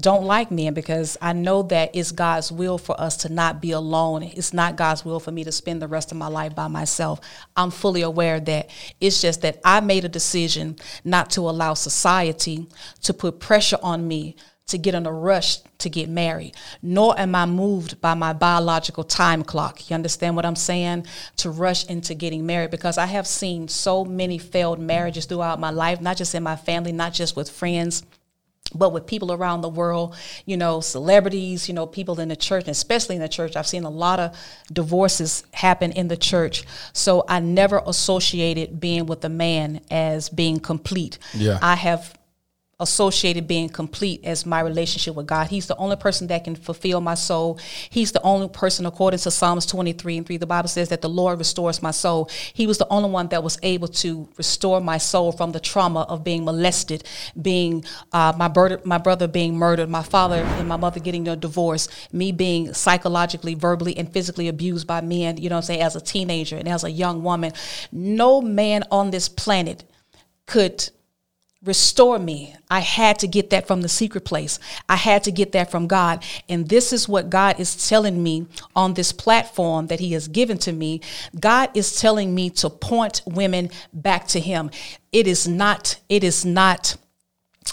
don't 0.00 0.24
like 0.24 0.50
men 0.50 0.72
because 0.72 1.18
I 1.20 1.34
know 1.34 1.62
that 1.64 1.94
it's 1.94 2.10
God's 2.10 2.50
will 2.50 2.78
for 2.78 2.98
us 2.98 3.18
to 3.18 3.28
not 3.28 3.60
be 3.60 3.72
alone. 3.72 4.22
It's 4.22 4.54
not 4.54 4.76
God's 4.76 5.04
will 5.04 5.20
for 5.20 5.30
me 5.30 5.44
to 5.44 5.52
spend 5.52 5.82
the 5.82 5.88
rest 5.88 6.10
of 6.10 6.16
my 6.16 6.28
life 6.28 6.54
by 6.54 6.68
myself. 6.68 7.20
I'm 7.54 7.70
fully 7.70 8.00
aware 8.00 8.40
that 8.40 8.70
it's 8.98 9.20
just 9.20 9.42
that 9.42 9.60
I 9.62 9.80
made 9.80 10.06
a 10.06 10.08
decision 10.08 10.76
not 11.04 11.28
to 11.32 11.42
allow 11.42 11.74
society 11.74 12.66
to 13.02 13.12
put 13.12 13.40
pressure 13.40 13.78
on 13.82 14.08
me 14.08 14.36
to 14.72 14.78
get 14.78 14.94
in 14.94 15.06
a 15.06 15.12
rush 15.12 15.58
to 15.78 15.88
get 15.88 16.08
married, 16.08 16.54
nor 16.82 17.18
am 17.18 17.34
I 17.34 17.46
moved 17.46 18.00
by 18.00 18.14
my 18.14 18.32
biological 18.32 19.04
time 19.04 19.44
clock. 19.44 19.88
You 19.88 19.94
understand 19.94 20.34
what 20.34 20.44
I'm 20.44 20.56
saying? 20.56 21.06
To 21.38 21.50
rush 21.50 21.86
into 21.86 22.14
getting 22.14 22.44
married 22.44 22.70
because 22.70 22.98
I 22.98 23.06
have 23.06 23.26
seen 23.26 23.68
so 23.68 24.04
many 24.04 24.38
failed 24.38 24.80
marriages 24.80 25.26
throughout 25.26 25.60
my 25.60 25.70
life, 25.70 26.00
not 26.00 26.16
just 26.16 26.34
in 26.34 26.42
my 26.42 26.56
family, 26.56 26.92
not 26.92 27.12
just 27.12 27.36
with 27.36 27.48
friends 27.48 28.02
but 28.74 28.90
with 28.90 29.06
people 29.06 29.32
around 29.32 29.60
the 29.60 29.68
world, 29.68 30.16
you 30.46 30.56
know, 30.56 30.80
celebrities, 30.80 31.68
you 31.68 31.74
know, 31.74 31.86
people 31.86 32.18
in 32.20 32.28
the 32.28 32.36
church, 32.36 32.68
especially 32.68 33.16
in 33.16 33.20
the 33.20 33.28
church. 33.28 33.54
I've 33.54 33.66
seen 33.66 33.84
a 33.84 33.90
lot 33.90 34.18
of 34.18 34.34
divorces 34.72 35.44
happen 35.52 35.92
in 35.92 36.08
the 36.08 36.16
church. 36.16 36.64
So 36.94 37.22
I 37.28 37.40
never 37.40 37.82
associated 37.86 38.80
being 38.80 39.04
with 39.04 39.22
a 39.26 39.28
man 39.28 39.82
as 39.90 40.30
being 40.30 40.58
complete. 40.58 41.18
Yeah. 41.34 41.58
I 41.60 41.74
have 41.74 42.16
associated 42.82 43.46
being 43.46 43.68
complete 43.68 44.24
as 44.24 44.44
my 44.44 44.60
relationship 44.60 45.14
with 45.14 45.26
God. 45.26 45.48
He's 45.48 45.66
the 45.66 45.76
only 45.76 45.96
person 45.96 46.26
that 46.28 46.44
can 46.44 46.54
fulfill 46.54 47.00
my 47.00 47.14
soul. 47.14 47.58
He's 47.90 48.12
the 48.12 48.22
only 48.22 48.48
person, 48.48 48.86
according 48.86 49.20
to 49.20 49.30
Psalms 49.30 49.66
23 49.66 50.18
and 50.18 50.26
3, 50.26 50.36
the 50.36 50.46
Bible 50.46 50.68
says 50.68 50.88
that 50.90 51.00
the 51.00 51.08
Lord 51.08 51.38
restores 51.38 51.82
my 51.82 51.90
soul. 51.90 52.28
He 52.52 52.66
was 52.66 52.78
the 52.78 52.88
only 52.88 53.10
one 53.10 53.28
that 53.28 53.42
was 53.42 53.58
able 53.62 53.88
to 53.88 54.28
restore 54.36 54.80
my 54.80 54.98
soul 54.98 55.32
from 55.32 55.52
the 55.52 55.60
trauma 55.60 56.02
of 56.02 56.24
being 56.24 56.44
molested, 56.44 57.04
being 57.40 57.84
uh, 58.12 58.32
my, 58.36 58.48
brother, 58.48 58.80
my 58.84 58.98
brother 58.98 59.28
being 59.28 59.56
murdered, 59.56 59.88
my 59.88 60.02
father 60.02 60.36
and 60.36 60.68
my 60.68 60.76
mother 60.76 61.00
getting 61.00 61.28
a 61.28 61.36
divorce, 61.36 61.88
me 62.12 62.32
being 62.32 62.74
psychologically, 62.74 63.54
verbally, 63.54 63.96
and 63.96 64.12
physically 64.12 64.48
abused 64.48 64.86
by 64.86 65.00
men, 65.00 65.36
you 65.36 65.48
know 65.48 65.56
what 65.56 65.64
I'm 65.64 65.66
saying, 65.66 65.82
as 65.82 65.96
a 65.96 66.00
teenager 66.00 66.56
and 66.56 66.68
as 66.68 66.84
a 66.84 66.90
young 66.90 67.22
woman. 67.22 67.52
No 67.90 68.40
man 68.40 68.84
on 68.90 69.10
this 69.10 69.28
planet 69.28 69.84
could 70.46 70.90
restore 71.64 72.18
me. 72.18 72.54
I 72.70 72.80
had 72.80 73.18
to 73.20 73.28
get 73.28 73.50
that 73.50 73.66
from 73.66 73.82
the 73.82 73.88
secret 73.88 74.24
place. 74.24 74.58
I 74.88 74.96
had 74.96 75.24
to 75.24 75.30
get 75.30 75.52
that 75.52 75.70
from 75.70 75.86
God. 75.86 76.24
And 76.48 76.68
this 76.68 76.92
is 76.92 77.08
what 77.08 77.30
God 77.30 77.60
is 77.60 77.88
telling 77.88 78.22
me 78.22 78.46
on 78.74 78.94
this 78.94 79.12
platform 79.12 79.86
that 79.86 80.00
He 80.00 80.12
has 80.12 80.28
given 80.28 80.58
to 80.58 80.72
me. 80.72 81.00
God 81.38 81.70
is 81.74 82.00
telling 82.00 82.34
me 82.34 82.50
to 82.50 82.70
point 82.70 83.22
women 83.26 83.70
back 83.92 84.26
to 84.28 84.40
Him. 84.40 84.70
It 85.12 85.26
is 85.26 85.46
not, 85.46 85.98
it 86.08 86.24
is 86.24 86.44
not 86.44 86.96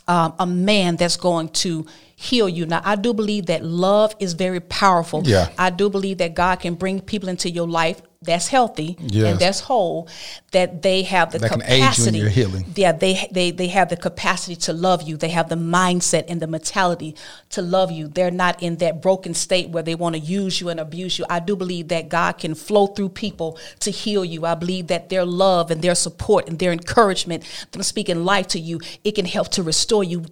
um, 0.08 0.34
a 0.38 0.46
man 0.46 0.96
that's 0.96 1.18
going 1.18 1.50
to 1.50 1.86
heal 2.16 2.50
you. 2.50 2.66
Now, 2.66 2.82
I 2.84 2.96
do 2.96 3.14
believe 3.14 3.48
that 3.48 3.64
love 3.64 4.16
is 4.20 4.34
very 4.34 4.60
powerful. 4.60 5.24
Yeah. 5.26 5.50
I 5.58 5.70
do 5.70 5.90
believe 5.90 6.18
that 6.20 6.36
God 6.36 6.60
can 6.60 6.76
bring 6.76 7.00
people 7.00 7.30
into 7.30 7.50
your 7.50 7.68
life 7.68 8.02
that's 8.22 8.50
healthy 8.50 8.98
yes. 9.00 9.32
and 9.32 9.40
that's 9.40 9.62
whole 9.62 10.10
that 10.52 10.82
they 10.82 11.04
have 11.04 11.32
the 11.32 11.40
that 11.40 11.52
capacity. 11.52 12.20
can 12.20 12.30
healing. 12.30 12.66
yeah 12.76 12.92
they 12.92 13.30
they 13.32 13.50
they 13.52 13.68
have 13.68 13.88
the 13.88 13.96
capacity 13.96 14.58
to 14.58 14.74
love 14.74 15.04
you. 15.04 15.16
They 15.16 15.30
have 15.30 15.48
the 15.48 15.56
mindset 15.56 16.26
and 16.28 16.42
the 16.42 16.48
mentality 16.48 17.16
to 17.52 17.62
love 17.62 17.92
you. 17.92 18.10
They're 18.10 18.30
not 18.30 18.62
in 18.62 18.76
that 18.78 19.02
broken 19.02 19.34
state 19.34 19.70
where 19.70 19.84
they 19.84 19.96
want 19.96 20.16
to 20.16 20.20
use 20.20 20.60
you 20.60 20.68
and 20.68 20.82
abuse 20.82 21.18
you. 21.18 21.26
I 21.30 21.40
do 21.40 21.56
believe 21.56 21.88
that 21.90 22.10
god 22.10 22.34
can 22.40 22.56
flow 22.56 22.88
through 22.88 23.10
people 23.10 23.58
to 23.80 23.90
heal 23.90 24.26
you. 24.26 24.46
I 24.46 24.56
believe 24.56 24.88
that 24.88 25.08
their 25.08 25.24
love 25.24 25.72
and 25.72 25.82
their 25.82 25.96
support 25.96 26.50
and 26.50 26.60
their 26.60 26.74
encouragement 26.74 27.46
them 27.72 27.84
speaking 27.84 28.26
life 28.26 28.48
to 28.48 28.60
you 28.60 28.82
it 29.06 29.16
can 29.16 29.26
help 29.26 29.48
to 29.52 29.64
restore 29.64 30.04
you. 30.04 30.26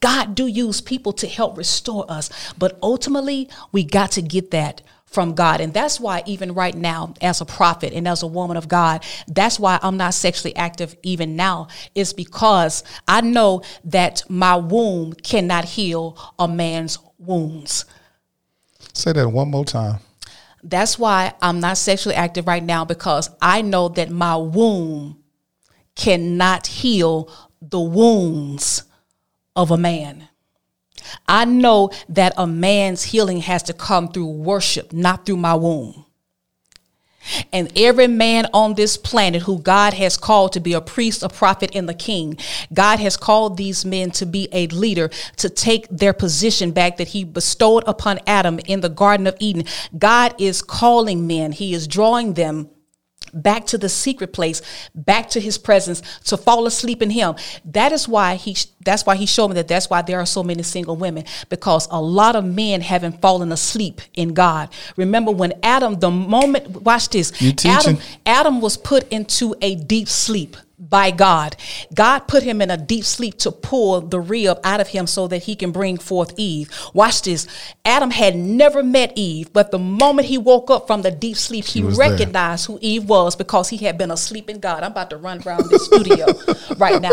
God 0.00 0.36
do 0.36 0.46
use 0.46 0.80
people 0.80 1.12
to 1.14 1.26
help 1.26 1.58
restore 1.58 2.08
us 2.08 2.30
but 2.56 2.78
ultimately 2.80 3.48
we 3.72 3.82
got 3.82 4.12
to 4.12 4.22
get 4.22 4.52
that 4.52 4.82
from 5.14 5.34
God. 5.34 5.60
And 5.60 5.72
that's 5.72 6.00
why, 6.00 6.22
even 6.26 6.52
right 6.54 6.74
now, 6.74 7.14
as 7.20 7.40
a 7.40 7.46
prophet 7.46 7.92
and 7.92 8.06
as 8.08 8.22
a 8.22 8.26
woman 8.26 8.56
of 8.56 8.68
God, 8.68 9.04
that's 9.28 9.58
why 9.58 9.78
I'm 9.80 9.96
not 9.96 10.12
sexually 10.14 10.54
active 10.56 10.96
even 11.02 11.36
now, 11.36 11.68
is 11.94 12.12
because 12.12 12.82
I 13.06 13.20
know 13.20 13.62
that 13.84 14.24
my 14.28 14.56
womb 14.56 15.12
cannot 15.14 15.64
heal 15.64 16.18
a 16.38 16.48
man's 16.48 16.98
wounds. 17.18 17.84
Say 18.92 19.12
that 19.12 19.28
one 19.28 19.50
more 19.50 19.64
time. 19.64 20.00
That's 20.62 20.98
why 20.98 21.34
I'm 21.40 21.60
not 21.60 21.78
sexually 21.78 22.14
active 22.16 22.46
right 22.46 22.62
now 22.62 22.84
because 22.84 23.30
I 23.40 23.62
know 23.62 23.88
that 23.90 24.10
my 24.10 24.36
womb 24.36 25.22
cannot 25.94 26.66
heal 26.66 27.30
the 27.60 27.80
wounds 27.80 28.84
of 29.54 29.70
a 29.70 29.76
man. 29.76 30.28
I 31.28 31.44
know 31.44 31.90
that 32.08 32.32
a 32.36 32.46
man's 32.46 33.04
healing 33.04 33.40
has 33.40 33.62
to 33.64 33.72
come 33.72 34.08
through 34.08 34.26
worship, 34.26 34.92
not 34.92 35.26
through 35.26 35.36
my 35.36 35.54
womb. 35.54 36.04
And 37.52 37.72
every 37.76 38.06
man 38.06 38.46
on 38.52 38.74
this 38.74 38.96
planet 38.96 39.42
who 39.42 39.58
God 39.58 39.94
has 39.94 40.16
called 40.16 40.52
to 40.52 40.60
be 40.60 40.74
a 40.74 40.80
priest, 40.80 41.22
a 41.22 41.28
prophet, 41.28 41.70
and 41.74 41.88
the 41.88 41.94
king, 41.94 42.36
God 42.72 42.98
has 43.00 43.16
called 43.16 43.56
these 43.56 43.84
men 43.84 44.10
to 44.12 44.26
be 44.26 44.48
a 44.52 44.66
leader, 44.68 45.08
to 45.38 45.48
take 45.48 45.88
their 45.88 46.12
position 46.12 46.72
back 46.72 46.98
that 46.98 47.08
He 47.08 47.24
bestowed 47.24 47.84
upon 47.86 48.20
Adam 48.26 48.60
in 48.66 48.80
the 48.82 48.88
Garden 48.88 49.26
of 49.26 49.36
Eden. 49.40 49.64
God 49.96 50.34
is 50.38 50.60
calling 50.60 51.26
men, 51.26 51.52
He 51.52 51.72
is 51.72 51.88
drawing 51.88 52.34
them 52.34 52.68
back 53.34 53.66
to 53.66 53.78
the 53.78 53.88
secret 53.88 54.32
place, 54.32 54.62
back 54.94 55.28
to 55.30 55.40
his 55.40 55.58
presence, 55.58 56.02
to 56.24 56.36
fall 56.36 56.66
asleep 56.66 57.02
in 57.02 57.10
him. 57.10 57.34
That 57.64 57.92
is 57.92 58.08
why 58.08 58.36
he 58.36 58.56
that's 58.84 59.06
why 59.06 59.16
he 59.16 59.26
showed 59.26 59.48
me 59.48 59.54
that 59.54 59.68
that's 59.68 59.88
why 59.88 60.02
there 60.02 60.20
are 60.20 60.26
so 60.26 60.42
many 60.42 60.62
single 60.62 60.96
women 60.96 61.24
because 61.48 61.88
a 61.90 62.00
lot 62.00 62.36
of 62.36 62.44
men 62.44 62.80
haven't 62.80 63.20
fallen 63.20 63.50
asleep 63.50 64.00
in 64.14 64.34
God. 64.34 64.68
Remember 64.96 65.30
when 65.30 65.54
Adam 65.62 65.98
the 65.98 66.10
moment 66.10 66.82
watch 66.82 67.08
this. 67.08 67.32
Adam 67.64 67.98
Adam 68.26 68.60
was 68.60 68.76
put 68.76 69.08
into 69.10 69.54
a 69.60 69.74
deep 69.74 70.08
sleep 70.08 70.56
by 70.78 71.10
God. 71.10 71.56
God 71.94 72.20
put 72.20 72.42
him 72.42 72.60
in 72.60 72.70
a 72.70 72.76
deep 72.76 73.04
sleep 73.04 73.38
to 73.38 73.52
pull 73.52 74.00
the 74.00 74.20
rib 74.20 74.58
out 74.64 74.80
of 74.80 74.88
him 74.88 75.06
so 75.06 75.28
that 75.28 75.44
he 75.44 75.54
can 75.54 75.70
bring 75.70 75.98
forth 75.98 76.34
Eve. 76.36 76.70
Watch 76.92 77.22
this. 77.22 77.46
Adam 77.84 78.10
had 78.10 78.36
never 78.36 78.82
met 78.82 79.12
Eve, 79.16 79.52
but 79.52 79.70
the 79.70 79.78
moment 79.78 80.28
he 80.28 80.38
woke 80.38 80.70
up 80.70 80.86
from 80.86 81.02
the 81.02 81.10
deep 81.10 81.36
sleep, 81.36 81.64
he, 81.64 81.82
recognized 81.82 82.68
there. 82.68 82.74
who 82.74 82.78
Eve 82.82 83.08
was 83.08 83.36
because 83.36 83.68
he 83.68 83.78
had 83.78 83.96
been 83.96 84.10
asleep 84.10 84.50
in 84.50 84.58
God. 84.58 84.82
I'm 84.82 84.92
about 84.92 85.10
to 85.10 85.16
run 85.16 85.42
around 85.46 85.68
this 85.70 85.86
studio 85.86 86.26
right 86.76 87.00
now. 87.00 87.10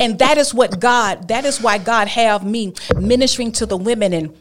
And 0.00 0.18
that 0.18 0.38
is 0.38 0.54
what 0.54 0.78
God, 0.78 1.28
that 1.28 1.44
is 1.44 1.60
why 1.60 1.78
God 1.78 2.08
have 2.08 2.44
me 2.44 2.74
ministering 2.96 3.52
to 3.52 3.66
the 3.66 3.76
women 3.76 4.12
and 4.12 4.36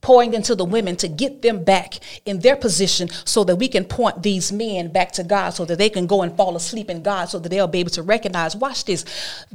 pouring 0.00 0.34
into 0.34 0.54
the 0.54 0.64
women 0.64 0.96
to 0.96 1.08
get 1.08 1.42
them 1.42 1.64
back 1.64 1.94
in 2.24 2.38
their 2.40 2.56
position 2.56 3.08
so 3.24 3.44
that 3.44 3.56
we 3.56 3.68
can 3.68 3.84
point 3.84 4.22
these 4.22 4.52
men 4.52 4.88
back 4.88 5.12
to 5.12 5.24
God 5.24 5.50
so 5.50 5.64
that 5.64 5.78
they 5.78 5.90
can 5.90 6.06
go 6.06 6.22
and 6.22 6.36
fall 6.36 6.56
asleep 6.56 6.88
in 6.88 7.02
God 7.02 7.26
so 7.26 7.38
that 7.38 7.48
they'll 7.48 7.66
be 7.66 7.80
able 7.80 7.90
to 7.90 8.02
recognize. 8.02 8.54
Watch 8.54 8.84
this. 8.84 9.04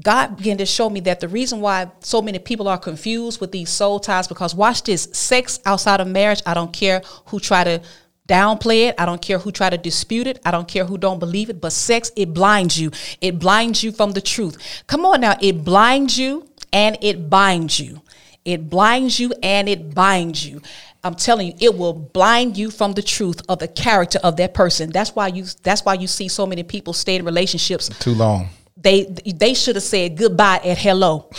God 0.02 0.38
began 0.38 0.58
to 0.58 0.66
show 0.66 0.90
me 0.90 1.00
that 1.02 1.20
the 1.20 1.28
reason 1.28 1.62
why 1.62 1.90
so 2.02 2.22
many 2.22 2.40
people 2.40 2.68
are 2.68 2.78
confused 2.78 3.40
with 3.40 3.52
these 3.52 3.70
soul 3.70 4.00
ties 4.00 4.28
because 4.28 4.54
watch 4.54 4.84
this 4.84 5.04
sex 5.14 5.60
outside 5.66 6.02
of 6.02 6.08
marriage, 6.08 6.42
I 6.46 6.54
don't 6.54 6.74
care 6.74 7.02
who 7.28 7.40
try 7.40 7.64
to 7.64 7.82
downplay 8.28 8.90
it. 8.90 8.96
I 8.98 9.06
don't 9.06 9.22
care 9.22 9.38
who 9.38 9.52
try 9.52 9.70
to 9.70 9.78
dispute 9.78 10.28
it. 10.28 10.40
I 10.46 10.52
don't 10.52 10.68
care 10.68 10.86
who 10.86 10.98
don't 10.98 11.20
believe 11.20 11.50
it. 11.50 11.62
But 11.62 11.74
sex, 11.74 12.12
it 12.16 12.34
blinds 12.34 12.80
you. 12.80 12.92
It 13.22 13.40
blinds 13.40 13.84
you 13.84 13.92
from 13.92 14.12
the 14.12 14.22
truth. 14.22 14.84
Come 14.88 15.06
on 15.06 15.22
now. 15.22 15.38
It 15.42 15.64
blinds 15.64 16.18
you 16.18 16.48
and 16.72 16.98
it 17.02 17.30
binds 17.30 17.80
you. 17.80 18.02
It 18.46 18.70
blinds 18.70 19.20
you 19.20 19.34
and 19.42 19.70
it 19.70 19.94
binds 19.94 20.46
you. 20.46 20.62
I'm 21.04 21.16
telling 21.16 21.48
you, 21.48 21.54
it 21.60 21.78
will 21.78 21.94
blind 21.94 22.58
you 22.58 22.72
from 22.72 22.94
the 22.94 23.02
truth 23.02 23.42
of 23.50 23.60
the 23.60 23.68
character 23.68 24.20
of 24.24 24.38
that 24.38 24.54
person. 24.54 24.90
That's 24.90 25.16
why 25.16 25.28
you 25.28 25.46
that's 25.62 25.84
why 25.84 25.96
you 25.96 26.08
see 26.08 26.28
so 26.28 26.46
many 26.46 26.64
people 26.64 26.94
stay 26.94 27.16
in 27.16 27.26
relationships 27.26 27.90
too 28.00 28.14
long. 28.14 28.50
They 28.78 29.04
they 29.04 29.54
should 29.54 29.76
have 29.76 29.84
said 29.84 30.18
goodbye 30.18 30.62
at 30.64 30.78
hello. 30.78 31.30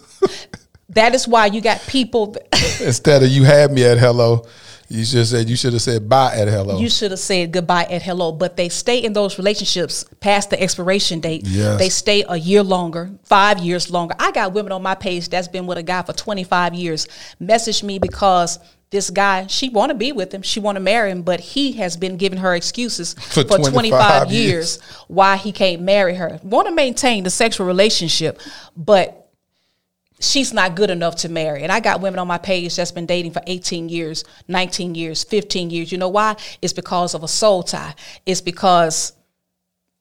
that 0.90 1.14
is 1.14 1.26
why 1.26 1.46
you 1.46 1.60
got 1.60 1.80
people 1.86 2.36
instead 2.80 3.22
of 3.22 3.30
you 3.30 3.44
had 3.44 3.72
me 3.72 3.84
at 3.84 3.98
hello 3.98 4.46
You 4.94 5.04
should 5.04 5.18
have 5.18 5.26
said 5.28 5.50
you 5.50 5.56
should 5.56 5.72
have 5.72 5.82
said 5.82 6.08
bye 6.08 6.34
at 6.34 6.46
hello. 6.46 6.78
You 6.78 6.88
should 6.88 7.10
have 7.10 7.20
said 7.20 7.52
goodbye 7.52 7.84
at 7.84 8.02
hello. 8.02 8.30
But 8.30 8.56
they 8.56 8.68
stay 8.68 8.98
in 8.98 9.12
those 9.12 9.38
relationships 9.38 10.04
past 10.20 10.50
the 10.50 10.60
expiration 10.60 11.20
date. 11.20 11.42
Yes. 11.44 11.78
They 11.78 11.88
stay 11.88 12.24
a 12.28 12.36
year 12.36 12.62
longer, 12.62 13.10
five 13.24 13.58
years 13.58 13.90
longer. 13.90 14.14
I 14.18 14.30
got 14.30 14.52
women 14.52 14.72
on 14.72 14.82
my 14.82 14.94
page 14.94 15.28
that's 15.28 15.48
been 15.48 15.66
with 15.66 15.78
a 15.78 15.82
guy 15.82 16.02
for 16.02 16.12
25 16.12 16.74
years. 16.74 17.08
Message 17.40 17.82
me 17.82 17.98
because 17.98 18.60
this 18.90 19.10
guy, 19.10 19.48
she 19.48 19.68
want 19.70 19.90
to 19.90 19.94
be 19.96 20.12
with 20.12 20.32
him, 20.32 20.42
she 20.42 20.60
want 20.60 20.76
to 20.76 20.80
marry 20.80 21.10
him, 21.10 21.22
but 21.22 21.40
he 21.40 21.72
has 21.72 21.96
been 21.96 22.16
giving 22.16 22.38
her 22.38 22.54
excuses 22.54 23.14
For 23.18 23.42
for, 23.42 23.58
25 23.58 23.72
25, 23.72 24.30
years. 24.30 24.48
years 24.48 24.80
why 25.08 25.36
he 25.36 25.50
can't 25.50 25.82
marry 25.82 26.14
her. 26.14 26.38
Want 26.44 26.68
to 26.68 26.74
maintain 26.74 27.24
the 27.24 27.30
sexual 27.30 27.66
relationship, 27.66 28.40
but 28.76 29.23
she's 30.24 30.52
not 30.52 30.74
good 30.74 30.90
enough 30.90 31.16
to 31.16 31.28
marry. 31.28 31.62
And 31.62 31.70
I 31.70 31.80
got 31.80 32.00
women 32.00 32.18
on 32.18 32.26
my 32.26 32.38
page 32.38 32.76
that's 32.76 32.92
been 32.92 33.06
dating 33.06 33.32
for 33.32 33.42
18 33.46 33.88
years, 33.88 34.24
19 34.48 34.94
years, 34.94 35.24
15 35.24 35.70
years. 35.70 35.92
You 35.92 35.98
know 35.98 36.08
why? 36.08 36.36
It's 36.62 36.72
because 36.72 37.14
of 37.14 37.22
a 37.22 37.28
soul 37.28 37.62
tie. 37.62 37.94
It's 38.26 38.40
because 38.40 39.12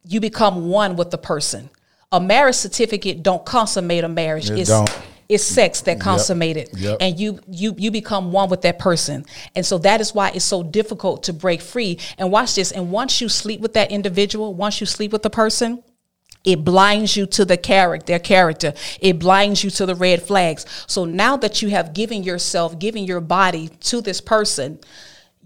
you 0.05 0.19
become 0.19 0.69
one 0.69 0.95
with 0.95 1.11
the 1.11 1.17
person. 1.17 1.69
A 2.11 2.19
marriage 2.19 2.55
certificate 2.55 3.23
don't 3.23 3.43
consummate 3.45 4.03
a 4.03 4.09
marriage. 4.09 4.49
It 4.49 4.59
it's, 4.59 4.69
don't. 4.69 4.89
it's 5.27 5.43
sex 5.43 5.81
that 5.81 5.99
consummate 5.99 6.57
it. 6.57 6.69
Yep. 6.73 6.97
And 7.01 7.19
you 7.19 7.39
you 7.47 7.73
you 7.77 7.89
become 7.89 8.31
one 8.31 8.49
with 8.49 8.61
that 8.61 8.77
person. 8.77 9.25
And 9.55 9.65
so 9.65 9.79
that 9.79 9.99
is 9.99 10.13
why 10.13 10.29
it's 10.29 10.45
so 10.45 10.61
difficult 10.61 11.23
to 11.23 11.33
break 11.33 11.61
free. 11.61 11.97
And 12.17 12.31
watch 12.31 12.55
this. 12.55 12.71
And 12.71 12.91
once 12.91 13.19
you 13.19 13.29
sleep 13.29 13.61
with 13.61 13.73
that 13.73 13.91
individual, 13.91 14.53
once 14.53 14.79
you 14.79 14.85
sleep 14.85 15.11
with 15.11 15.23
the 15.23 15.31
person, 15.31 15.83
it 16.43 16.65
blinds 16.65 17.15
you 17.15 17.25
to 17.27 17.45
the 17.45 17.57
character, 17.57 18.05
their 18.05 18.19
character. 18.19 18.73
It 18.99 19.19
blinds 19.19 19.63
you 19.63 19.69
to 19.71 19.85
the 19.85 19.95
red 19.95 20.21
flags. 20.23 20.65
So 20.87 21.05
now 21.05 21.37
that 21.37 21.61
you 21.61 21.69
have 21.69 21.93
given 21.93 22.23
yourself, 22.23 22.79
given 22.79 23.05
your 23.05 23.21
body 23.21 23.69
to 23.81 24.01
this 24.01 24.19
person, 24.19 24.79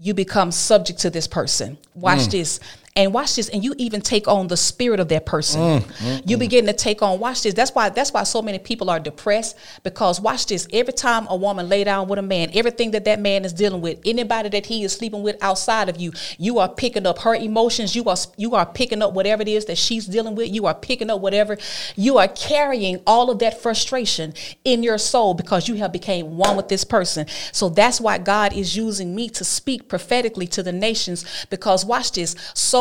you 0.00 0.14
become 0.14 0.50
subject 0.50 0.98
to 1.00 1.10
this 1.10 1.26
person. 1.26 1.78
Watch 1.94 2.20
Mm. 2.20 2.30
this. 2.30 2.60
And 2.98 3.14
watch 3.14 3.36
this, 3.36 3.48
and 3.48 3.62
you 3.62 3.76
even 3.78 4.00
take 4.00 4.26
on 4.26 4.48
the 4.48 4.56
spirit 4.56 4.98
of 4.98 5.06
that 5.10 5.24
person. 5.24 5.60
Mm, 5.60 6.28
you 6.28 6.36
begin 6.36 6.66
to 6.66 6.72
take 6.72 7.00
on. 7.00 7.20
Watch 7.20 7.44
this. 7.44 7.54
That's 7.54 7.72
why. 7.72 7.90
That's 7.90 8.12
why 8.12 8.24
so 8.24 8.42
many 8.42 8.58
people 8.58 8.90
are 8.90 8.98
depressed 8.98 9.56
because 9.84 10.20
watch 10.20 10.46
this. 10.46 10.66
Every 10.72 10.92
time 10.92 11.28
a 11.30 11.36
woman 11.36 11.68
lay 11.68 11.84
down 11.84 12.08
with 12.08 12.18
a 12.18 12.22
man, 12.22 12.50
everything 12.54 12.90
that 12.90 13.04
that 13.04 13.20
man 13.20 13.44
is 13.44 13.52
dealing 13.52 13.82
with, 13.82 14.00
anybody 14.04 14.48
that 14.48 14.66
he 14.66 14.82
is 14.82 14.92
sleeping 14.92 15.22
with 15.22 15.40
outside 15.40 15.88
of 15.88 16.00
you, 16.00 16.10
you 16.38 16.58
are 16.58 16.68
picking 16.68 17.06
up 17.06 17.20
her 17.20 17.36
emotions. 17.36 17.94
You 17.94 18.02
are 18.06 18.16
you 18.36 18.56
are 18.56 18.66
picking 18.66 19.00
up 19.00 19.12
whatever 19.12 19.42
it 19.42 19.48
is 19.48 19.66
that 19.66 19.78
she's 19.78 20.04
dealing 20.04 20.34
with. 20.34 20.52
You 20.52 20.66
are 20.66 20.74
picking 20.74 21.08
up 21.08 21.20
whatever. 21.20 21.56
You 21.94 22.18
are 22.18 22.26
carrying 22.26 23.00
all 23.06 23.30
of 23.30 23.38
that 23.38 23.62
frustration 23.62 24.34
in 24.64 24.82
your 24.82 24.98
soul 24.98 25.34
because 25.34 25.68
you 25.68 25.76
have 25.76 25.92
became 25.92 26.36
one 26.36 26.56
with 26.56 26.66
this 26.66 26.82
person. 26.82 27.28
So 27.52 27.68
that's 27.68 28.00
why 28.00 28.18
God 28.18 28.52
is 28.54 28.76
using 28.76 29.14
me 29.14 29.28
to 29.28 29.44
speak 29.44 29.88
prophetically 29.88 30.48
to 30.48 30.64
the 30.64 30.72
nations 30.72 31.24
because 31.48 31.84
watch 31.84 32.10
this. 32.10 32.34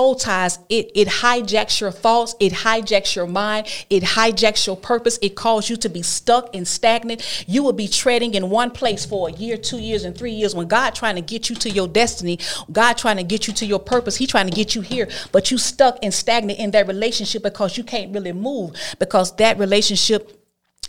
Soul 0.08 0.16
ties 0.16 0.60
it 0.70 0.90
it 0.96 1.10
hijacks 1.10 1.82
your 1.82 1.92
thoughts, 1.92 2.34
it 2.40 2.54
hijacks 2.54 3.14
your 3.14 3.28
mind, 3.28 3.68
it 3.90 4.04
hijacks 4.04 4.66
your 4.66 4.78
purpose. 4.78 5.20
It 5.22 5.36
causes 5.36 5.70
you 5.70 5.76
to 5.76 5.90
be 5.90 6.02
stuck 6.02 6.56
and 6.56 6.66
stagnant. 6.66 7.44
You 7.46 7.62
will 7.62 7.74
be 7.74 7.90
treading 7.90 8.34
in 8.36 8.50
one 8.50 8.72
place 8.72 9.06
for 9.06 9.28
a 9.28 9.34
year, 9.34 9.58
2 9.58 9.80
years 9.80 10.06
and 10.06 10.18
3 10.18 10.32
years 10.32 10.56
when 10.56 10.70
God 10.70 10.96
trying 10.96 11.16
to 11.16 11.22
get 11.22 11.50
you 11.50 11.58
to 11.58 11.70
your 11.70 11.90
destiny, 11.90 12.40
God 12.72 12.94
trying 12.94 13.18
to 13.18 13.24
get 13.24 13.48
you 13.48 13.54
to 13.56 13.66
your 13.66 13.80
purpose. 13.80 14.16
He 14.16 14.28
trying 14.28 14.50
to 14.50 14.56
get 14.56 14.76
you 14.76 14.82
here, 14.82 15.10
but 15.34 15.52
you 15.52 15.58
stuck 15.58 16.00
and 16.02 16.14
stagnant 16.14 16.58
in 16.58 16.72
that 16.72 16.88
relationship 16.88 17.44
because 17.44 17.78
you 17.78 17.84
can't 17.84 18.14
really 18.14 18.32
move 18.32 18.78
because 19.00 19.36
that 19.36 19.60
relationship 19.60 20.37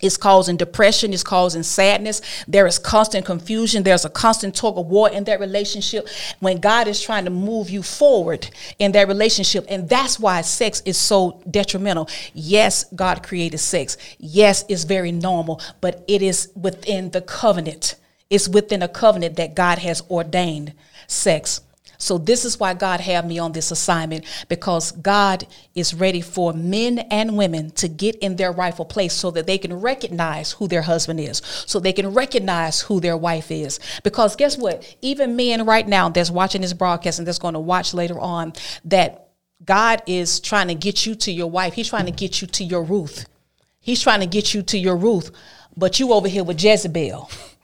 it's 0.01 0.17
causing 0.17 0.57
depression, 0.57 1.13
it's 1.13 1.23
causing 1.23 1.63
sadness. 1.63 2.21
There 2.47 2.67
is 2.67 2.79
constant 2.79 3.27
confusion. 3.27 3.83
There's 3.83 4.05
a 4.05 4.11
constant 4.11 4.55
tug 4.55 4.79
of 4.79 4.87
war 4.87 5.11
in 5.11 5.25
that 5.25 5.41
relationship 5.41 6.09
when 6.41 6.59
God 6.59 6.89
is 6.89 7.01
trying 7.01 7.25
to 7.25 7.31
move 7.31 7.71
you 7.71 7.83
forward 7.83 8.49
in 8.79 8.93
that 8.93 9.09
relationship. 9.09 9.67
And 9.69 9.89
that's 9.89 10.19
why 10.19 10.43
sex 10.43 10.83
is 10.85 10.99
so 10.99 11.43
detrimental. 11.51 12.09
Yes, 12.35 12.85
God 12.95 13.23
created 13.23 13.59
sex. 13.59 13.97
Yes, 14.19 14.65
it's 14.69 14.85
very 14.85 15.13
normal, 15.13 15.61
but 15.81 16.05
it 16.09 16.23
is 16.23 16.51
within 16.55 17.11
the 17.11 17.21
covenant. 17.21 17.97
It's 18.31 18.49
within 18.49 18.83
a 18.83 18.89
covenant 18.89 19.37
that 19.37 19.55
God 19.55 19.79
has 19.79 20.03
ordained 20.11 20.75
sex. 21.07 21.61
So 21.99 22.17
this 22.17 22.45
is 22.45 22.61
why 22.61 22.75
God 22.75 23.01
had 23.01 23.27
me 23.27 23.41
on 23.41 23.53
this 23.53 23.73
assignment 23.73 24.25
because 24.49 24.93
God 24.93 25.47
is 25.75 25.93
ready 25.93 26.21
for 26.21 26.53
men 26.53 27.01
and 27.11 27.37
women 27.37 27.71
to 27.73 27.89
get 27.89 28.15
in 28.17 28.37
their 28.37 28.53
rightful 28.53 28.85
place 28.85 29.13
so 29.13 29.33
that 29.33 29.49
they 29.49 29.59
can 29.59 29.75
recognize 29.81 30.53
who 30.53 30.69
their 30.69 30.83
husband 30.83 31.19
is, 31.19 31.43
so 31.45 31.81
they 31.81 31.93
can 31.93 32.15
recognize 32.15 32.81
who 32.83 33.01
their 33.01 33.17
wife 33.17 33.51
is. 33.51 33.81
Because 34.05 34.37
guess 34.37 34.57
what? 34.57 34.97
Even 35.03 35.35
men 35.35 35.67
right 35.67 35.87
now 35.87 36.09
that's 36.09 36.31
watching 36.31 36.63
this 36.63 36.73
broadcast 36.73 37.19
and 37.19 37.27
that's 37.27 37.41
going 37.41 37.55
to 37.55 37.61
watch 37.61 37.93
later 37.93 38.19
on 38.19 38.53
that 38.85 39.31
God 39.65 40.03
is 40.07 40.39
trying 40.39 40.69
to 40.69 40.75
get 40.75 41.05
you 41.05 41.17
to 41.17 41.33
your 41.33 41.51
wife. 41.51 41.75
He's 41.75 41.89
trying 41.89 42.07
to 42.07 42.13
get 42.13 42.41
you 42.41 42.47
to 42.47 42.65
your 42.65 42.85
Ruth. 42.85 43.27
He's 43.81 44.01
trying 44.01 44.21
to 44.21 44.27
get 44.27 44.55
you 44.55 44.63
to 44.63 44.79
your 44.79 44.97
Ruth, 44.97 45.33
but 45.77 45.99
you 45.99 46.13
over 46.13 46.29
here 46.29 46.45
with 46.45 46.63
Jezebel. 46.63 47.29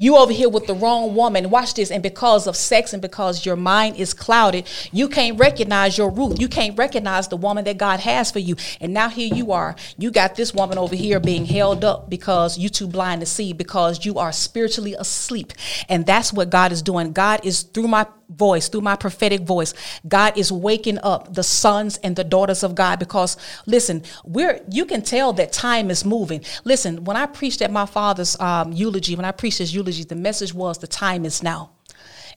You 0.00 0.16
over 0.16 0.32
here 0.32 0.48
with 0.48 0.68
the 0.68 0.74
wrong 0.74 1.16
woman. 1.16 1.50
Watch 1.50 1.74
this. 1.74 1.90
And 1.90 2.04
because 2.04 2.46
of 2.46 2.54
sex 2.54 2.92
and 2.92 3.02
because 3.02 3.44
your 3.44 3.56
mind 3.56 3.96
is 3.96 4.14
clouded, 4.14 4.68
you 4.92 5.08
can't 5.08 5.36
recognize 5.40 5.98
your 5.98 6.08
Ruth. 6.08 6.40
You 6.40 6.46
can't 6.46 6.78
recognize 6.78 7.26
the 7.26 7.36
woman 7.36 7.64
that 7.64 7.78
God 7.78 7.98
has 7.98 8.30
for 8.30 8.38
you. 8.38 8.54
And 8.80 8.94
now 8.94 9.08
here 9.08 9.34
you 9.34 9.50
are. 9.50 9.74
You 9.96 10.12
got 10.12 10.36
this 10.36 10.54
woman 10.54 10.78
over 10.78 10.94
here 10.94 11.18
being 11.18 11.46
held 11.46 11.84
up 11.84 12.08
because 12.08 12.56
you 12.56 12.68
too 12.68 12.86
blind 12.86 13.22
to 13.22 13.26
see 13.26 13.52
because 13.52 14.06
you 14.06 14.18
are 14.20 14.30
spiritually 14.30 14.94
asleep. 14.94 15.52
And 15.88 16.06
that's 16.06 16.32
what 16.32 16.48
God 16.48 16.70
is 16.70 16.80
doing. 16.80 17.12
God 17.12 17.44
is 17.44 17.64
through 17.64 17.88
my 17.88 18.06
voice, 18.28 18.68
through 18.68 18.82
my 18.82 18.94
prophetic 18.96 19.42
voice, 19.42 19.72
God 20.06 20.36
is 20.36 20.52
waking 20.52 20.98
up 20.98 21.32
the 21.32 21.42
sons 21.42 21.98
and 22.02 22.14
the 22.14 22.24
daughters 22.24 22.62
of 22.62 22.74
God 22.74 22.98
because 22.98 23.36
listen, 23.66 24.02
we're 24.24 24.60
you 24.70 24.84
can 24.84 25.02
tell 25.02 25.32
that 25.34 25.52
time 25.52 25.90
is 25.90 26.04
moving. 26.04 26.44
Listen, 26.64 27.04
when 27.04 27.16
I 27.16 27.26
preached 27.26 27.62
at 27.62 27.70
my 27.70 27.86
father's 27.86 28.38
um, 28.38 28.72
eulogy, 28.72 29.16
when 29.16 29.24
I 29.24 29.32
preached 29.32 29.58
his 29.58 29.74
eulogy, 29.74 29.87
the 29.90 30.16
message 30.16 30.54
was 30.54 30.78
the 30.78 30.86
time 30.86 31.24
is 31.24 31.42
now. 31.42 31.70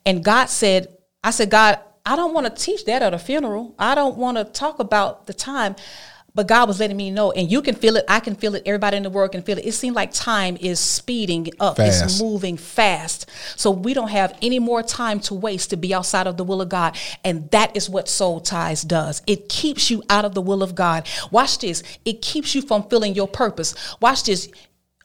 And 0.05 0.23
God 0.23 0.47
said, 0.47 0.95
I 1.23 1.31
said, 1.31 1.49
God, 1.49 1.79
I 2.05 2.15
don't 2.15 2.33
want 2.33 2.47
to 2.47 2.63
teach 2.63 2.85
that 2.85 3.01
at 3.01 3.13
a 3.13 3.19
funeral. 3.19 3.75
I 3.77 3.93
don't 3.95 4.17
want 4.17 4.37
to 4.37 4.45
talk 4.45 4.79
about 4.79 5.27
the 5.27 5.33
time. 5.33 5.75
But 6.33 6.47
God 6.47 6.69
was 6.69 6.79
letting 6.79 6.95
me 6.95 7.11
know, 7.11 7.33
and 7.33 7.51
you 7.51 7.61
can 7.61 7.75
feel 7.75 7.97
it. 7.97 8.05
I 8.07 8.21
can 8.21 8.35
feel 8.35 8.55
it. 8.55 8.63
Everybody 8.65 8.95
in 8.95 9.03
the 9.03 9.09
world 9.09 9.33
can 9.33 9.41
feel 9.41 9.57
it. 9.57 9.65
It 9.65 9.73
seemed 9.73 9.97
like 9.97 10.13
time 10.13 10.57
is 10.61 10.79
speeding 10.79 11.49
up. 11.59 11.75
Fast. 11.75 12.03
It's 12.05 12.21
moving 12.21 12.55
fast. 12.55 13.29
So 13.57 13.69
we 13.69 13.93
don't 13.93 14.07
have 14.11 14.37
any 14.41 14.57
more 14.57 14.81
time 14.81 15.19
to 15.21 15.33
waste 15.33 15.71
to 15.71 15.77
be 15.77 15.93
outside 15.93 16.27
of 16.27 16.37
the 16.37 16.45
will 16.45 16.61
of 16.61 16.69
God. 16.69 16.97
And 17.25 17.51
that 17.51 17.75
is 17.75 17.89
what 17.89 18.07
soul 18.07 18.39
ties 18.39 18.81
does. 18.81 19.21
It 19.27 19.49
keeps 19.49 19.91
you 19.91 20.03
out 20.09 20.23
of 20.23 20.33
the 20.33 20.41
will 20.41 20.63
of 20.63 20.73
God. 20.73 21.05
Watch 21.31 21.59
this. 21.59 21.83
It 22.05 22.21
keeps 22.21 22.55
you 22.55 22.61
from 22.61 22.83
filling 22.83 23.13
your 23.13 23.27
purpose. 23.27 23.75
Watch 23.99 24.23
this. 24.23 24.49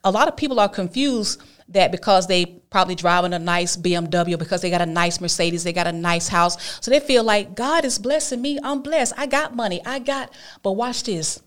A 0.07 0.11
lot 0.11 0.29
of 0.29 0.37
people 0.37 0.57
are 0.61 0.69
confused 0.69 1.41
that 1.67 1.91
because 1.91 2.27
they 2.27 2.45
probably 2.45 2.95
driving 2.95 3.33
a 3.33 3.39
nice 3.39 3.75
BMW, 3.75 4.39
because 4.39 4.61
they 4.61 4.69
got 4.69 4.81
a 4.81 4.85
nice 4.85 5.19
Mercedes, 5.19 5.65
they 5.65 5.73
got 5.73 5.85
a 5.85 5.91
nice 5.91 6.29
house. 6.29 6.79
So 6.81 6.89
they 6.89 7.01
feel 7.01 7.25
like 7.25 7.55
God 7.55 7.83
is 7.83 7.99
blessing 7.99 8.41
me. 8.41 8.57
I'm 8.63 8.81
blessed. 8.81 9.15
I 9.17 9.25
got 9.25 9.53
money. 9.53 9.81
I 9.85 9.99
got, 9.99 10.33
but 10.63 10.77
watch 10.77 11.03
this. 11.03 11.41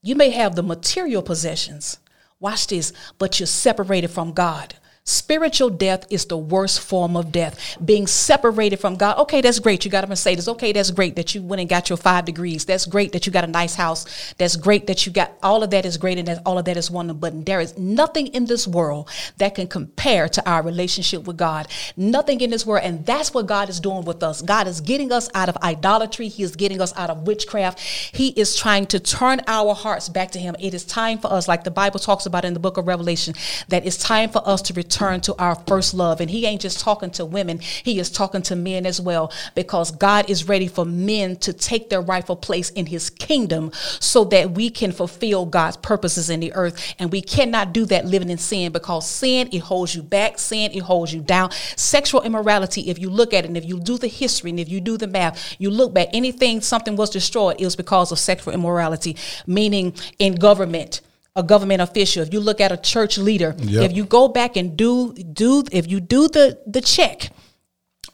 You 0.00 0.14
may 0.14 0.30
have 0.30 0.56
the 0.56 0.62
material 0.62 1.20
possessions. 1.20 1.98
Watch 2.40 2.68
this, 2.68 2.94
but 3.18 3.38
you're 3.38 3.46
separated 3.46 4.08
from 4.08 4.32
God. 4.32 4.76
Spiritual 5.08 5.70
death 5.70 6.04
is 6.10 6.24
the 6.24 6.36
worst 6.36 6.80
form 6.80 7.16
of 7.16 7.30
death. 7.30 7.76
Being 7.84 8.08
separated 8.08 8.78
from 8.78 8.96
God. 8.96 9.18
Okay, 9.18 9.40
that's 9.40 9.60
great. 9.60 9.84
You 9.84 9.90
got 9.90 10.02
a 10.02 10.08
Mercedes. 10.08 10.48
Okay, 10.48 10.72
that's 10.72 10.90
great 10.90 11.14
that 11.14 11.32
you 11.32 11.42
went 11.42 11.60
and 11.60 11.68
got 11.68 11.88
your 11.88 11.96
five 11.96 12.24
degrees. 12.24 12.64
That's 12.64 12.86
great 12.86 13.12
that 13.12 13.24
you 13.24 13.30
got 13.30 13.44
a 13.44 13.46
nice 13.46 13.76
house. 13.76 14.34
That's 14.36 14.56
great 14.56 14.88
that 14.88 15.06
you 15.06 15.12
got 15.12 15.32
all 15.44 15.62
of 15.62 15.70
that 15.70 15.86
is 15.86 15.96
great 15.96 16.18
and 16.18 16.26
that 16.26 16.42
all 16.44 16.58
of 16.58 16.64
that 16.64 16.76
is 16.76 16.90
wonderful. 16.90 17.20
But 17.20 17.46
there 17.46 17.60
is 17.60 17.78
nothing 17.78 18.26
in 18.28 18.46
this 18.46 18.66
world 18.66 19.08
that 19.36 19.54
can 19.54 19.68
compare 19.68 20.28
to 20.28 20.50
our 20.50 20.60
relationship 20.60 21.22
with 21.22 21.36
God. 21.36 21.68
Nothing 21.96 22.40
in 22.40 22.50
this 22.50 22.66
world. 22.66 22.82
And 22.82 23.06
that's 23.06 23.32
what 23.32 23.46
God 23.46 23.68
is 23.68 23.78
doing 23.78 24.04
with 24.04 24.24
us. 24.24 24.42
God 24.42 24.66
is 24.66 24.80
getting 24.80 25.12
us 25.12 25.30
out 25.34 25.48
of 25.48 25.56
idolatry. 25.58 26.26
He 26.26 26.42
is 26.42 26.56
getting 26.56 26.80
us 26.80 26.92
out 26.96 27.10
of 27.10 27.28
witchcraft. 27.28 27.78
He 27.78 28.30
is 28.30 28.56
trying 28.56 28.86
to 28.86 28.98
turn 28.98 29.40
our 29.46 29.72
hearts 29.72 30.08
back 30.08 30.32
to 30.32 30.40
Him. 30.40 30.56
It 30.58 30.74
is 30.74 30.84
time 30.84 31.18
for 31.18 31.32
us, 31.32 31.46
like 31.46 31.62
the 31.62 31.70
Bible 31.70 32.00
talks 32.00 32.26
about 32.26 32.44
in 32.44 32.54
the 32.54 32.60
book 32.60 32.76
of 32.76 32.88
Revelation, 32.88 33.34
that 33.68 33.86
it's 33.86 33.98
time 33.98 34.30
for 34.30 34.42
us 34.44 34.62
to 34.62 34.74
return 34.74 34.95
to 34.96 35.34
our 35.38 35.54
first 35.66 35.94
love. 35.94 36.20
And 36.20 36.30
He 36.30 36.46
ain't 36.46 36.60
just 36.60 36.80
talking 36.80 37.10
to 37.10 37.24
women, 37.24 37.58
He 37.60 37.98
is 37.98 38.10
talking 38.10 38.42
to 38.42 38.56
men 38.56 38.86
as 38.86 39.00
well, 39.00 39.32
because 39.54 39.90
God 39.90 40.30
is 40.30 40.48
ready 40.48 40.68
for 40.68 40.84
men 40.84 41.36
to 41.36 41.52
take 41.52 41.90
their 41.90 42.00
rightful 42.00 42.36
place 42.36 42.70
in 42.70 42.86
His 42.86 43.10
kingdom 43.10 43.70
so 44.00 44.24
that 44.24 44.52
we 44.52 44.70
can 44.70 44.92
fulfill 44.92 45.46
God's 45.46 45.76
purposes 45.76 46.30
in 46.30 46.40
the 46.40 46.52
earth. 46.54 46.94
And 46.98 47.12
we 47.12 47.20
cannot 47.20 47.72
do 47.72 47.84
that 47.86 48.06
living 48.06 48.30
in 48.30 48.38
sin 48.38 48.72
because 48.72 49.08
sin, 49.08 49.48
it 49.52 49.58
holds 49.58 49.94
you 49.94 50.02
back, 50.02 50.38
sin, 50.38 50.70
it 50.72 50.80
holds 50.80 51.12
you 51.12 51.20
down. 51.20 51.50
Sexual 51.76 52.22
immorality, 52.22 52.88
if 52.88 52.98
you 52.98 53.10
look 53.10 53.34
at 53.34 53.44
it 53.44 53.48
and 53.48 53.56
if 53.56 53.64
you 53.64 53.78
do 53.78 53.98
the 53.98 54.08
history 54.08 54.50
and 54.50 54.60
if 54.60 54.68
you 54.68 54.80
do 54.80 54.96
the 54.96 55.06
math, 55.06 55.56
you 55.58 55.70
look 55.70 55.92
back, 55.92 56.08
anything, 56.12 56.60
something 56.60 56.96
was 56.96 57.10
destroyed, 57.10 57.60
it 57.60 57.64
was 57.64 57.76
because 57.76 58.10
of 58.12 58.18
sexual 58.18 58.54
immorality, 58.54 59.16
meaning 59.46 59.94
in 60.18 60.34
government 60.34 61.00
a 61.36 61.42
government 61.42 61.80
official, 61.82 62.22
if 62.22 62.32
you 62.32 62.40
look 62.40 62.60
at 62.60 62.72
a 62.72 62.76
church 62.76 63.18
leader, 63.18 63.54
Yep. 63.58 63.90
if 63.90 63.96
you 63.96 64.04
go 64.04 64.26
back 64.28 64.56
and 64.56 64.76
do 64.76 65.12
do 65.12 65.62
if 65.70 65.88
you 65.90 66.00
do 66.00 66.28
the 66.28 66.58
the 66.66 66.80
check, 66.80 67.30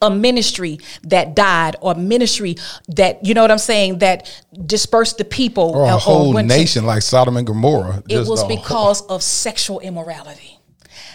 a 0.03 0.11
ministry 0.11 0.79
that 1.05 1.35
died 1.37 1.77
or 1.81 1.95
ministry 1.95 2.57
that 2.89 3.25
you 3.25 3.33
know 3.35 3.43
what 3.43 3.51
I'm 3.53 3.59
saying 3.73 3.99
that 4.01 4.17
dispersed 4.67 5.17
the 5.19 5.25
people 5.25 5.71
Or 5.77 5.85
a 5.85 5.95
uh, 5.95 5.99
whole 5.99 6.33
went 6.35 6.51
to- 6.51 6.57
nation 6.57 6.85
like 6.85 7.03
Sodom 7.03 7.37
and 7.37 7.47
Gomorrah. 7.47 8.03
it 8.09 8.27
was 8.27 8.43
because 8.45 9.03
of 9.03 9.23
sexual 9.23 9.79
immorality. 9.81 10.59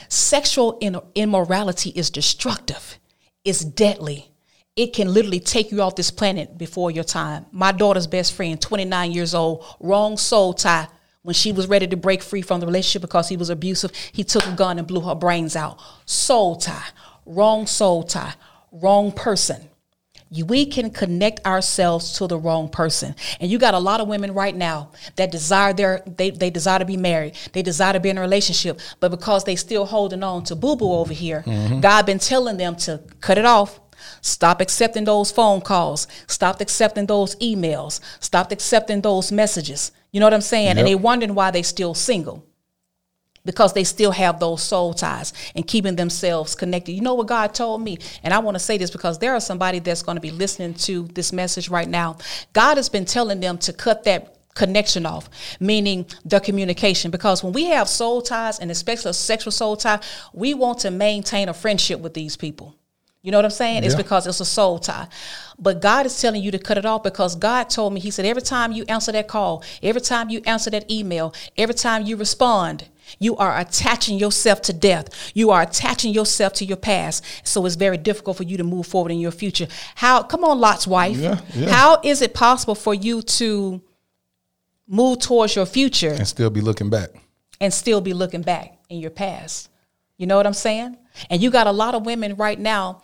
Sexual 0.09 0.77
in- 0.79 1.01
immorality 1.15 1.89
is 1.89 2.09
destructive. 2.09 2.97
It's 3.43 3.63
deadly. 3.63 4.31
It 4.75 4.93
can 4.93 5.13
literally 5.13 5.39
take 5.39 5.71
you 5.71 5.81
off 5.81 5.95
this 5.95 6.11
planet 6.11 6.57
before 6.57 6.91
your 6.91 7.03
time. 7.03 7.45
My 7.51 7.71
daughter's 7.71 8.07
best 8.07 8.33
friend, 8.33 8.61
29 8.61 9.11
years 9.11 9.33
old, 9.33 9.65
wrong 9.79 10.17
soul 10.17 10.53
tie. 10.53 10.87
When 11.27 11.33
she 11.33 11.51
was 11.51 11.67
ready 11.67 11.85
to 11.87 11.97
break 11.97 12.23
free 12.23 12.41
from 12.41 12.61
the 12.61 12.65
relationship 12.65 13.01
because 13.01 13.27
he 13.27 13.35
was 13.35 13.49
abusive, 13.49 13.91
he 14.13 14.23
took 14.23 14.47
a 14.47 14.53
gun 14.53 14.79
and 14.79 14.87
blew 14.87 15.01
her 15.01 15.13
brains 15.13 15.57
out. 15.57 15.77
Soul 16.05 16.55
tie, 16.55 16.87
wrong 17.25 17.67
soul 17.67 18.03
tie, 18.03 18.35
wrong 18.71 19.11
person. 19.11 19.67
We 20.31 20.65
can 20.65 20.89
connect 20.89 21.45
ourselves 21.45 22.13
to 22.19 22.27
the 22.27 22.37
wrong 22.37 22.69
person. 22.69 23.13
And 23.41 23.51
you 23.51 23.59
got 23.59 23.73
a 23.73 23.77
lot 23.77 23.99
of 23.99 24.07
women 24.07 24.33
right 24.33 24.55
now 24.55 24.91
that 25.17 25.29
desire 25.29 25.73
their 25.73 26.01
they, 26.05 26.29
they 26.29 26.49
desire 26.49 26.79
to 26.79 26.85
be 26.85 26.95
married. 26.95 27.35
They 27.51 27.61
desire 27.61 27.91
to 27.91 27.99
be 27.99 28.07
in 28.07 28.17
a 28.17 28.21
relationship. 28.21 28.79
But 29.01 29.11
because 29.11 29.43
they 29.43 29.57
still 29.57 29.83
holding 29.85 30.23
on 30.23 30.45
to 30.45 30.55
boo-boo 30.55 30.93
over 30.93 31.13
here 31.13 31.43
mm-hmm. 31.45 31.81
god 31.81 32.05
been 32.05 32.19
telling 32.19 32.55
them 32.55 32.77
to 32.77 33.01
cut 33.19 33.37
it 33.37 33.45
off 33.45 33.81
stop 34.21 34.61
accepting 34.61 35.03
those 35.03 35.31
phone 35.31 35.61
calls 35.61 36.07
stop 36.27 36.61
accepting 36.61 37.05
those 37.05 37.35
emails 37.37 37.99
stop 38.19 38.51
accepting 38.51 39.01
those 39.01 39.31
messages 39.31 39.91
you 40.11 40.19
know 40.19 40.25
what 40.25 40.33
i'm 40.33 40.41
saying 40.41 40.69
and 40.69 40.79
Yep. 40.79 40.85
they 40.85 40.95
wondering 40.95 41.35
why 41.35 41.51
they 41.51 41.61
still 41.63 41.93
single 41.93 42.43
because 43.47 43.73
they 43.73 43.83
still 43.83 44.11
have 44.11 44.39
those 44.39 44.61
soul 44.61 44.93
ties 44.93 45.33
and 45.55 45.65
keeping 45.65 45.95
themselves 45.95 46.53
connected. 46.53 46.91
You 46.91 47.01
know 47.01 47.15
what 47.15 47.27
God 47.27 47.53
told 47.55 47.81
me? 47.81 47.97
And 48.21 48.33
I 48.33 48.39
want 48.39 48.55
to 48.55 48.59
say 48.59 48.77
this 48.77 48.91
because 48.91 49.17
there 49.17 49.33
are 49.33 49.39
somebody 49.39 49.79
that's 49.79 50.03
going 50.03 50.17
to 50.17 50.21
be 50.21 50.31
listening 50.31 50.73
to 50.75 51.03
this 51.13 51.31
message 51.33 51.69
right 51.69 51.87
now. 51.87 52.17
God 52.53 52.75
has 52.75 52.89
been 52.89 53.05
telling 53.05 53.39
them 53.39 53.57
to 53.59 53.71
cut 53.73 54.03
that 54.03 54.35
connection 54.53 55.05
off, 55.05 55.29
meaning 55.59 56.05
the 56.25 56.39
communication. 56.41 57.09
Because 57.09 57.41
when 57.41 57.53
we 57.53 57.65
have 57.65 57.87
soul 57.87 58.21
ties 58.21 58.59
and 58.59 58.69
especially 58.69 59.11
a 59.11 59.13
sexual 59.13 59.51
soul 59.51 59.77
tie, 59.77 60.01
we 60.33 60.53
want 60.53 60.79
to 60.79 60.91
maintain 60.91 61.47
a 61.47 61.53
friendship 61.53 62.01
with 62.01 62.13
these 62.13 62.35
people. 62.35 62.75
You 63.27 63.31
know 63.31 63.39
what 63.39 63.43
I'm 63.43 63.51
saying? 63.51 63.83
It's 63.83 63.93
because 63.93 64.25
it's 64.25 64.39
a 64.39 64.45
soul 64.45 64.79
tie. 64.79 65.05
But 65.59 65.81
God 65.81 66.05
is 66.05 66.21
telling 66.21 66.41
you 66.41 66.49
to 66.51 66.59
cut 66.59 66.77
it 66.77 66.85
off 66.85 67.03
because 67.03 67.35
God 67.35 67.69
told 67.69 67.91
me, 67.91 67.99
He 67.99 68.09
said, 68.09 68.25
every 68.25 68.41
time 68.41 68.71
you 68.71 68.85
answer 68.87 69.11
that 69.11 69.27
call, 69.27 69.65
every 69.83 69.99
time 69.99 70.29
you 70.29 70.41
answer 70.45 70.69
that 70.69 70.89
email, 70.89 71.33
every 71.57 71.75
time 71.75 72.05
you 72.05 72.15
respond, 72.15 72.87
you 73.19 73.35
are 73.35 73.59
attaching 73.59 74.17
yourself 74.17 74.61
to 74.61 74.71
death. 74.71 75.09
You 75.33 75.51
are 75.51 75.61
attaching 75.63 76.13
yourself 76.13 76.53
to 76.53 76.63
your 76.65 76.77
past. 76.77 77.21
So 77.43 77.65
it's 77.65 77.75
very 77.75 77.97
difficult 77.97 78.37
for 78.37 78.43
you 78.43 78.55
to 78.55 78.63
move 78.63 78.87
forward 78.87 79.11
in 79.11 79.19
your 79.19 79.31
future. 79.31 79.67
How, 79.95 80.23
come 80.23 80.45
on, 80.45 80.57
Lot's 80.61 80.87
wife. 80.87 81.17
Yeah, 81.17 81.41
yeah. 81.53 81.69
How 81.69 81.99
is 82.05 82.21
it 82.21 82.33
possible 82.33 82.75
for 82.75 82.93
you 82.93 83.21
to 83.23 83.81
move 84.87 85.19
towards 85.19 85.53
your 85.53 85.65
future 85.65 86.13
and 86.13 86.25
still 86.25 86.49
be 86.49 86.61
looking 86.61 86.89
back. 86.89 87.09
and 87.59 87.73
still 87.73 87.99
be 87.99 88.13
looking 88.13 88.41
back 88.41 88.77
in 88.89 88.99
your 89.01 89.11
past. 89.11 89.69
You 90.17 90.27
know 90.27 90.37
what 90.37 90.47
I'm 90.47 90.53
saying? 90.53 90.95
And 91.29 91.41
you 91.41 91.51
got 91.51 91.67
a 91.67 91.71
lot 91.71 91.93
of 91.93 92.05
women 92.05 92.35
right 92.35 92.57
now, 92.59 93.01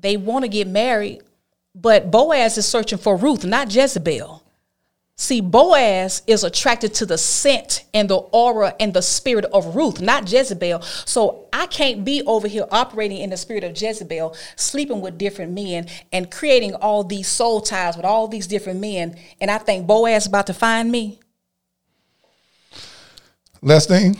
they 0.00 0.16
want 0.16 0.44
to 0.44 0.48
get 0.48 0.68
married, 0.68 1.22
but 1.74 2.10
Boaz 2.10 2.58
is 2.58 2.66
searching 2.66 2.98
for 2.98 3.16
Ruth, 3.16 3.44
not 3.44 3.74
Jezebel. 3.74 4.42
See, 5.20 5.40
Boaz 5.40 6.22
is 6.28 6.44
attracted 6.44 6.94
to 6.94 7.06
the 7.06 7.18
scent 7.18 7.84
and 7.92 8.08
the 8.08 8.18
aura 8.18 8.74
and 8.78 8.94
the 8.94 9.02
spirit 9.02 9.46
of 9.46 9.74
Ruth, 9.74 10.00
not 10.00 10.30
Jezebel. 10.30 10.80
So 10.82 11.48
I 11.52 11.66
can't 11.66 12.04
be 12.04 12.22
over 12.22 12.46
here 12.46 12.66
operating 12.70 13.18
in 13.18 13.30
the 13.30 13.36
spirit 13.36 13.64
of 13.64 13.80
Jezebel, 13.80 14.36
sleeping 14.54 15.00
with 15.00 15.18
different 15.18 15.52
men 15.52 15.88
and 16.12 16.30
creating 16.30 16.74
all 16.76 17.02
these 17.02 17.26
soul 17.26 17.60
ties 17.60 17.96
with 17.96 18.06
all 18.06 18.28
these 18.28 18.46
different 18.46 18.78
men. 18.78 19.16
And 19.40 19.50
I 19.50 19.58
think 19.58 19.88
Boaz 19.88 20.22
is 20.22 20.28
about 20.28 20.46
to 20.46 20.54
find 20.54 20.92
me. 20.92 21.18
Lestine, 23.60 24.16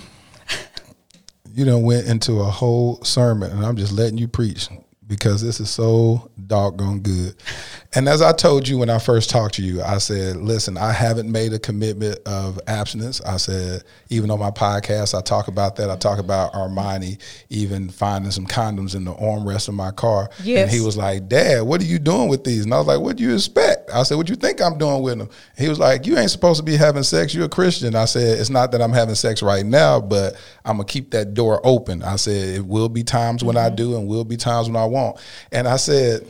you 1.54 1.64
done 1.64 1.82
went 1.82 2.08
into 2.08 2.40
a 2.40 2.50
whole 2.50 3.04
sermon, 3.04 3.52
and 3.52 3.64
I'm 3.64 3.76
just 3.76 3.92
letting 3.92 4.18
you 4.18 4.26
preach 4.26 4.68
because 5.08 5.42
this 5.42 5.58
is 5.58 5.70
so 5.70 6.30
doggone 6.46 7.00
good. 7.00 7.34
And 7.94 8.08
as 8.08 8.20
I 8.20 8.32
told 8.32 8.68
you 8.68 8.76
when 8.76 8.90
I 8.90 8.98
first 8.98 9.30
talked 9.30 9.54
to 9.54 9.62
you, 9.62 9.82
I 9.82 9.98
said, 9.98 10.36
listen, 10.36 10.76
I 10.76 10.92
haven't 10.92 11.32
made 11.32 11.54
a 11.54 11.58
commitment 11.58 12.18
of 12.26 12.60
abstinence. 12.66 13.22
I 13.22 13.38
said, 13.38 13.84
even 14.10 14.30
on 14.30 14.38
my 14.38 14.50
podcast, 14.50 15.16
I 15.16 15.22
talk 15.22 15.48
about 15.48 15.76
that. 15.76 15.88
I 15.88 15.96
talk 15.96 16.18
about 16.18 16.52
Armani 16.52 17.18
even 17.48 17.88
finding 17.88 18.30
some 18.30 18.46
condoms 18.46 18.94
in 18.94 19.04
the 19.04 19.14
armrest 19.14 19.68
of 19.68 19.74
my 19.74 19.90
car. 19.90 20.28
Yes. 20.44 20.64
And 20.64 20.70
he 20.70 20.84
was 20.84 20.96
like, 20.96 21.28
Dad, 21.28 21.62
what 21.62 21.80
are 21.80 21.86
you 21.86 21.98
doing 21.98 22.28
with 22.28 22.44
these? 22.44 22.64
And 22.64 22.74
I 22.74 22.78
was 22.78 22.86
like, 22.86 23.00
what 23.00 23.16
do 23.16 23.22
you 23.22 23.34
expect? 23.34 23.77
I 23.92 24.02
said, 24.02 24.16
what 24.16 24.26
do 24.26 24.32
you 24.32 24.36
think 24.36 24.60
I'm 24.60 24.78
doing 24.78 25.02
with 25.02 25.20
him? 25.20 25.28
He 25.56 25.68
was 25.68 25.78
like, 25.78 26.06
you 26.06 26.16
ain't 26.18 26.30
supposed 26.30 26.58
to 26.58 26.64
be 26.64 26.76
having 26.76 27.02
sex. 27.02 27.34
You're 27.34 27.46
a 27.46 27.48
Christian. 27.48 27.94
I 27.94 28.04
said, 28.04 28.38
it's 28.38 28.50
not 28.50 28.72
that 28.72 28.82
I'm 28.82 28.92
having 28.92 29.14
sex 29.14 29.42
right 29.42 29.64
now, 29.64 30.00
but 30.00 30.34
I'm 30.64 30.76
going 30.76 30.86
to 30.86 30.92
keep 30.92 31.10
that 31.12 31.34
door 31.34 31.60
open. 31.64 32.02
I 32.02 32.16
said, 32.16 32.56
it 32.56 32.66
will 32.66 32.88
be 32.88 33.02
times 33.02 33.42
when 33.44 33.56
I 33.56 33.70
do 33.70 33.96
and 33.96 34.08
will 34.08 34.24
be 34.24 34.36
times 34.36 34.68
when 34.68 34.76
I 34.76 34.86
won't. 34.86 35.18
And 35.52 35.66
I 35.66 35.76
said, 35.76 36.26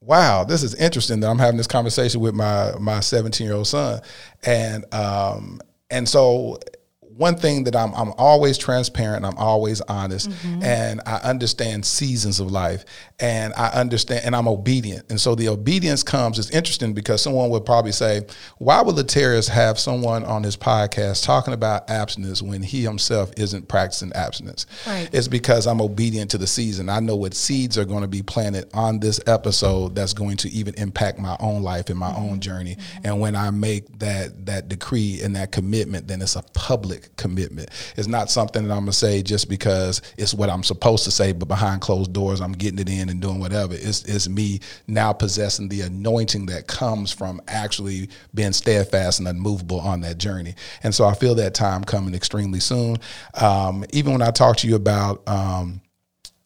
wow, 0.00 0.44
this 0.44 0.62
is 0.62 0.74
interesting 0.74 1.20
that 1.20 1.28
I'm 1.28 1.38
having 1.38 1.58
this 1.58 1.66
conversation 1.66 2.20
with 2.20 2.34
my 2.34 2.72
my 2.80 3.00
17 3.00 3.46
year 3.46 3.56
old 3.56 3.66
son, 3.66 4.00
and 4.44 4.84
um, 4.94 5.60
and 5.90 6.08
so 6.08 6.58
one 7.00 7.36
thing 7.36 7.64
that 7.64 7.74
I'm 7.76 7.92
I'm 7.94 8.12
always 8.16 8.56
transparent, 8.56 9.24
I'm 9.24 9.36
always 9.36 9.80
honest, 9.82 10.30
and 10.62 11.00
I 11.04 11.16
understand 11.16 11.84
seasons 11.84 12.40
of 12.40 12.50
life, 12.50 12.84
and 13.20 13.52
I 13.54 13.68
understand, 13.68 14.24
and 14.24 14.36
I'm 14.36 14.46
obedient, 14.46 15.10
and 15.10 15.20
so 15.20 15.34
the 15.34 15.48
obedience 15.48 16.04
comes. 16.04 16.38
It's 16.38 16.50
interesting 16.50 16.92
because 16.92 17.20
someone 17.20 17.50
would 17.50 17.66
probably 17.66 17.90
say, 17.90 18.22
why 18.58 18.80
would 18.80 18.94
Latarius 18.94 19.48
have 19.48 19.78
someone 19.78 20.24
on 20.24 20.44
his 20.44 20.56
podcast 20.56 21.24
talking 21.24 21.52
about 21.52 21.90
abstinence 21.90 22.42
when 22.42 22.62
he 22.62 22.82
himself 22.82 23.32
isn't 23.36 23.66
practicing 23.66 24.12
abstinence? 24.12 24.66
Right. 24.86 25.08
It's 25.12 25.26
because 25.26 25.66
I'm 25.66 25.80
obedient 25.80 26.30
to 26.30 26.38
the 26.38 26.46
season. 26.46 26.88
I 26.88 27.00
know 27.00 27.16
what 27.16 27.34
seeds 27.34 27.76
are 27.76 27.84
going 27.84 28.02
to 28.02 28.08
be 28.08 28.22
planted 28.22 28.70
on 28.72 29.00
this 29.00 29.20
episode 29.26 29.96
that's 29.96 30.12
going 30.12 30.36
to 30.38 30.48
even 30.50 30.74
impact 30.74 31.18
my 31.18 31.36
own 31.40 31.62
life 31.62 31.90
and 31.90 31.98
my 31.98 32.14
own 32.14 32.32
mm-hmm. 32.32 32.38
journey. 32.38 32.76
Mm-hmm. 32.76 33.06
And 33.06 33.20
when 33.20 33.34
I 33.34 33.50
make 33.50 33.98
that 33.98 34.46
that 34.46 34.68
decree 34.68 35.20
and 35.22 35.34
that 35.34 35.50
commitment, 35.50 36.06
then 36.06 36.22
it's 36.22 36.36
a 36.36 36.42
public 36.54 37.16
commitment. 37.16 37.70
It's 37.96 38.08
not 38.08 38.30
something 38.30 38.66
that 38.66 38.72
I'm 38.72 38.82
gonna 38.82 38.92
say 38.92 39.22
just 39.22 39.48
because 39.48 40.02
it's 40.16 40.34
what 40.34 40.50
I'm 40.50 40.62
supposed 40.62 41.04
to 41.04 41.10
say, 41.10 41.32
but 41.32 41.48
behind 41.48 41.80
closed 41.80 42.12
doors, 42.12 42.40
I'm 42.40 42.52
getting 42.52 42.78
it 42.78 42.88
in 42.88 43.07
and 43.08 43.20
doing 43.20 43.40
whatever. 43.40 43.74
It's 43.74 44.04
it's 44.04 44.28
me 44.28 44.60
now 44.86 45.12
possessing 45.12 45.68
the 45.68 45.82
anointing 45.82 46.46
that 46.46 46.66
comes 46.66 47.12
from 47.12 47.40
actually 47.48 48.08
being 48.34 48.52
steadfast 48.52 49.18
and 49.18 49.28
unmovable 49.28 49.80
on 49.80 50.00
that 50.02 50.18
journey. 50.18 50.54
And 50.82 50.94
so 50.94 51.04
I 51.04 51.14
feel 51.14 51.34
that 51.36 51.54
time 51.54 51.84
coming 51.84 52.14
extremely 52.14 52.60
soon. 52.60 52.98
Um, 53.34 53.84
even 53.92 54.12
when 54.12 54.22
I 54.22 54.30
talk 54.30 54.56
to 54.58 54.68
you 54.68 54.76
about 54.76 55.22
um, 55.28 55.80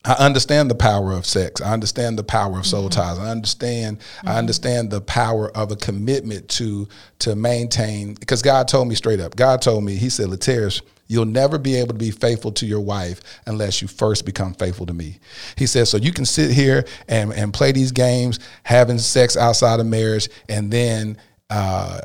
I 0.04 0.14
understand 0.14 0.70
the 0.70 0.74
power 0.74 1.12
of 1.12 1.26
sex. 1.26 1.60
I 1.60 1.72
understand 1.72 2.18
the 2.18 2.24
power 2.24 2.58
of 2.58 2.66
soul 2.66 2.88
ties. 2.88 3.18
I 3.18 3.30
understand. 3.30 3.98
I 4.24 4.36
understand 4.36 4.90
the 4.90 5.00
power 5.00 5.50
of 5.56 5.70
a 5.70 5.76
commitment 5.76 6.48
to 6.50 6.88
to 7.20 7.36
maintain. 7.36 8.14
Because 8.14 8.42
God 8.42 8.66
told 8.66 8.88
me 8.88 8.94
straight 8.96 9.20
up. 9.20 9.36
God 9.36 9.62
told 9.62 9.84
me. 9.84 9.94
He 9.94 10.10
said, 10.10 10.26
"Latarius, 10.26 10.82
you'll 11.06 11.24
never 11.24 11.56
be 11.56 11.76
able 11.76 11.88
to 11.88 11.98
be 11.98 12.10
faithful 12.10 12.50
to 12.52 12.66
your 12.66 12.80
wife 12.80 13.20
unless 13.46 13.80
you 13.80 13.86
first 13.86 14.24
become 14.24 14.54
faithful 14.54 14.86
to 14.86 14.92
me." 14.92 15.20
He 15.56 15.66
said, 15.66 15.86
"So 15.86 15.98
you 15.98 16.12
can 16.12 16.24
sit 16.24 16.50
here 16.50 16.84
and 17.06 17.32
and 17.32 17.54
play 17.54 17.70
these 17.70 17.92
games, 17.92 18.40
having 18.64 18.98
sex 18.98 19.36
outside 19.36 19.78
of 19.78 19.86
marriage, 19.86 20.28
and 20.48 20.72
then." 20.72 21.16
Uh, 21.48 22.00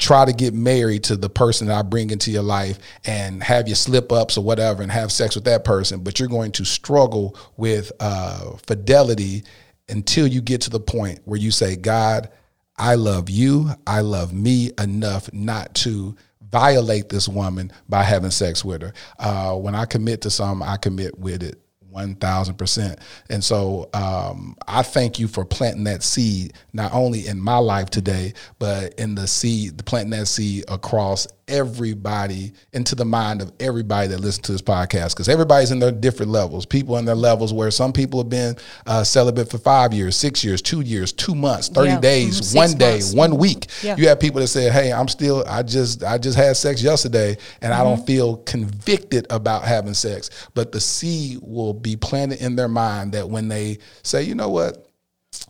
try 0.00 0.24
to 0.24 0.32
get 0.32 0.54
married 0.54 1.04
to 1.04 1.16
the 1.16 1.28
person 1.28 1.68
that 1.68 1.78
I 1.78 1.82
bring 1.82 2.10
into 2.10 2.30
your 2.30 2.42
life 2.42 2.78
and 3.04 3.42
have 3.42 3.68
your 3.68 3.76
slip 3.76 4.10
ups 4.10 4.38
or 4.38 4.42
whatever 4.42 4.82
and 4.82 4.90
have 4.90 5.12
sex 5.12 5.34
with 5.34 5.44
that 5.44 5.64
person, 5.64 6.00
but 6.00 6.18
you're 6.18 6.28
going 6.28 6.52
to 6.52 6.64
struggle 6.64 7.36
with 7.56 7.92
uh, 8.00 8.56
fidelity 8.66 9.44
until 9.88 10.26
you 10.26 10.40
get 10.40 10.62
to 10.62 10.70
the 10.70 10.80
point 10.80 11.20
where 11.26 11.38
you 11.38 11.50
say, 11.50 11.76
God, 11.76 12.30
I 12.76 12.94
love 12.94 13.28
you, 13.28 13.70
I 13.86 14.00
love 14.00 14.32
me 14.32 14.70
enough 14.78 15.30
not 15.34 15.74
to 15.76 16.16
violate 16.50 17.10
this 17.10 17.28
woman 17.28 17.70
by 17.88 18.02
having 18.02 18.30
sex 18.30 18.64
with 18.64 18.82
her. 18.82 18.94
Uh, 19.18 19.54
when 19.54 19.74
I 19.74 19.84
commit 19.84 20.22
to 20.22 20.30
something, 20.30 20.66
I 20.66 20.78
commit 20.78 21.18
with 21.18 21.42
it. 21.42 21.60
One 21.90 22.14
thousand 22.14 22.54
percent, 22.54 23.00
and 23.28 23.42
so 23.42 23.90
um, 23.94 24.56
I 24.68 24.82
thank 24.82 25.18
you 25.18 25.26
for 25.26 25.44
planting 25.44 25.84
that 25.84 26.02
seed 26.04 26.52
not 26.72 26.92
only 26.94 27.26
in 27.26 27.40
my 27.40 27.58
life 27.58 27.90
today, 27.90 28.34
but 28.60 28.94
in 28.94 29.16
the 29.16 29.26
seed, 29.26 29.84
planting 29.86 30.10
that 30.10 30.26
seed 30.26 30.64
across 30.68 31.26
everybody, 31.50 32.52
into 32.72 32.94
the 32.94 33.04
mind 33.04 33.42
of 33.42 33.52
everybody 33.60 34.08
that 34.08 34.20
listens 34.20 34.46
to 34.46 34.52
this 34.52 34.62
podcast, 34.62 35.10
because 35.10 35.28
everybody's 35.28 35.70
in 35.70 35.78
their 35.80 35.92
different 35.92 36.32
levels. 36.32 36.64
People 36.64 36.96
in 36.98 37.04
their 37.04 37.14
levels 37.14 37.52
where 37.52 37.70
some 37.70 37.92
people 37.92 38.20
have 38.20 38.30
been 38.30 38.56
uh, 38.86 39.04
celibate 39.04 39.50
for 39.50 39.58
five 39.58 39.92
years, 39.92 40.16
six 40.16 40.42
years, 40.44 40.62
two 40.62 40.80
years, 40.80 41.12
two 41.12 41.34
months, 41.34 41.68
thirty 41.68 41.90
Yeah. 41.90 42.00
days, 42.00 42.40
Mhm. 42.40 42.56
one 42.56 42.72
day, 42.78 42.90
months. 42.92 43.12
one 43.14 43.36
week. 43.38 43.66
Yeah. 43.82 43.96
You 43.96 44.08
have 44.08 44.20
people 44.20 44.40
that 44.40 44.48
say, 44.48 44.70
"Hey, 44.70 44.92
I'm 44.92 45.08
still, 45.08 45.44
I 45.46 45.62
just, 45.62 46.02
I 46.04 46.18
just 46.18 46.36
had 46.36 46.56
sex 46.56 46.82
yesterday, 46.82 47.36
and 47.60 47.72
I 47.72 47.78
Mm-hmm. 47.78 47.84
don't 47.96 48.06
feel 48.06 48.36
convicted 48.38 49.26
about 49.30 49.64
having 49.64 49.94
sex." 49.94 50.30
But 50.54 50.72
the 50.72 50.80
seed 50.80 51.38
will 51.42 51.74
be 51.74 51.96
planted 51.96 52.40
in 52.40 52.56
their 52.56 52.68
mind 52.68 53.12
that 53.12 53.28
when 53.28 53.48
they 53.48 53.78
say, 54.02 54.22
"You 54.22 54.34
know 54.34 54.48
what, 54.48 54.86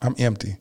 I'm 0.03 0.15
empty," 0.19 0.57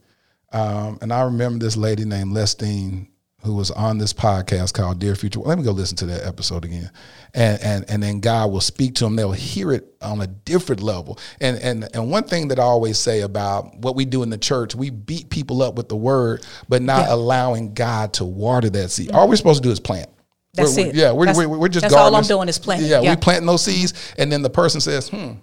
um, 0.53 0.97
and 1.01 1.11
I 1.13 1.21
remember 1.23 1.63
this 1.63 1.75
lady 1.77 2.05
named 2.05 2.31
Lestine 2.33 3.08
who 3.43 3.55
was 3.55 3.71
on 3.71 3.97
this 3.97 4.11
podcast 4.13 4.73
called 4.73 4.99
Dear 4.99 5.15
Future. 5.15 5.39
Let 5.39 5.57
me 5.57 5.63
go 5.63 5.71
listen 5.71 5.95
to 5.97 6.05
that 6.07 6.25
episode 6.25 6.65
again, 6.65 6.91
and 7.33 7.61
and 7.61 7.85
and 7.89 8.03
then 8.03 8.19
God 8.19 8.51
will 8.51 8.61
speak 8.61 8.95
to 8.95 9.05
them. 9.05 9.15
They'll 9.15 9.31
hear 9.31 9.71
it 9.71 9.85
on 10.01 10.19
a 10.21 10.27
different 10.27 10.81
level. 10.81 11.17
And 11.39 11.57
and 11.59 11.87
and 11.93 12.11
one 12.11 12.23
thing 12.23 12.49
that 12.49 12.59
I 12.59 12.63
always 12.63 12.97
say 12.97 13.21
about 13.21 13.77
what 13.77 13.95
we 13.95 14.05
do 14.05 14.23
in 14.23 14.29
the 14.29 14.37
church, 14.37 14.75
we 14.75 14.89
beat 14.89 15.29
people 15.29 15.61
up 15.61 15.75
with 15.75 15.87
the 15.89 15.95
word, 15.95 16.45
but 16.67 16.81
not 16.81 17.07
Yeah. 17.07 17.13
allowing 17.13 17.73
God 17.73 18.13
to 18.13 18.25
water 18.25 18.69
that 18.71 18.91
seed. 18.91 19.11
All 19.11 19.27
we're 19.27 19.35
supposed 19.37 19.63
to 19.63 19.67
do 19.67 19.71
is 19.71 19.79
plant. 19.79 20.09
That's 20.55 20.75
We're- 20.75 20.89
it. 20.89 20.95
Yeah, 20.95 21.11
we're, 21.11 21.27
That's- 21.27 21.37
we're, 21.47 21.57
we're 21.59 21.67
just 21.69 21.83
that's 21.83 21.93
all 21.93 22.13
I'm 22.15 22.23
doing 22.23 22.49
is 22.49 22.57
planting. 22.57 22.89
Yeah, 22.89 23.01
Yeah. 23.01 23.11
we 23.11 23.17
planting 23.21 23.45
those 23.45 23.63
seeds, 23.63 23.93
and 24.17 24.31
then 24.31 24.41
the 24.41 24.49
person 24.49 24.81
says, 24.81 25.07
"Hmm, 25.07 25.33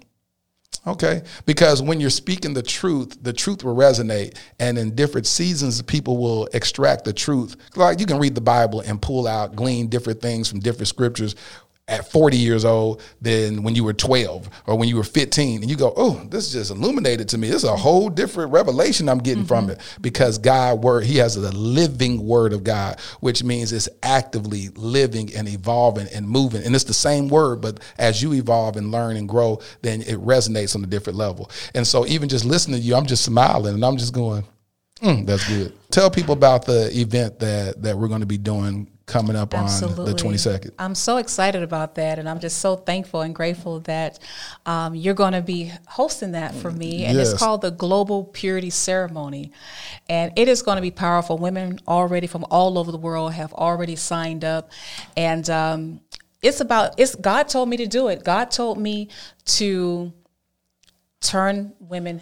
Okay. 0.87 1.21
Because 1.45 1.81
when 1.81 1.99
you're 1.99 2.09
speaking 2.09 2.53
the 2.53 2.63
truth, 2.63 3.17
the 3.21 3.33
truth 3.33 3.63
will 3.63 3.75
resonate. 3.75 4.37
And 4.59 4.77
in 4.77 4.95
different 4.95 5.27
seasons, 5.27 5.81
people 5.81 6.17
will 6.17 6.47
extract 6.53 7.03
the 7.03 7.11
truth. 7.11 7.57
Like 7.75 7.99
you 7.99 8.05
can 8.05 8.19
read 8.19 8.35
the 8.35 8.41
Bible 8.41 8.79
and 8.79 9.01
pull 9.01 9.27
out, 9.27 9.55
glean 9.55 9.87
different 9.87 10.21
things 10.21 10.49
from 10.49 10.61
different 10.61 10.87
scriptures 10.87 11.35
at 11.87 12.11
40 12.11 12.35
years 12.35 12.65
old 12.65 13.01
than 13.21 13.63
when 13.63 13.73
you 13.73 13.83
were 13.83 13.93
12 13.93 14.49
or 14.65 14.77
when 14.77 14.89
you 14.89 14.97
were 14.97 15.03
15. 15.03 15.61
And 15.61 15.71
you 15.71 15.77
go, 15.77 15.93
oh, 15.95 16.21
this 16.29 16.51
just 16.51 16.69
illuminated 16.69 17.29
to 17.29 17.37
me. 17.37 17.47
This 17.47 17.63
is 17.63 17.69
a 17.69 17.77
whole 17.77 18.09
different 18.09 18.51
revelation 18.51 19.07
I'm 19.07 19.19
getting 19.19 19.45
from 19.45 19.69
it 19.69 19.79
because 20.01 20.37
God 20.37 20.83
word, 20.83 21.05
he 21.05 21.17
has 21.17 21.37
a 21.37 21.51
living 21.51 22.25
word 22.25 22.51
of 22.51 22.63
God, 22.63 22.99
which 23.21 23.41
means 23.43 23.71
it's 23.71 23.87
actively 24.03 24.67
living 24.75 25.33
and 25.33 25.47
evolving 25.47 26.07
and 26.13 26.27
moving. 26.27 26.63
And 26.63 26.75
it's 26.75 26.83
the 26.83 26.93
same 26.93 27.29
word, 27.29 27.61
but 27.61 27.79
as 27.97 28.21
you 28.21 28.33
evolve 28.33 28.75
and 28.75 28.91
learn 28.91 29.15
and 29.15 29.29
grow, 29.29 29.61
then 29.81 30.01
it 30.01 30.17
resonates 30.17 30.75
on 30.75 30.83
a 30.83 30.87
different 30.87 31.17
level. 31.17 31.49
And 31.73 31.87
so 31.87 32.05
even 32.05 32.27
just 32.27 32.43
listening 32.43 32.81
to 32.81 32.85
you, 32.85 32.95
I'm 32.95 33.05
just 33.05 33.23
smiling 33.23 33.75
and 33.75 33.85
I'm 33.85 33.97
just 33.97 34.13
going, 34.13 34.43
mm, 35.01 35.25
that's 35.25 35.47
good. 35.47 35.73
Tell 35.89 36.11
people 36.11 36.33
about 36.33 36.65
the 36.65 36.91
event 36.93 37.39
that, 37.39 37.81
that 37.81 37.97
we're 37.97 38.09
going 38.09 38.19
to 38.19 38.27
be 38.27 38.37
doing 38.37 38.89
coming 39.07 39.37
up 39.37 39.53
on 39.55 39.65
the 39.65 40.13
22nd. 40.13 40.71
I'm 40.77 40.93
so 40.93 41.15
excited 41.17 41.63
about 41.63 41.95
that, 41.95 42.19
and 42.19 42.27
I'm 42.29 42.39
just 42.39 42.59
so 42.59 42.75
thankful 42.75 43.21
and 43.21 43.33
grateful 43.33 43.79
that 43.81 44.19
um, 44.65 44.93
you're 44.95 45.13
going 45.13 45.31
to 45.31 45.41
be 45.41 45.71
hosting 45.87 46.33
that 46.33 46.53
for 46.53 46.69
me. 46.69 47.05
And 47.05 47.17
Yes. 47.17 47.31
it's 47.31 47.39
called 47.39 47.61
the 47.61 47.71
Global 47.71 48.25
Purity 48.25 48.69
Ceremony, 48.69 49.51
and 50.09 50.33
it 50.35 50.49
is 50.49 50.61
going 50.61 50.75
to 50.75 50.81
be 50.81 50.91
powerful. 50.91 51.37
Women 51.37 51.79
already 51.87 52.27
from 52.27 52.45
all 52.51 52.77
over 52.77 52.91
the 52.91 52.97
world 52.97 53.33
have 53.33 53.53
already 53.53 53.95
signed 53.95 54.43
up, 54.43 54.71
and 55.15 55.49
um, 55.49 56.01
it's 56.41 56.59
about 56.59 56.99
it's. 56.99 57.15
God 57.15 57.47
told 57.47 57.69
me 57.69 57.77
to 57.77 57.87
do 57.87 58.09
it. 58.09 58.25
God 58.25 58.51
told 58.51 58.77
me 58.77 59.07
to 59.45 60.11
turn 61.21 61.73
women 61.79 62.21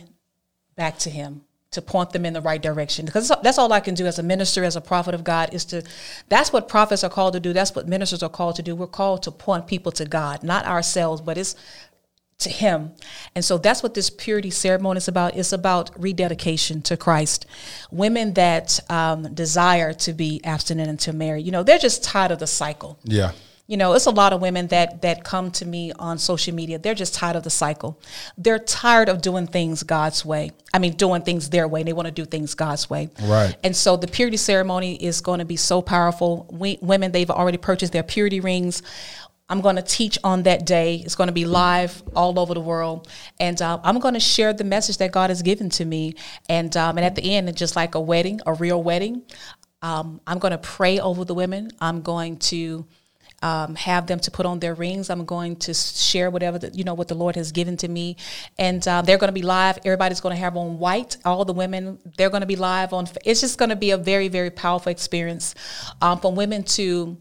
back 0.76 1.00
to 1.00 1.10
him 1.10 1.45
to 1.76 1.82
point 1.82 2.12
them 2.12 2.26
in 2.26 2.34
the 2.34 2.42
right 2.42 2.62
direction. 2.62 3.06
Because 3.06 3.32
that's 3.44 3.58
all 3.58 3.72
I 3.72 3.80
can 3.80 3.94
do 3.94 4.06
as 4.06 4.18
a 4.18 4.24
minister 4.24 4.64
as 4.64 4.76
a 4.76 4.82
prophet 4.82 5.14
of 5.14 5.24
God 5.24 5.54
is 5.54 5.64
to 5.66 5.84
that's 6.28 6.52
what 6.52 6.68
prophets 6.68 7.04
are 7.04 7.10
called 7.10 7.34
to 7.34 7.40
do. 7.40 7.54
That's 7.54 7.76
what 7.76 7.88
ministers 7.88 8.24
are 8.24 8.30
called 8.30 8.56
to 8.56 8.64
do. 8.64 8.76
We're 8.76 8.88
called 8.88 9.24
to 9.24 9.32
point 9.32 9.68
people 9.68 9.92
to 9.94 10.06
God 10.06 10.44
not 10.44 10.66
ourselves 10.66 11.22
but 11.22 11.38
it's 11.38 11.56
to 12.38 12.50
him. 12.50 12.92
And 13.34 13.46
so 13.46 13.58
that's 13.58 13.82
what 13.82 13.94
this 13.94 14.10
purity 14.10 14.50
ceremony 14.50 14.98
is 14.98 15.08
about. 15.08 15.38
It's 15.38 15.54
about 15.54 15.92
rededication 15.98 16.82
to 16.82 16.98
christ. 16.98 17.46
Women 17.92 18.34
that 18.34 18.78
um, 18.90 19.34
desire 19.34 19.94
to 19.94 20.12
be 20.12 20.42
abstinent 20.44 20.90
and 20.90 21.00
to 21.02 21.14
marry 21.14 21.42
you 21.42 21.52
know 21.52 21.64
they're 21.64 21.78
just 21.78 22.04
tired 22.04 22.32
of 22.32 22.40
the 22.40 22.48
cycle. 22.48 22.98
Yeah. 23.04 23.32
You 23.68 23.78
know, 23.78 23.94
it's 23.94 24.06
a 24.06 24.12
lot 24.12 24.32
of 24.32 24.42
women 24.42 24.68
that 24.68 25.02
that 25.02 25.24
come 25.24 25.50
to 25.52 25.66
me 25.66 25.92
on 25.98 26.20
social 26.20 26.54
media. 26.54 26.78
They're 26.78 26.94
just 26.94 27.16
tired 27.16 27.36
of 27.36 27.44
the 27.44 27.50
cycle. 27.50 28.00
They're 28.38 28.60
tired 28.60 29.10
of 29.10 29.22
doing 29.22 29.48
things 29.48 29.82
God's 29.82 30.24
way. 30.24 30.52
I 30.74 30.80
mean, 30.80 30.94
doing 30.94 31.24
things 31.24 31.50
their 31.50 31.68
way. 31.68 31.82
They 31.84 31.94
want 31.94 32.08
to 32.08 32.12
do 32.12 32.26
things 32.26 32.54
God's 32.54 32.90
way. 32.90 33.10
Right. 33.24 33.56
And 33.64 33.76
so 33.76 33.98
the 33.98 34.08
purity 34.08 34.38
ceremony 34.38 34.96
is 34.96 35.22
going 35.22 35.40
to 35.40 35.46
be 35.46 35.56
so 35.56 35.82
powerful. 35.82 36.48
We, 36.52 36.78
women, 36.82 37.12
they've 37.12 37.30
already 37.30 37.58
purchased 37.58 37.92
their 37.92 38.04
purity 38.04 38.40
rings. 38.40 38.84
I'm 39.48 39.62
going 39.62 39.76
to 39.76 39.84
teach 39.84 40.18
on 40.24 40.44
that 40.44 40.66
day. 40.66 41.02
It's 41.06 41.16
going 41.16 41.28
to 41.28 41.34
be 41.34 41.46
live 41.46 42.04
all 42.16 42.40
over 42.40 42.54
the 42.56 42.62
world, 42.62 43.08
and 43.40 43.60
uh, 43.62 43.80
I'm 43.84 44.00
going 44.00 44.16
to 44.16 44.20
share 44.20 44.54
the 44.54 44.64
message 44.64 44.98
that 44.98 45.12
God 45.12 45.30
has 45.30 45.44
given 45.44 45.70
to 45.72 45.86
me. 45.86 46.16
And 46.50 46.76
um, 46.78 46.98
and 46.98 47.06
at 47.06 47.16
the 47.16 47.36
end, 47.36 47.50
it's 47.50 47.60
just 47.60 47.76
like 47.76 47.94
a 47.96 48.02
wedding, 48.02 48.42
a 48.46 48.54
real 48.54 48.82
wedding. 48.82 49.24
Um, 49.84 50.20
I'm 50.26 50.40
going 50.40 50.52
to 50.52 50.58
pray 50.58 51.00
over 51.00 51.26
the 51.26 51.36
women. 51.36 51.70
I'm 51.80 52.02
going 52.02 52.38
to 52.38 52.88
um, 53.42 53.76
have 53.76 54.08
them 54.08 54.20
to 54.20 54.32
put 54.32 54.46
on 54.46 54.60
their 54.60 54.74
rings. 54.74 55.10
I'm 55.10 55.26
going 55.26 55.56
to 55.58 55.74
share 55.74 56.30
whatever 56.30 56.60
the, 56.60 56.72
you 56.74 56.84
know 56.84 56.94
what 56.94 57.08
the 57.08 57.16
Lord 57.16 57.36
has 57.36 57.52
given 57.52 57.78
to 57.78 57.88
me, 57.88 58.18
and 58.58 58.86
uh, 58.88 59.02
they're 59.02 59.18
going 59.18 59.30
to 59.30 59.34
be 59.34 59.42
live. 59.42 59.78
Everybody's 59.86 60.22
going 60.22 60.36
to 60.36 60.40
have 60.40 60.56
on 60.58 60.80
white. 60.80 61.18
All 61.26 61.46
the 61.46 61.54
women 61.54 62.00
they're 62.18 62.30
going 62.30 62.42
to 62.42 62.48
be 62.48 62.56
live 62.56 62.94
on. 62.94 63.08
It's 63.24 63.42
just 63.42 63.58
going 63.58 63.70
to 63.70 63.76
be 63.76 63.92
a 63.92 63.98
very 63.98 64.28
very 64.28 64.50
powerful 64.50 64.92
experience 64.92 65.56
um, 66.02 66.20
for 66.20 66.32
women 66.32 66.64
to. 66.64 67.18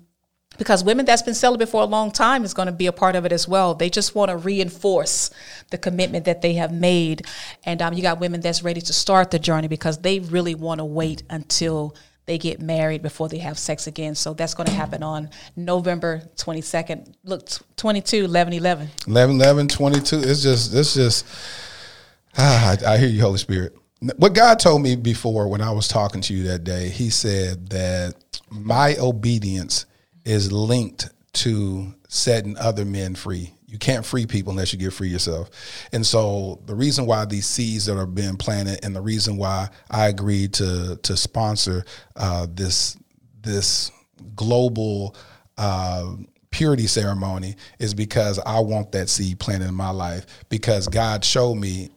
Because 0.57 0.85
women 0.85 1.05
that's 1.05 1.23
been 1.23 1.35
celibate 1.35 1.69
for 1.69 1.83
a 1.83 1.85
long 1.85 2.13
time 2.13 2.45
is 2.45 2.55
going 2.55 2.67
to 2.67 2.73
be 2.73 2.87
a 2.87 2.93
part 2.93 3.17
of 3.17 3.25
it 3.27 3.33
as 3.33 3.49
well. 3.49 3.75
They 3.75 3.91
just 3.91 4.15
want 4.15 4.31
to 4.31 4.37
reinforce 4.37 5.31
the 5.71 5.79
commitment 5.79 6.27
that 6.27 6.43
they 6.43 6.53
have 6.53 6.73
made, 6.73 7.27
and 7.65 7.83
um, 7.83 7.93
you 7.93 8.03
got 8.03 8.21
women 8.21 8.41
that's 8.41 8.63
ready 8.63 8.81
to 8.83 8.93
start 8.93 9.33
the 9.33 9.41
journey 9.41 9.67
because 9.67 9.99
they 9.99 10.21
really 10.21 10.55
want 10.55 10.79
to 10.79 10.85
wait 10.85 11.25
until 11.29 11.97
they 12.27 12.39
get 12.39 12.61
married 12.61 13.03
before 13.03 13.29
they 13.29 13.39
have 13.39 13.59
sex 13.59 13.87
again. 13.87 14.15
So 14.15 14.35
that's 14.35 14.55
going 14.55 14.67
to 14.67 14.73
happen 14.73 15.03
on 15.03 15.31
November 15.57 16.23
22nd. 16.37 17.15
Look, 17.25 17.49
22, 17.77 18.25
11, 18.25 18.55
11. 18.55 18.89
11, 19.07 19.37
11, 19.37 19.69
22. 19.69 20.21
It's 20.21 20.43
just, 20.43 20.75
it's 20.75 20.95
just, 20.95 21.27
ah, 22.39 22.77
I, 22.87 22.95
I 22.95 22.99
hear 22.99 23.09
you, 23.09 23.21
Holy 23.21 23.39
Spirit. 23.39 23.75
What 24.17 24.35
God 24.35 24.59
told 24.59 24.83
me 24.83 24.97
before 24.97 25.49
when 25.49 25.61
I 25.61 25.71
was 25.71 25.89
talking 25.89 26.21
to 26.23 26.35
you 26.35 26.45
that 26.45 26.65
day, 26.65 26.89
He 26.89 27.11
said 27.11 27.71
that 27.71 28.15
my 28.51 28.97
obedience 28.97 29.87
is 30.25 30.53
linked 30.53 31.11
to 31.35 31.95
setting 32.09 32.57
other 32.59 32.85
men 32.85 33.15
free. 33.15 33.55
You 33.75 33.79
can't 33.81 34.07
free 34.07 34.25
people 34.25 34.53
unless 34.53 34.73
you 34.73 34.79
get 34.79 34.93
free 34.93 35.09
yourself. 35.09 35.51
And 35.93 36.07
so 36.07 36.63
the 36.67 36.77
reason 36.77 37.07
why 37.07 37.25
these 37.25 37.45
seeds 37.45 37.87
that 37.87 37.99
are 37.99 38.07
being 38.07 38.37
planted 38.37 38.79
and 38.85 38.95
the 38.95 39.01
reason 39.01 39.37
why 39.37 39.69
I 39.91 40.07
agreed 40.07 40.53
to 40.55 40.97
to 41.03 41.17
sponsor 41.17 41.85
uh, 42.15 42.47
this 42.49 42.97
this 43.43 43.91
global 44.37 45.17
uh, 45.59 46.15
purity 46.51 46.87
ceremony 46.87 47.57
is 47.81 47.95
because 47.95 48.39
I 48.39 48.61
want 48.61 48.93
that 48.93 49.09
seed 49.09 49.41
planted 49.41 49.71
in 49.71 49.75
my 49.75 49.91
life 49.91 50.25
because 50.49 50.87
God 50.87 51.25
showed 51.25 51.57
me, 51.57 51.91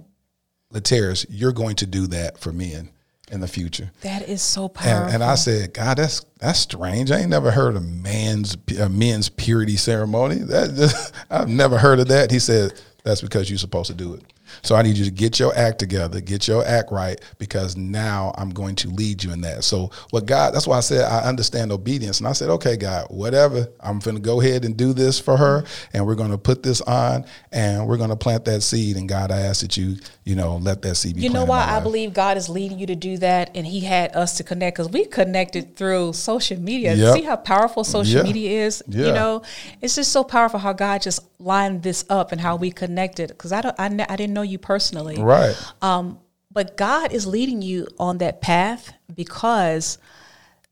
Latarius, 0.73 1.27
you're 1.29 1.53
going 1.53 1.75
to 1.75 1.85
do 1.85 2.07
that 2.07 2.39
for 2.39 2.51
men 2.51 2.89
in 3.31 3.41
the 3.41 3.47
future. 3.47 3.91
That 4.01 4.27
is 4.27 4.41
so 4.41 4.69
powerful. 4.69 5.05
And, 5.05 5.15
and 5.15 5.23
I 5.23 5.35
said, 5.35 5.73
God, 5.73 5.97
that's 5.97 6.25
that's 6.39 6.59
strange. 6.59 7.11
I 7.11 7.19
ain't 7.19 7.29
never 7.29 7.51
heard 7.51 7.75
of 7.75 7.83
man's 7.83 8.57
uh, 8.79 8.89
men's 8.89 9.29
purity 9.29 9.75
ceremony. 9.75 10.35
That 10.35 10.75
just, 10.75 11.13
I've 11.29 11.49
never 11.49 11.77
heard 11.77 11.99
of 11.99 12.07
that. 12.07 12.31
He 12.31 12.39
said, 12.39 12.79
that's 13.03 13.21
because 13.21 13.49
you're 13.49 13.57
supposed 13.57 13.87
to 13.87 13.95
do 13.95 14.13
it. 14.13 14.23
So 14.61 14.75
I 14.75 14.81
need 14.81 14.97
you 14.97 15.05
to 15.05 15.11
get 15.11 15.39
your 15.39 15.55
act 15.57 15.79
together, 15.79 16.21
get 16.21 16.47
your 16.47 16.65
act 16.65 16.91
right, 16.91 17.19
because 17.37 17.75
now 17.77 18.33
I'm 18.37 18.49
going 18.49 18.75
to 18.77 18.89
lead 18.89 19.23
you 19.23 19.31
in 19.31 19.41
that. 19.41 19.63
So 19.63 19.91
what 20.11 20.25
God, 20.25 20.53
that's 20.53 20.67
why 20.67 20.77
I 20.77 20.81
said 20.81 21.05
I 21.05 21.27
understand 21.27 21.71
obedience. 21.71 22.19
And 22.19 22.27
I 22.27 22.33
said, 22.33 22.49
okay, 22.49 22.77
God, 22.77 23.07
whatever. 23.09 23.67
I'm 23.79 23.99
going 23.99 24.15
to 24.15 24.21
go 24.21 24.41
ahead 24.41 24.65
and 24.65 24.75
do 24.77 24.93
this 24.93 25.19
for 25.19 25.37
her, 25.37 25.63
and 25.93 26.05
we're 26.05 26.15
going 26.15 26.31
to 26.31 26.37
put 26.37 26.63
this 26.63 26.81
on, 26.81 27.25
and 27.51 27.87
we're 27.87 27.97
going 27.97 28.09
to 28.09 28.15
plant 28.15 28.45
that 28.45 28.61
seed. 28.61 28.97
And 28.97 29.07
God, 29.07 29.31
I 29.31 29.39
ask 29.41 29.61
that 29.61 29.77
you, 29.77 29.95
you 30.23 30.35
know, 30.35 30.57
let 30.57 30.81
that 30.83 30.95
seed 30.95 31.15
be. 31.15 31.21
you 31.21 31.29
know 31.29 31.45
why 31.45 31.63
I 31.63 31.75
life. 31.75 31.83
believe 31.83 32.13
God 32.13 32.37
is 32.37 32.49
leading 32.49 32.79
you 32.79 32.87
to 32.87 32.95
do 32.95 33.17
that, 33.17 33.51
and 33.55 33.65
He 33.65 33.81
had 33.81 34.15
us 34.15 34.37
to 34.37 34.43
connect 34.43 34.77
because 34.77 34.91
we 34.91 35.05
connected 35.05 35.75
through 35.75 36.13
social 36.13 36.59
media. 36.59 36.93
Yep. 36.93 37.13
See 37.15 37.21
how 37.23 37.35
powerful 37.35 37.83
social 37.83 38.17
Yeah. 38.17 38.23
media 38.23 38.65
is. 38.65 38.83
Yeah. 38.87 39.07
You 39.07 39.13
know, 39.13 39.41
it's 39.81 39.95
just 39.95 40.11
so 40.11 40.23
powerful 40.23 40.59
how 40.59 40.73
God 40.73 41.01
just 41.01 41.21
lined 41.39 41.83
this 41.83 42.03
up 42.09 42.31
and 42.31 42.41
how 42.41 42.55
we 42.55 42.71
connected. 42.71 43.29
Because 43.29 43.51
I 43.51 43.61
don't, 43.61 43.75
I, 43.79 43.85
I 44.09 44.15
didn't 44.15 44.33
know 44.37 44.43
you 44.43 44.57
personally, 44.59 45.17
Right. 45.21 45.55
Um, 45.81 46.19
but 46.51 46.77
God 46.77 47.11
is 47.11 47.27
leading 47.27 47.61
you 47.61 47.87
on 47.99 48.17
that 48.19 48.41
path 48.41 48.93
because 49.13 49.97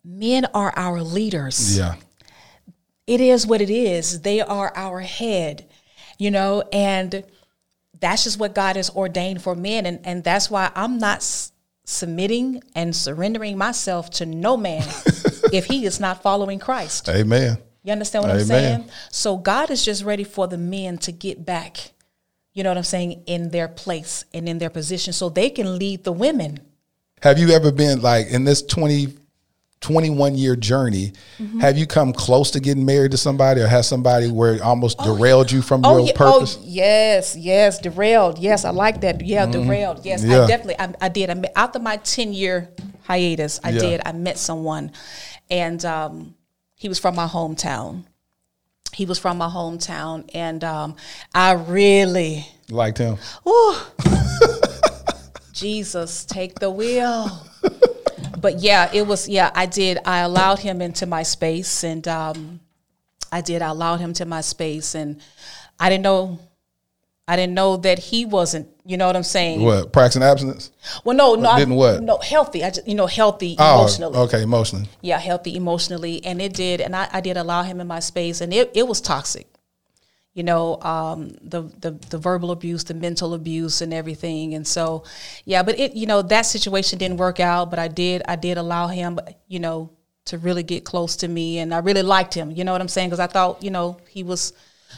men 0.04 0.46
are 0.54 0.72
our 0.76 1.02
leaders. 1.02 1.78
Yeah. 1.78 1.96
it 3.08 3.22
is 3.22 3.46
what 3.46 3.62
it 3.62 3.70
is. 3.70 4.22
They 4.22 4.40
are 4.42 4.72
our 4.76 5.02
head, 5.02 5.66
you 6.18 6.32
know, 6.32 6.64
and 6.72 7.24
that's 8.00 8.24
just 8.24 8.40
what 8.40 8.56
God 8.56 8.76
has 8.78 8.90
ordained 8.90 9.42
for 9.42 9.54
men. 9.56 9.86
And, 9.86 10.00
and 10.06 10.24
that's 10.24 10.50
why 10.50 10.72
I'm 10.76 10.98
not 10.98 11.18
s- 11.18 11.52
submitting 11.86 12.62
and 12.76 12.96
surrendering 12.96 13.58
myself 13.58 14.10
to 14.12 14.26
no 14.26 14.58
man 14.58 14.88
if 15.54 15.66
he 15.66 15.86
is 15.86 16.00
not 16.00 16.22
following 16.24 16.58
Christ. 16.60 17.08
Amen. 17.10 17.58
You 17.84 17.92
understand 17.92 18.24
what 18.24 18.32
Amen. 18.32 18.42
I'm 18.42 18.48
saying? 18.48 18.90
So 19.12 19.38
God 19.38 19.70
is 19.70 19.86
just 19.86 20.04
ready 20.04 20.24
for 20.24 20.48
the 20.48 20.58
men 20.58 20.98
to 21.00 21.12
get 21.12 21.46
back, 21.46 21.92
you 22.56 22.64
know 22.64 22.70
what 22.72 22.78
I'm 22.78 22.84
saying, 22.84 23.22
in 23.28 23.50
their 23.52 23.68
place 23.68 24.24
and 24.34 24.50
in 24.50 24.58
their 24.58 24.70
position 24.72 25.14
so 25.14 25.30
they 25.30 25.50
can 25.50 25.78
lead 25.78 26.04
the 26.06 26.14
women. 26.14 26.60
Have 27.22 27.38
you 27.38 27.50
ever 27.50 27.72
been 27.72 28.02
like 28.02 28.28
in 28.28 28.46
this 28.46 28.62
20, 28.62 29.14
21 29.82 30.36
year 30.36 30.56
journey? 30.56 31.12
Mm-hmm. 31.38 31.60
Have 31.60 31.78
you 31.78 31.86
come 31.86 32.14
close 32.14 32.52
to 32.52 32.62
getting 32.62 32.86
married 32.86 33.12
to 33.12 33.18
somebody, 33.18 33.60
or 33.62 33.68
has 33.68 33.88
somebody 33.88 34.32
where 34.32 34.54
it 34.54 34.62
almost 34.62 35.00
derailed 35.00 35.52
you 35.52 35.62
from 35.62 35.84
your 35.84 36.00
yeah, 36.00 36.14
purpose? 36.16 36.58
Oh, 36.58 36.64
yes, 36.66 37.36
yes, 37.36 37.80
derailed. 37.80 38.40
Yes, 38.40 38.64
I 38.64 38.70
like 38.70 39.02
that. 39.02 39.24
Yeah, 39.26 39.46
derailed. 39.46 40.06
Yes, 40.06 40.22
Mm-hmm. 40.22 40.32
Yeah. 40.32 40.44
I 40.44 40.48
definitely, 40.48 40.80
I, 40.80 40.94
I 41.02 41.10
did. 41.10 41.30
I 41.30 41.34
met, 41.34 41.52
after 41.58 41.80
my 41.80 41.98
10 41.98 42.32
year 42.32 42.70
hiatus, 43.04 43.60
I 43.64 43.72
Yeah. 43.72 43.80
did. 43.82 44.02
I 44.06 44.14
met 44.14 44.38
someone 44.38 44.92
and 45.50 45.84
um, 45.84 46.36
he 46.76 46.88
was 46.88 47.00
from 47.00 47.16
my 47.16 47.28
hometown. 47.28 48.06
He 48.96 49.06
was 49.06 49.20
from 49.20 49.38
my 49.38 49.48
hometown 49.48 50.30
and 50.34 50.64
um, 50.64 50.96
I 51.34 51.54
really, 51.54 52.48
Liked 52.70 52.98
him. 52.98 53.18
Ooh. 53.48 53.76
Jesus, 55.54 56.26
take 56.26 56.60
the 56.60 56.70
wheel. 56.70 57.46
But 58.40 58.60
yeah, 58.60 58.90
it 58.94 59.06
was, 59.06 59.28
yeah, 59.28 59.52
I 59.54 59.66
did. 59.66 60.00
I 60.06 60.20
allowed 60.20 60.60
him 60.60 60.82
into 60.82 61.06
my 61.06 61.24
space 61.24 61.84
and 61.84 62.08
um, 62.08 62.60
I 63.32 63.42
did. 63.42 63.62
I 63.62 63.70
allowed 63.70 63.98
him 63.98 64.14
to 64.14 64.26
my 64.26 64.42
space 64.42 64.96
and 64.96 65.20
I 65.80 65.90
didn't 65.90 66.04
know, 66.04 66.40
I 67.28 67.36
didn't 67.36 67.56
know 67.56 67.78
that 67.78 67.98
he 67.98 68.24
wasn't, 68.26 68.68
you 68.86 68.98
know 68.98 69.08
what 69.08 69.16
I'm 69.16 69.24
saying? 69.24 69.62
What 69.64 69.92
practicing 69.92 70.22
abstinence? 70.22 70.70
Well, 71.04 71.18
no, 71.18 71.34
no, 71.34 71.50
I- 71.50 71.60
Didn't 71.60 71.74
what? 71.76 72.04
No, 72.04 72.18
healthy. 72.20 72.64
I 72.64 72.70
just, 72.70 72.88
you 72.88 72.94
know, 72.94 73.08
healthy 73.08 73.56
Oh, 73.58 73.80
emotionally. 73.80 74.18
okay, 74.20 74.44
emotionally. 74.44 74.88
Yeah, 75.02 75.18
healthy 75.18 75.56
emotionally. 75.56 76.24
And 76.24 76.40
it 76.40 76.54
did. 76.54 76.82
And 76.82 76.96
I, 76.96 77.08
I 77.12 77.22
did 77.22 77.36
allow 77.38 77.64
him 77.64 77.82
in 77.82 77.88
my 77.88 78.00
space 78.00 78.42
and 78.42 78.54
it, 78.54 78.72
it 78.76 78.88
was 78.88 79.02
toxic. 79.02 79.48
You 80.36 80.44
know, 80.44 80.82
um, 80.82 81.30
the, 81.42 81.62
the 81.80 81.92
the 82.10 82.18
verbal 82.18 82.52
abuse, 82.52 82.84
the 82.84 82.94
mental 82.94 83.34
abuse 83.34 83.80
and 83.82 83.94
everything. 83.94 84.54
And 84.54 84.68
so 84.68 85.06
yeah, 85.46 85.64
but 85.64 85.80
it 85.80 85.94
you 85.94 86.06
know, 86.08 86.22
that 86.24 86.42
situation 86.42 87.00
didn't 87.00 87.18
work 87.18 87.40
out, 87.40 87.70
but 87.70 87.80
I 87.80 87.88
did 87.88 88.22
I 88.28 88.36
did 88.36 88.58
allow 88.58 88.88
him, 88.88 89.18
you 89.48 89.60
know, 89.60 89.92
to 90.26 90.38
really 90.38 90.62
get 90.64 90.84
close 90.84 91.16
to 91.18 91.30
me 91.30 91.60
and 91.60 91.74
I 91.74 91.78
really 91.80 92.02
liked 92.02 92.34
him. 92.34 92.52
You 92.52 92.66
know 92.66 92.74
what 92.74 92.82
I'm 92.82 92.90
saying? 92.90 93.08
Because 93.10 93.22
I 93.22 93.28
thought, 93.28 93.64
you 93.64 93.72
know, 93.72 93.98
he 94.10 94.24
was 94.24 94.52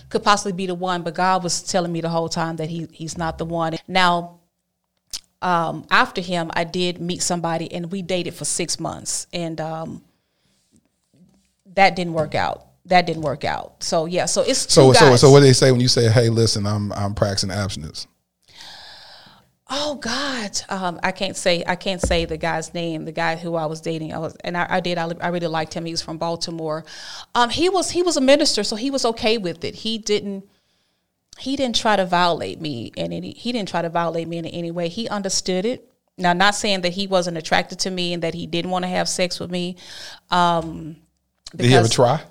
could 0.09 0.23
possibly 0.23 0.51
be 0.51 0.65
the 0.65 0.75
one, 0.75 1.03
but 1.03 1.13
God 1.13 1.43
was 1.43 1.61
telling 1.61 1.91
me 1.91 2.01
the 2.01 2.09
whole 2.09 2.29
time 2.29 2.57
that 2.57 2.69
he 2.69 2.87
he's 2.91 3.17
not 3.17 3.37
the 3.37 3.45
one. 3.45 3.75
Now 3.87 4.39
um, 5.41 5.85
after 5.91 6.21
him, 6.21 6.49
I 6.53 6.63
did 6.63 6.99
meet 6.99 7.21
somebody 7.21 7.71
and 7.71 7.91
we 7.91 8.01
dated 8.01 8.33
for 8.33 8.45
six 8.45 8.79
months, 8.79 9.27
and 9.31 9.61
um, 9.61 10.03
that 11.75 11.95
didn't 11.95 12.13
work 12.13 12.35
out. 12.35 12.65
That 12.85 13.05
didn't 13.05 13.21
work 13.21 13.43
out. 13.43 13.83
So 13.83 14.05
yeah, 14.05 14.25
so 14.25 14.41
it's 14.41 14.65
two 14.65 14.71
So, 14.71 14.93
so, 14.93 15.15
so, 15.15 15.31
what 15.31 15.39
do 15.39 15.45
they 15.45 15.53
say 15.53 15.71
when 15.71 15.81
you 15.81 15.89
say, 15.89 16.09
"Hey, 16.09 16.29
listen, 16.29 16.65
I'm 16.65 16.91
I'm 16.93 17.13
practicing 17.13 17.51
abstinence"? 17.51 18.07
Oh 19.69 19.95
God, 19.95 20.61
um, 20.69 20.99
I 21.03 21.11
can't 21.11 21.35
say 21.35 21.63
I 21.67 21.75
can't 21.75 22.01
say 22.01 22.23
the 22.23 22.37
guy's 22.37 22.73
name. 22.73 23.03
The 23.03 23.11
guy 23.11 23.35
who 23.35 23.55
I 23.55 23.65
was 23.65 23.81
dating, 23.81 24.13
I 24.13 24.19
was, 24.19 24.35
and 24.43 24.55
I, 24.55 24.65
I 24.69 24.79
did. 24.79 24.97
I, 24.97 25.11
I 25.19 25.27
really 25.27 25.47
liked 25.47 25.73
him. 25.73 25.83
He 25.83 25.91
was 25.91 26.01
from 26.01 26.17
Baltimore. 26.17 26.85
Um, 27.35 27.49
he 27.49 27.67
was 27.67 27.89
he 27.91 28.01
was 28.01 28.15
a 28.15 28.21
minister, 28.21 28.63
so 28.63 28.77
he 28.77 28.89
was 28.89 29.03
okay 29.03 29.37
with 29.37 29.65
it. 29.65 29.75
He 29.75 29.97
didn't 29.97 30.45
he 31.37 31.55
didn't 31.55 31.75
try 31.75 31.95
to 31.95 32.05
violate 32.05 32.59
me 32.59 32.91
in 32.95 33.13
any. 33.13 33.31
He 33.31 33.51
didn't 33.51 33.69
try 33.69 33.81
to 33.81 33.89
violate 33.89 34.27
me 34.27 34.37
in 34.37 34.45
any 34.45 34.71
way. 34.71 34.87
He 34.87 35.07
understood 35.07 35.65
it. 35.65 35.91
Now, 36.17 36.33
not 36.33 36.55
saying 36.55 36.81
that 36.81 36.93
he 36.93 37.05
wasn't 37.05 37.37
attracted 37.37 37.79
to 37.79 37.91
me 37.91 38.13
and 38.13 38.23
that 38.23 38.33
he 38.33 38.47
didn't 38.47 38.71
want 38.71 38.83
to 38.83 38.89
have 38.89 39.07
sex 39.07 39.39
with 39.39 39.51
me. 39.51 39.75
Um, 40.31 40.97
Did 41.55 41.67
he 41.67 41.75
ever 41.75 41.83
because 41.83 41.95
try? 41.95 42.23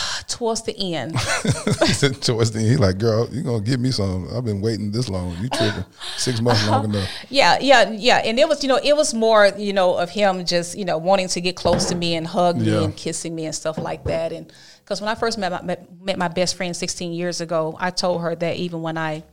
towards 0.28 0.62
the 0.62 0.94
end, 0.94 1.18
he 1.18 2.08
towards 2.20 2.50
the 2.52 2.60
end, 2.60 2.68
he 2.68 2.76
like, 2.76 2.98
girl, 2.98 3.28
you're 3.30 3.42
gonna 3.42 3.60
give 3.60 3.80
me 3.80 3.90
some? 3.90 4.28
I've 4.34 4.44
been 4.44 4.60
waiting 4.60 4.90
this 4.90 5.08
long. 5.08 5.36
You 5.40 5.48
tripping? 5.48 5.84
Six 6.16 6.40
months 6.40 6.62
uh-huh. 6.62 6.70
long 6.70 6.84
enough. 6.86 7.08
Yeah, 7.28 7.58
yeah, 7.60 7.90
yeah. 7.90 8.18
And 8.18 8.38
it 8.38 8.48
was, 8.48 8.62
you 8.62 8.68
know, 8.68 8.80
it 8.82 8.96
was 8.96 9.14
more, 9.14 9.48
you 9.56 9.72
know, 9.72 9.96
of 9.96 10.10
him 10.10 10.44
just, 10.44 10.76
you 10.76 10.84
know, 10.84 10.98
wanting 10.98 11.28
to 11.28 11.40
get 11.40 11.56
close 11.56 11.86
to 11.86 11.94
me 11.94 12.14
and 12.14 12.26
hug 12.26 12.58
me 12.58 12.84
and 12.84 12.96
kissing 12.96 13.34
me 13.34 13.46
and 13.46 13.54
stuff 13.54 13.78
like 13.78 14.04
that. 14.04 14.32
And 14.32 14.52
because 14.84 15.00
when 15.00 15.08
I 15.08 15.14
first 15.14 15.38
met 15.38 15.64
my, 15.64 15.76
met 16.00 16.18
my 16.18 16.28
best 16.28 16.56
friend 16.56 16.76
16 16.76 17.12
years 17.12 17.40
ago, 17.40 17.76
I 17.78 17.90
told 17.90 18.22
her 18.22 18.34
that 18.36 18.56
even 18.56 18.82
when 18.82 18.98
I 18.98 19.24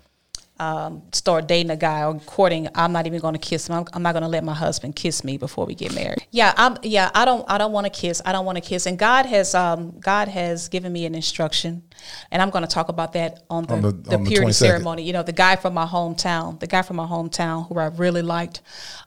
um, 0.60 1.04
start 1.14 1.48
dating 1.48 1.72
a 1.72 1.78
guy 1.78 2.04
or 2.06 2.20
courting, 2.20 2.68
I'm 2.76 2.92
not 2.92 3.08
even 3.08 3.20
going 3.20 3.34
to 3.34 3.40
kiss 3.40 3.70
him. 3.70 3.76
I'm, 3.76 3.86
I'm 3.94 4.02
not 4.04 4.12
going 4.14 4.24
to 4.24 4.28
let 4.30 4.44
my 4.44 4.54
husband 4.54 4.96
kiss 4.96 5.24
me 5.24 5.38
before 5.38 5.66
we 5.66 5.74
get 5.76 5.94
married. 5.96 6.26
Yeah, 6.32 6.54
I'm. 6.58 6.78
Yeah, 6.84 7.10
I 7.16 7.24
don't. 7.26 7.46
I 7.50 7.58
don't 7.58 7.72
want 7.72 7.86
to 7.86 7.90
kiss. 7.90 8.22
I 8.26 8.32
don't 8.32 8.46
want 8.46 8.58
to 8.58 8.62
kiss. 8.62 8.86
And 8.86 9.00
God 9.00 9.26
has, 9.26 9.56
um, 9.56 10.00
God 10.00 10.28
has 10.28 10.68
given 10.68 10.92
me 10.92 11.06
an 11.06 11.16
instruction, 11.16 11.84
and 12.32 12.42
I'm 12.42 12.50
going 12.50 12.64
to 12.66 12.70
talk 12.70 12.90
about 12.90 13.14
that 13.14 13.44
on 13.50 13.66
the, 13.66 13.74
On 13.76 13.82
the- 13.82 13.92
the, 13.92 14.16
on 14.18 14.26
purity 14.26 14.52
22nd. 14.52 14.54
ceremony. 14.56 15.04
You 15.04 15.14
know, 15.14 15.24
the 15.24 15.32
guy 15.34 15.56
from 15.56 15.74
my 15.74 15.86
hometown, 15.86 16.60
the 16.60 16.68
guy 16.68 16.82
from 16.82 16.98
my 16.98 17.06
hometown 17.08 17.68
who 17.68 17.80
I 17.80 17.88
really 17.88 18.22
liked. 18.22 18.62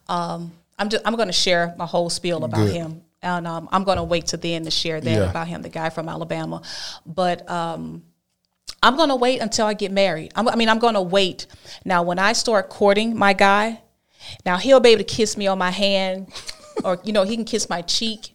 Um, 0.09 0.53
I'm 0.79 0.89
just. 0.89 1.07
I'm 1.07 1.15
going 1.17 1.29
to 1.29 1.33
share 1.33 1.75
my 1.77 1.87
whole 1.87 2.11
spiel 2.11 2.45
about 2.45 2.67
Good. 2.67 2.75
him. 2.75 3.03
And 3.25 3.47
um, 3.47 3.69
I'm 3.71 3.85
going 3.85 3.99
to 3.99 4.03
wait 4.03 4.27
to 4.29 4.37
the 4.37 4.53
end 4.53 4.65
to 4.65 4.73
share 4.73 5.01
that 5.01 5.09
Yeah. 5.09 5.31
about 5.31 5.47
him, 5.47 5.63
the 5.63 5.69
guy 5.69 5.91
from 5.91 6.09
Alabama. 6.09 6.61
But 7.07 7.49
um, 7.49 8.03
I'm 8.83 8.97
going 8.97 9.11
to 9.11 9.17
wait 9.17 9.41
until 9.41 9.67
I 9.67 9.75
get 9.75 9.93
married. 9.93 10.33
I'm, 10.35 10.49
I 10.49 10.57
mean, 10.57 10.69
I'm 10.69 10.79
going 10.81 10.95
to 10.95 11.03
wait. 11.03 11.47
Now, 11.85 12.03
when 12.03 12.19
I 12.19 12.33
start 12.33 12.69
courting 12.69 13.17
my 13.17 13.33
guy, 13.33 13.81
now 14.45 14.57
he'll 14.57 14.81
be 14.81 14.91
able 14.91 15.05
to 15.05 15.15
kiss 15.15 15.37
me 15.37 15.47
on 15.47 15.59
my 15.59 15.71
hand, 15.71 16.29
or 16.85 16.99
you 17.05 17.13
know, 17.13 17.23
he 17.23 17.37
can 17.37 17.45
kiss 17.45 17.69
my 17.69 17.83
cheek, 17.83 18.35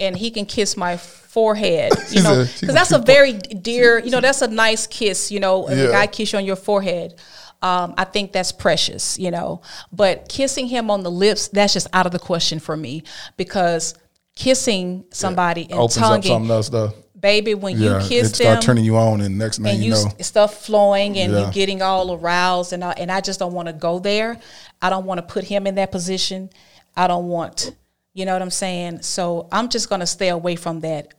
and 0.00 0.16
he 0.16 0.30
can 0.30 0.44
kiss 0.44 0.76
my 0.76 0.96
forehead. 0.96 1.92
You 2.10 2.22
know, 2.24 2.44
because 2.60 2.74
that's 2.74 2.90
a 2.90 2.98
very 2.98 3.34
dear. 3.34 3.98
You 4.00 4.10
know, 4.10 4.20
that's 4.20 4.42
a 4.42 4.48
nice 4.48 4.86
kiss. 4.88 5.30
You 5.30 5.38
know, 5.40 5.68
Yeah. 5.68 5.84
a 5.84 5.90
guy 5.92 6.06
kiss 6.08 6.32
you 6.32 6.38
on 6.38 6.44
your 6.44 6.56
forehead. 6.56 7.14
Um, 7.62 7.94
I 7.98 8.04
think 8.04 8.32
that's 8.32 8.52
precious, 8.52 9.18
you 9.18 9.30
know. 9.30 9.60
But 9.92 10.28
kissing 10.28 10.66
him 10.66 10.90
on 10.90 11.02
the 11.02 11.10
lips, 11.10 11.48
that's 11.48 11.74
just 11.74 11.86
out 11.92 12.06
of 12.06 12.12
the 12.12 12.18
question 12.18 12.58
for 12.58 12.76
me 12.76 13.02
because 13.36 13.94
kissing 14.34 15.04
somebody 15.10 15.64
and 15.64 15.74
Opens 15.74 15.98
up 15.98 16.24
something 16.24 16.50
else 16.50 16.68
though. 16.70 16.92
Baby, 17.20 17.54
when 17.54 17.78
Yeah, 17.78 18.02
you 18.02 18.08
kiss 18.08 18.32
it 18.32 18.36
start 18.36 18.62
turning 18.62 18.84
you 18.84 18.96
on, 18.96 19.20
and 19.20 19.38
next 19.38 19.58
thing 19.58 19.78
you 19.78 19.84
you 19.84 19.90
know, 19.90 20.08
stuff 20.20 20.64
flowing 20.64 21.18
and 21.18 21.32
Yeah. 21.32 21.46
you 21.46 21.52
getting 21.52 21.82
all 21.82 22.12
aroused 22.14 22.72
and 22.72 22.82
I, 22.84 22.92
and 22.92 23.10
I 23.10 23.20
just 23.20 23.38
don't 23.38 23.52
want 23.52 23.68
to 23.68 23.72
go 23.72 23.98
there. 23.98 24.38
I 24.82 24.90
don't 24.90 25.04
want 25.04 25.18
to 25.18 25.22
put 25.22 25.44
him 25.44 25.66
in 25.66 25.74
that 25.76 25.92
position. 25.92 26.50
I 26.96 27.06
don't 27.06 27.28
want, 27.28 27.74
you 28.14 28.24
know 28.24 28.32
what 28.32 28.42
I'm 28.42 28.50
saying? 28.50 29.02
So 29.02 29.48
I'm 29.52 29.68
just 29.68 29.88
to 30.00 30.06
stay 30.06 30.28
away 30.28 30.56
from 30.56 30.80
that. 30.80 31.14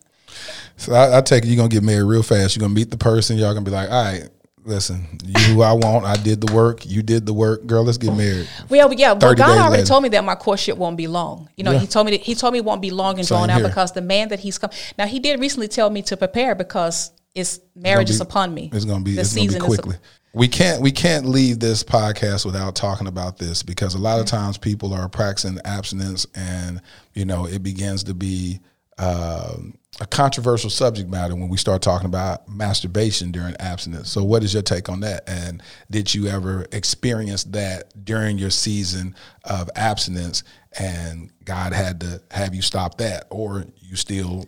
So 0.77 0.93
I, 0.93 1.17
I 1.17 1.21
take 1.21 1.43
it 1.43 1.47
you're 1.47 1.57
gonna 1.57 1.69
get 1.69 1.83
married 1.83 2.03
real 2.03 2.23
fast. 2.23 2.55
You're 2.55 2.61
gonna 2.61 2.73
meet 2.73 2.89
the 2.89 2.97
person. 2.97 3.37
Y'all 3.37 3.53
gonna 3.53 3.65
be 3.65 3.71
like, 3.71 3.89
all 3.89 4.03
right, 4.03 4.29
listen, 4.63 5.07
you 5.23 5.55
who 5.55 5.61
I 5.61 5.73
want. 5.73 6.05
I 6.05 6.15
did 6.15 6.41
the 6.41 6.53
work. 6.53 6.85
You 6.85 7.01
did 7.01 7.25
the 7.25 7.33
work. 7.33 7.65
Girl, 7.65 7.83
let's 7.83 7.97
get 7.97 8.15
married. 8.15 8.47
Well, 8.69 8.93
yeah, 8.93 9.13
well, 9.13 9.33
God 9.33 9.57
already 9.57 9.77
later. 9.77 9.85
told 9.85 10.03
me 10.03 10.09
that 10.09 10.23
my 10.23 10.35
courtship 10.35 10.77
won't 10.77 10.97
be 10.97 11.07
long. 11.07 11.49
You 11.55 11.63
know, 11.63 11.71
Yeah. 11.71 11.79
he 11.79 11.87
told 11.87 12.05
me 12.05 12.11
that 12.11 12.21
he 12.21 12.35
told 12.35 12.53
me 12.53 12.59
it 12.59 12.65
won't 12.65 12.81
be 12.81 12.91
long 12.91 13.17
and 13.17 13.27
Same 13.27 13.37
drawn 13.37 13.49
out 13.49 13.59
here. 13.59 13.67
because 13.67 13.91
the 13.91 14.01
man 14.01 14.29
that 14.29 14.39
he's 14.39 14.57
come. 14.57 14.69
Now 14.97 15.07
he 15.07 15.19
did 15.19 15.39
recently 15.39 15.67
tell 15.67 15.89
me 15.89 16.01
to 16.03 16.17
prepare 16.17 16.55
because 16.55 17.11
it's 17.33 17.59
marriage 17.75 18.07
be- 18.07 18.13
is 18.13 18.21
upon 18.21 18.53
me. 18.53 18.69
It's 18.73 18.85
gonna 18.85 19.03
be. 19.03 19.15
The 19.15 19.21
it's 19.21 19.33
gonna 19.33 19.41
be 19.41 19.47
season 19.47 19.61
is- 19.61 19.67
quickly. 19.67 19.95
we 20.33 20.47
can't. 20.47 20.81
We 20.81 20.91
can't 20.91 21.25
leave 21.25 21.59
this 21.59 21.83
podcast 21.83 22.45
without 22.45 22.75
talking 22.75 23.07
about 23.07 23.37
this 23.37 23.63
because 23.63 23.95
a 23.95 23.99
lot 23.99 24.19
of 24.19 24.25
mm. 24.25 24.31
times 24.31 24.57
people 24.57 24.93
are 24.93 25.09
practicing 25.09 25.59
abstinence, 25.65 26.25
and 26.35 26.81
you 27.13 27.25
know 27.25 27.45
it 27.45 27.63
begins 27.63 28.03
to 28.05 28.13
be. 28.13 28.59
Um 29.01 29.77
a 29.99 30.05
controversial 30.05 30.69
subject 30.69 31.09
matter 31.09 31.35
when 31.35 31.49
we 31.49 31.57
start 31.57 31.81
talking 31.81 32.07
about 32.07 32.47
masturbation 32.47 33.31
during 33.31 33.55
abstinence. 33.57 34.09
So, 34.09 34.23
what 34.23 34.43
is 34.43 34.53
your 34.53 34.63
take 34.63 34.89
on 34.89 35.01
that? 35.01 35.23
And 35.27 35.61
did 35.89 36.13
you 36.13 36.27
ever 36.27 36.65
experience 36.71 37.43
that 37.45 38.03
during 38.05 38.37
your 38.37 38.49
season 38.49 39.15
of 39.43 39.69
abstinence, 39.75 40.43
and 40.79 41.31
God 41.43 41.73
had 41.73 41.99
to 42.01 42.21
have 42.31 42.55
you 42.55 42.61
stop 42.61 42.97
that, 42.99 43.27
or 43.29 43.65
you 43.79 43.95
still 43.95 44.45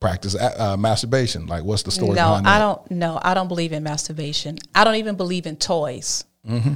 practice 0.00 0.34
uh, 0.34 0.76
masturbation? 0.76 1.46
Like, 1.46 1.62
what's 1.62 1.84
the 1.84 1.92
story 1.92 2.14
No, 2.14 2.28
behind 2.28 2.46
that? 2.46 2.56
I 2.56 2.58
don't. 2.58 2.90
No, 2.90 3.18
I 3.22 3.34
don't 3.34 3.48
believe 3.48 3.72
in 3.72 3.82
masturbation. 3.82 4.58
I 4.74 4.82
don't 4.82 4.96
even 4.96 5.16
believe 5.16 5.46
in 5.46 5.56
toys. 5.56 6.24
Mm-hmm. 6.46 6.74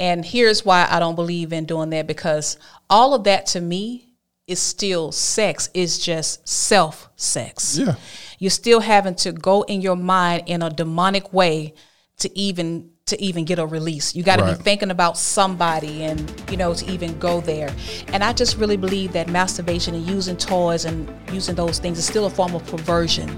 And 0.00 0.24
here's 0.24 0.64
why 0.64 0.88
I 0.90 0.98
don't 0.98 1.14
believe 1.14 1.52
in 1.52 1.66
doing 1.66 1.90
that 1.90 2.08
because 2.08 2.58
all 2.90 3.14
of 3.14 3.24
that 3.24 3.46
to 3.46 3.60
me 3.60 4.13
is 4.46 4.60
still 4.60 5.12
sex. 5.12 5.70
Is 5.74 5.98
just 5.98 6.46
self 6.48 7.08
sex. 7.16 7.78
Yeah. 7.78 7.94
You're 8.38 8.50
still 8.50 8.80
having 8.80 9.14
to 9.16 9.32
go 9.32 9.62
in 9.62 9.80
your 9.80 9.96
mind 9.96 10.44
in 10.46 10.62
a 10.62 10.70
demonic 10.70 11.32
way 11.32 11.74
to 12.18 12.38
even 12.38 12.90
to 13.06 13.20
even 13.22 13.44
get 13.44 13.58
a 13.58 13.66
release. 13.66 14.14
You 14.14 14.22
got 14.22 14.36
to 14.36 14.44
Right. 14.44 14.56
be 14.56 14.64
thinking 14.64 14.90
about 14.90 15.18
somebody 15.18 16.04
and 16.04 16.32
you 16.50 16.56
know 16.56 16.72
to 16.74 16.90
even 16.90 17.18
go 17.18 17.40
there. 17.40 17.70
And 18.08 18.24
I 18.24 18.32
just 18.32 18.56
really 18.56 18.76
believe 18.78 19.12
that 19.12 19.28
masturbation 19.28 19.94
and 19.94 20.06
using 20.06 20.36
toys 20.36 20.84
and 20.84 21.08
using 21.32 21.54
those 21.54 21.78
things 21.78 21.98
is 21.98 22.06
still 22.06 22.26
a 22.26 22.30
form 22.30 22.54
of 22.54 22.64
perversion. 22.66 23.28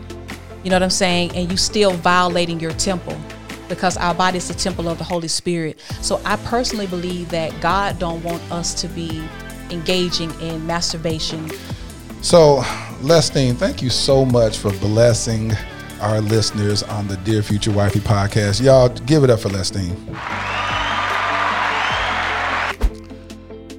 You 0.62 0.70
know 0.70 0.76
what 0.76 0.82
I'm 0.84 0.90
saying? 0.90 1.32
And 1.36 1.50
you 1.50 1.56
still 1.56 1.92
violating 1.92 2.58
your 2.60 2.72
temple 2.72 3.16
because 3.68 3.96
our 3.96 4.14
body 4.14 4.38
is 4.38 4.46
the 4.48 4.54
temple 4.54 4.88
of 4.88 4.98
the 4.98 5.04
Holy 5.04 5.28
Spirit. 5.28 5.80
So 6.00 6.20
I 6.24 6.36
personally 6.36 6.86
believe 6.86 7.28
that 7.30 7.52
God 7.60 7.98
don't 7.98 8.22
want 8.22 8.40
us 8.52 8.72
to 8.82 8.88
be 8.88 9.22
engaging 9.70 10.30
in 10.40 10.66
masturbation 10.66 11.50
So, 12.22 12.62
Lestine, 13.02 13.54
thank 13.54 13.82
you 13.82 13.90
so 13.90 14.24
much 14.24 14.58
for 14.58 14.70
blessing 14.78 15.52
our 16.00 16.20
listeners 16.20 16.82
on 16.82 17.06
the 17.08 17.16
Dear 17.18 17.42
Future 17.42 17.70
Wifey 17.72 18.00
podcast. 18.00 18.62
Y'all, 18.62 18.88
give 18.88 19.22
it 19.24 19.30
up 19.30 19.40
for 19.40 19.48
Lestine. 19.48 19.96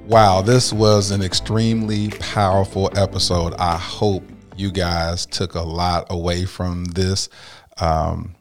Wow, 0.06 0.40
this 0.40 0.72
was 0.72 1.10
an 1.10 1.22
extremely 1.22 2.08
powerful 2.18 2.90
episode. 2.96 3.52
I 3.54 3.76
hope 3.76 4.24
you 4.56 4.72
guys 4.72 5.26
took 5.26 5.54
a 5.54 5.60
lot 5.60 6.06
away 6.08 6.46
from 6.46 6.86
this. 6.86 7.28
Um, 7.76 8.34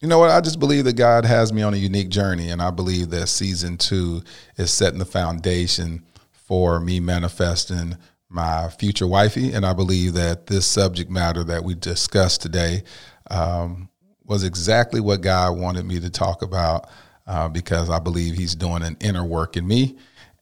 you 0.00 0.08
know 0.08 0.18
what? 0.18 0.30
I 0.30 0.40
just 0.40 0.60
believe 0.60 0.84
that 0.84 0.96
God 0.96 1.24
has 1.24 1.52
me 1.52 1.62
on 1.62 1.74
a 1.74 1.76
unique 1.76 2.08
journey, 2.08 2.50
and 2.50 2.62
I 2.62 2.70
believe 2.70 3.10
that 3.10 3.28
season 3.28 3.76
two 3.76 4.22
is 4.56 4.70
setting 4.70 5.00
the 5.00 5.04
foundation 5.04 6.04
for 6.52 6.78
me 6.78 7.00
manifesting 7.00 7.96
my 8.28 8.68
future 8.68 9.06
wifey. 9.06 9.54
And 9.54 9.64
I 9.64 9.72
believe 9.72 10.12
that 10.12 10.48
this 10.48 10.66
subject 10.66 11.10
matter 11.10 11.42
that 11.44 11.64
we 11.64 11.74
discussed 11.74 12.42
today 12.42 12.82
um, 13.30 13.88
was 14.26 14.44
exactly 14.44 15.00
what 15.00 15.22
God 15.22 15.56
wanted 15.56 15.86
me 15.86 15.98
to 16.00 16.10
talk 16.10 16.42
about 16.42 16.90
uh, 17.26 17.48
because 17.48 17.88
I 17.88 18.00
believe 18.00 18.34
He's 18.34 18.54
doing 18.54 18.82
an 18.82 18.98
inner 19.00 19.24
work 19.24 19.56
in 19.56 19.66
me, 19.66 19.96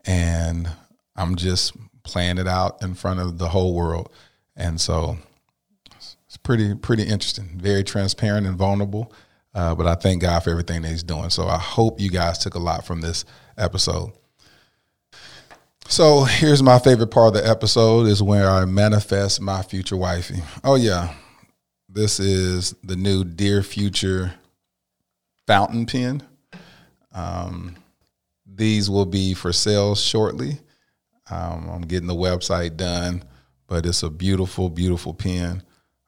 and 0.04 0.68
I'm 1.14 1.36
just 1.36 1.76
playing 2.02 2.38
it 2.38 2.48
out 2.48 2.82
in 2.82 2.94
front 2.94 3.20
of 3.20 3.38
the 3.38 3.48
whole 3.48 3.72
world. 3.72 4.10
And 4.56 4.80
so 4.80 5.16
it's 5.94 6.36
pretty 6.42 6.74
pretty 6.74 7.04
interesting, 7.04 7.56
very 7.56 7.84
transparent 7.84 8.48
and 8.48 8.56
vulnerable. 8.56 9.12
Uh, 9.54 9.76
but 9.76 9.86
I 9.86 9.94
thank 9.94 10.22
God 10.22 10.40
for 10.40 10.50
everything 10.50 10.82
that 10.82 10.88
He's 10.88 11.04
doing. 11.04 11.30
So 11.30 11.46
I 11.46 11.58
hope 11.58 12.00
you 12.00 12.10
guys 12.10 12.38
took 12.38 12.56
a 12.56 12.58
lot 12.58 12.84
from 12.84 13.00
this 13.00 13.24
episode. 13.56 14.10
So 15.90 16.22
here's 16.22 16.62
my 16.62 16.78
favorite 16.78 17.08
part 17.08 17.34
of 17.34 17.42
the 17.42 17.50
episode 17.50 18.06
is 18.06 18.22
where 18.22 18.48
I 18.48 18.64
manifest 18.64 19.40
my 19.40 19.60
future 19.62 19.96
wifey. 19.96 20.40
Oh 20.62 20.76
yeah, 20.76 21.12
this 21.88 22.20
is 22.20 22.76
the 22.84 22.94
new 22.94 23.24
Dear 23.24 23.64
Future 23.64 24.34
fountain 25.48 25.86
pen. 25.86 26.22
Um, 27.10 27.74
these 28.46 28.88
will 28.88 29.04
be 29.04 29.34
for 29.34 29.52
sale 29.52 29.96
shortly. 29.96 30.60
Um, 31.28 31.68
I'm 31.68 31.82
getting 31.82 32.06
the 32.06 32.14
website 32.14 32.76
done, 32.76 33.24
but 33.66 33.84
it's 33.84 34.04
a 34.04 34.10
beautiful, 34.10 34.70
beautiful 34.70 35.12
pen. 35.12 35.60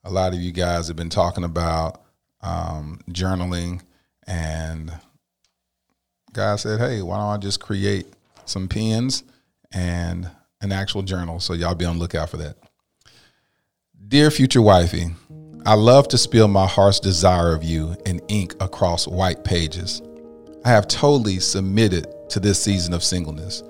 A 0.04 0.10
lot 0.12 0.32
of 0.32 0.38
you 0.38 0.52
guys 0.52 0.86
have 0.86 0.96
been 0.96 1.10
talking 1.10 1.42
about 1.42 2.04
um, 2.40 3.00
journaling, 3.10 3.82
and 4.28 4.92
guy 6.32 6.54
said, 6.54 6.78
"Hey, 6.78 7.02
why 7.02 7.16
don't 7.16 7.34
I 7.34 7.38
just 7.38 7.58
create 7.58 8.06
some 8.44 8.68
pens 8.68 9.24
and 9.72 10.30
an 10.60 10.72
actual 10.72 11.02
journal?" 11.02 11.40
So 11.40 11.52
y'all 11.52 11.74
be 11.74 11.84
on 11.84 11.98
lookout 11.98 12.30
for 12.30 12.36
that. 12.38 12.56
Dear 14.08 14.30
future 14.30 14.62
wifey, 14.62 15.14
I 15.64 15.74
love 15.74 16.08
to 16.08 16.18
spill 16.18 16.48
my 16.48 16.66
heart's 16.66 17.00
desire 17.00 17.54
of 17.54 17.62
you 17.62 17.96
in 18.04 18.20
ink 18.28 18.54
across 18.60 19.06
white 19.06 19.44
pages. 19.44 20.02
I 20.64 20.70
have 20.70 20.88
totally 20.88 21.38
submitted 21.38 22.06
to 22.30 22.40
this 22.40 22.60
season 22.62 22.94
of 22.94 23.02
singleness. 23.04 23.62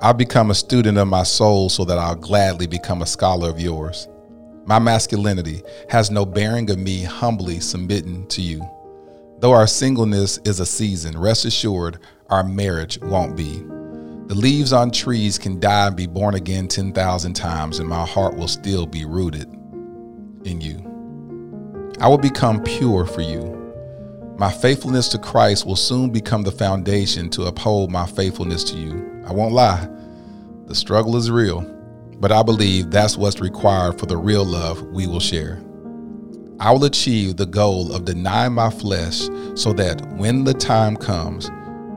I've 0.00 0.18
become 0.18 0.50
a 0.50 0.54
student 0.54 0.98
of 0.98 1.08
my 1.08 1.22
soul 1.22 1.68
so 1.68 1.84
that 1.84 1.98
I'll 1.98 2.14
gladly 2.14 2.66
become 2.66 3.02
a 3.02 3.06
scholar 3.06 3.48
of 3.48 3.60
yours. 3.60 4.08
My 4.66 4.78
masculinity 4.78 5.62
has 5.88 6.10
no 6.10 6.26
bearing 6.26 6.70
of 6.70 6.78
me 6.78 7.02
humbly 7.02 7.60
submitting 7.60 8.26
to 8.28 8.42
you. 8.42 8.68
Though 9.38 9.52
our 9.52 9.66
singleness 9.66 10.38
is 10.44 10.60
a 10.60 10.66
season, 10.66 11.18
rest 11.18 11.44
assured 11.44 11.98
our 12.28 12.42
marriage 12.42 12.98
won't 13.00 13.36
be. 13.36 13.62
The 14.26 14.34
leaves 14.34 14.72
on 14.72 14.90
trees 14.90 15.38
can 15.38 15.60
die 15.60 15.86
and 15.86 15.96
be 15.96 16.08
born 16.08 16.34
again 16.34 16.66
10,000 16.66 17.32
times, 17.34 17.78
and 17.78 17.88
my 17.88 18.04
heart 18.04 18.36
will 18.36 18.48
still 18.48 18.84
be 18.84 19.04
rooted 19.04 19.44
in 20.44 20.60
you. 20.60 20.82
I 22.00 22.08
will 22.08 22.18
become 22.18 22.60
pure 22.64 23.06
for 23.06 23.20
you. 23.20 23.52
My 24.36 24.50
faithfulness 24.50 25.08
to 25.10 25.18
Christ 25.18 25.64
will 25.64 25.76
soon 25.76 26.10
become 26.10 26.42
the 26.42 26.50
foundation 26.50 27.30
to 27.30 27.44
uphold 27.44 27.92
my 27.92 28.04
faithfulness 28.04 28.64
to 28.64 28.76
you. 28.76 29.22
I 29.24 29.32
won't 29.32 29.54
lie, 29.54 29.88
the 30.66 30.74
struggle 30.74 31.16
is 31.16 31.30
real, 31.30 31.60
but 32.18 32.32
I 32.32 32.42
believe 32.42 32.90
that's 32.90 33.16
what's 33.16 33.38
required 33.38 33.98
for 33.98 34.06
the 34.06 34.16
real 34.16 34.44
love 34.44 34.82
we 34.88 35.06
will 35.06 35.20
share. 35.20 35.62
I 36.58 36.72
will 36.72 36.84
achieve 36.84 37.36
the 37.36 37.46
goal 37.46 37.94
of 37.94 38.06
denying 38.06 38.54
my 38.54 38.70
flesh 38.70 39.28
so 39.54 39.72
that 39.74 40.00
when 40.16 40.42
the 40.42 40.54
time 40.54 40.96
comes, 40.96 41.48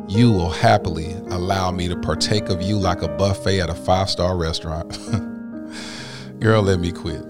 you 0.10 0.32
will 0.32 0.50
happily 0.50 1.14
allow 1.30 1.70
me 1.70 1.88
to 1.88 1.96
partake 1.96 2.50
of 2.50 2.62
you 2.62 2.78
like 2.78 3.04
a 3.04 3.08
buffet 3.08 3.60
at 3.62 3.70
a 3.70 3.76
five 3.76 4.10
star 4.10 4.36
restaurant. 4.36 4.98
Girl, 6.40 6.64
let 6.64 6.80
me 6.80 6.92
quit. 6.92 7.24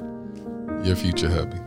Your 0.83 0.95
future 0.95 1.29
hubby. 1.29 1.57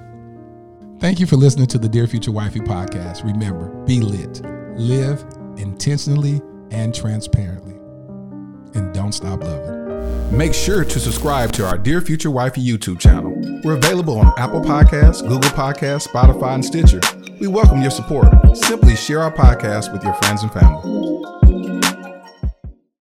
Thank 1.00 1.20
you 1.20 1.26
for 1.26 1.36
listening 1.36 1.66
to 1.66 1.78
the 1.78 1.88
Dear 1.88 2.06
Future 2.06 2.32
Wifey 2.32 2.60
podcast. 2.60 3.24
Remember, 3.24 3.68
be 3.84 4.00
lit, 4.00 4.40
live 4.78 5.22
intentionally 5.58 6.40
and 6.70 6.94
transparently, 6.94 7.74
and 8.74 8.94
don't 8.94 9.12
stop 9.12 9.42
loving. 9.42 10.36
Make 10.36 10.54
sure 10.54 10.82
to 10.82 10.98
subscribe 10.98 11.52
to 11.52 11.66
our 11.66 11.76
Dear 11.76 12.00
Future 12.00 12.30
Wifey 12.30 12.64
YouTube 12.64 12.98
channel. 12.98 13.34
We're 13.64 13.76
available 13.76 14.18
on 14.18 14.32
Apple 14.38 14.62
Podcasts, 14.62 15.20
Google 15.20 15.50
Podcasts, 15.50 16.08
Spotify, 16.08 16.54
and 16.54 16.64
Stitcher. 16.64 17.00
We 17.42 17.48
welcome 17.48 17.82
your 17.82 17.90
support. 17.90 18.28
Simply 18.56 18.94
share 18.94 19.20
our 19.20 19.32
podcast 19.32 19.92
with 19.92 20.04
your 20.04 20.14
friends 20.14 20.44
and 20.44 20.52
family. 20.52 21.41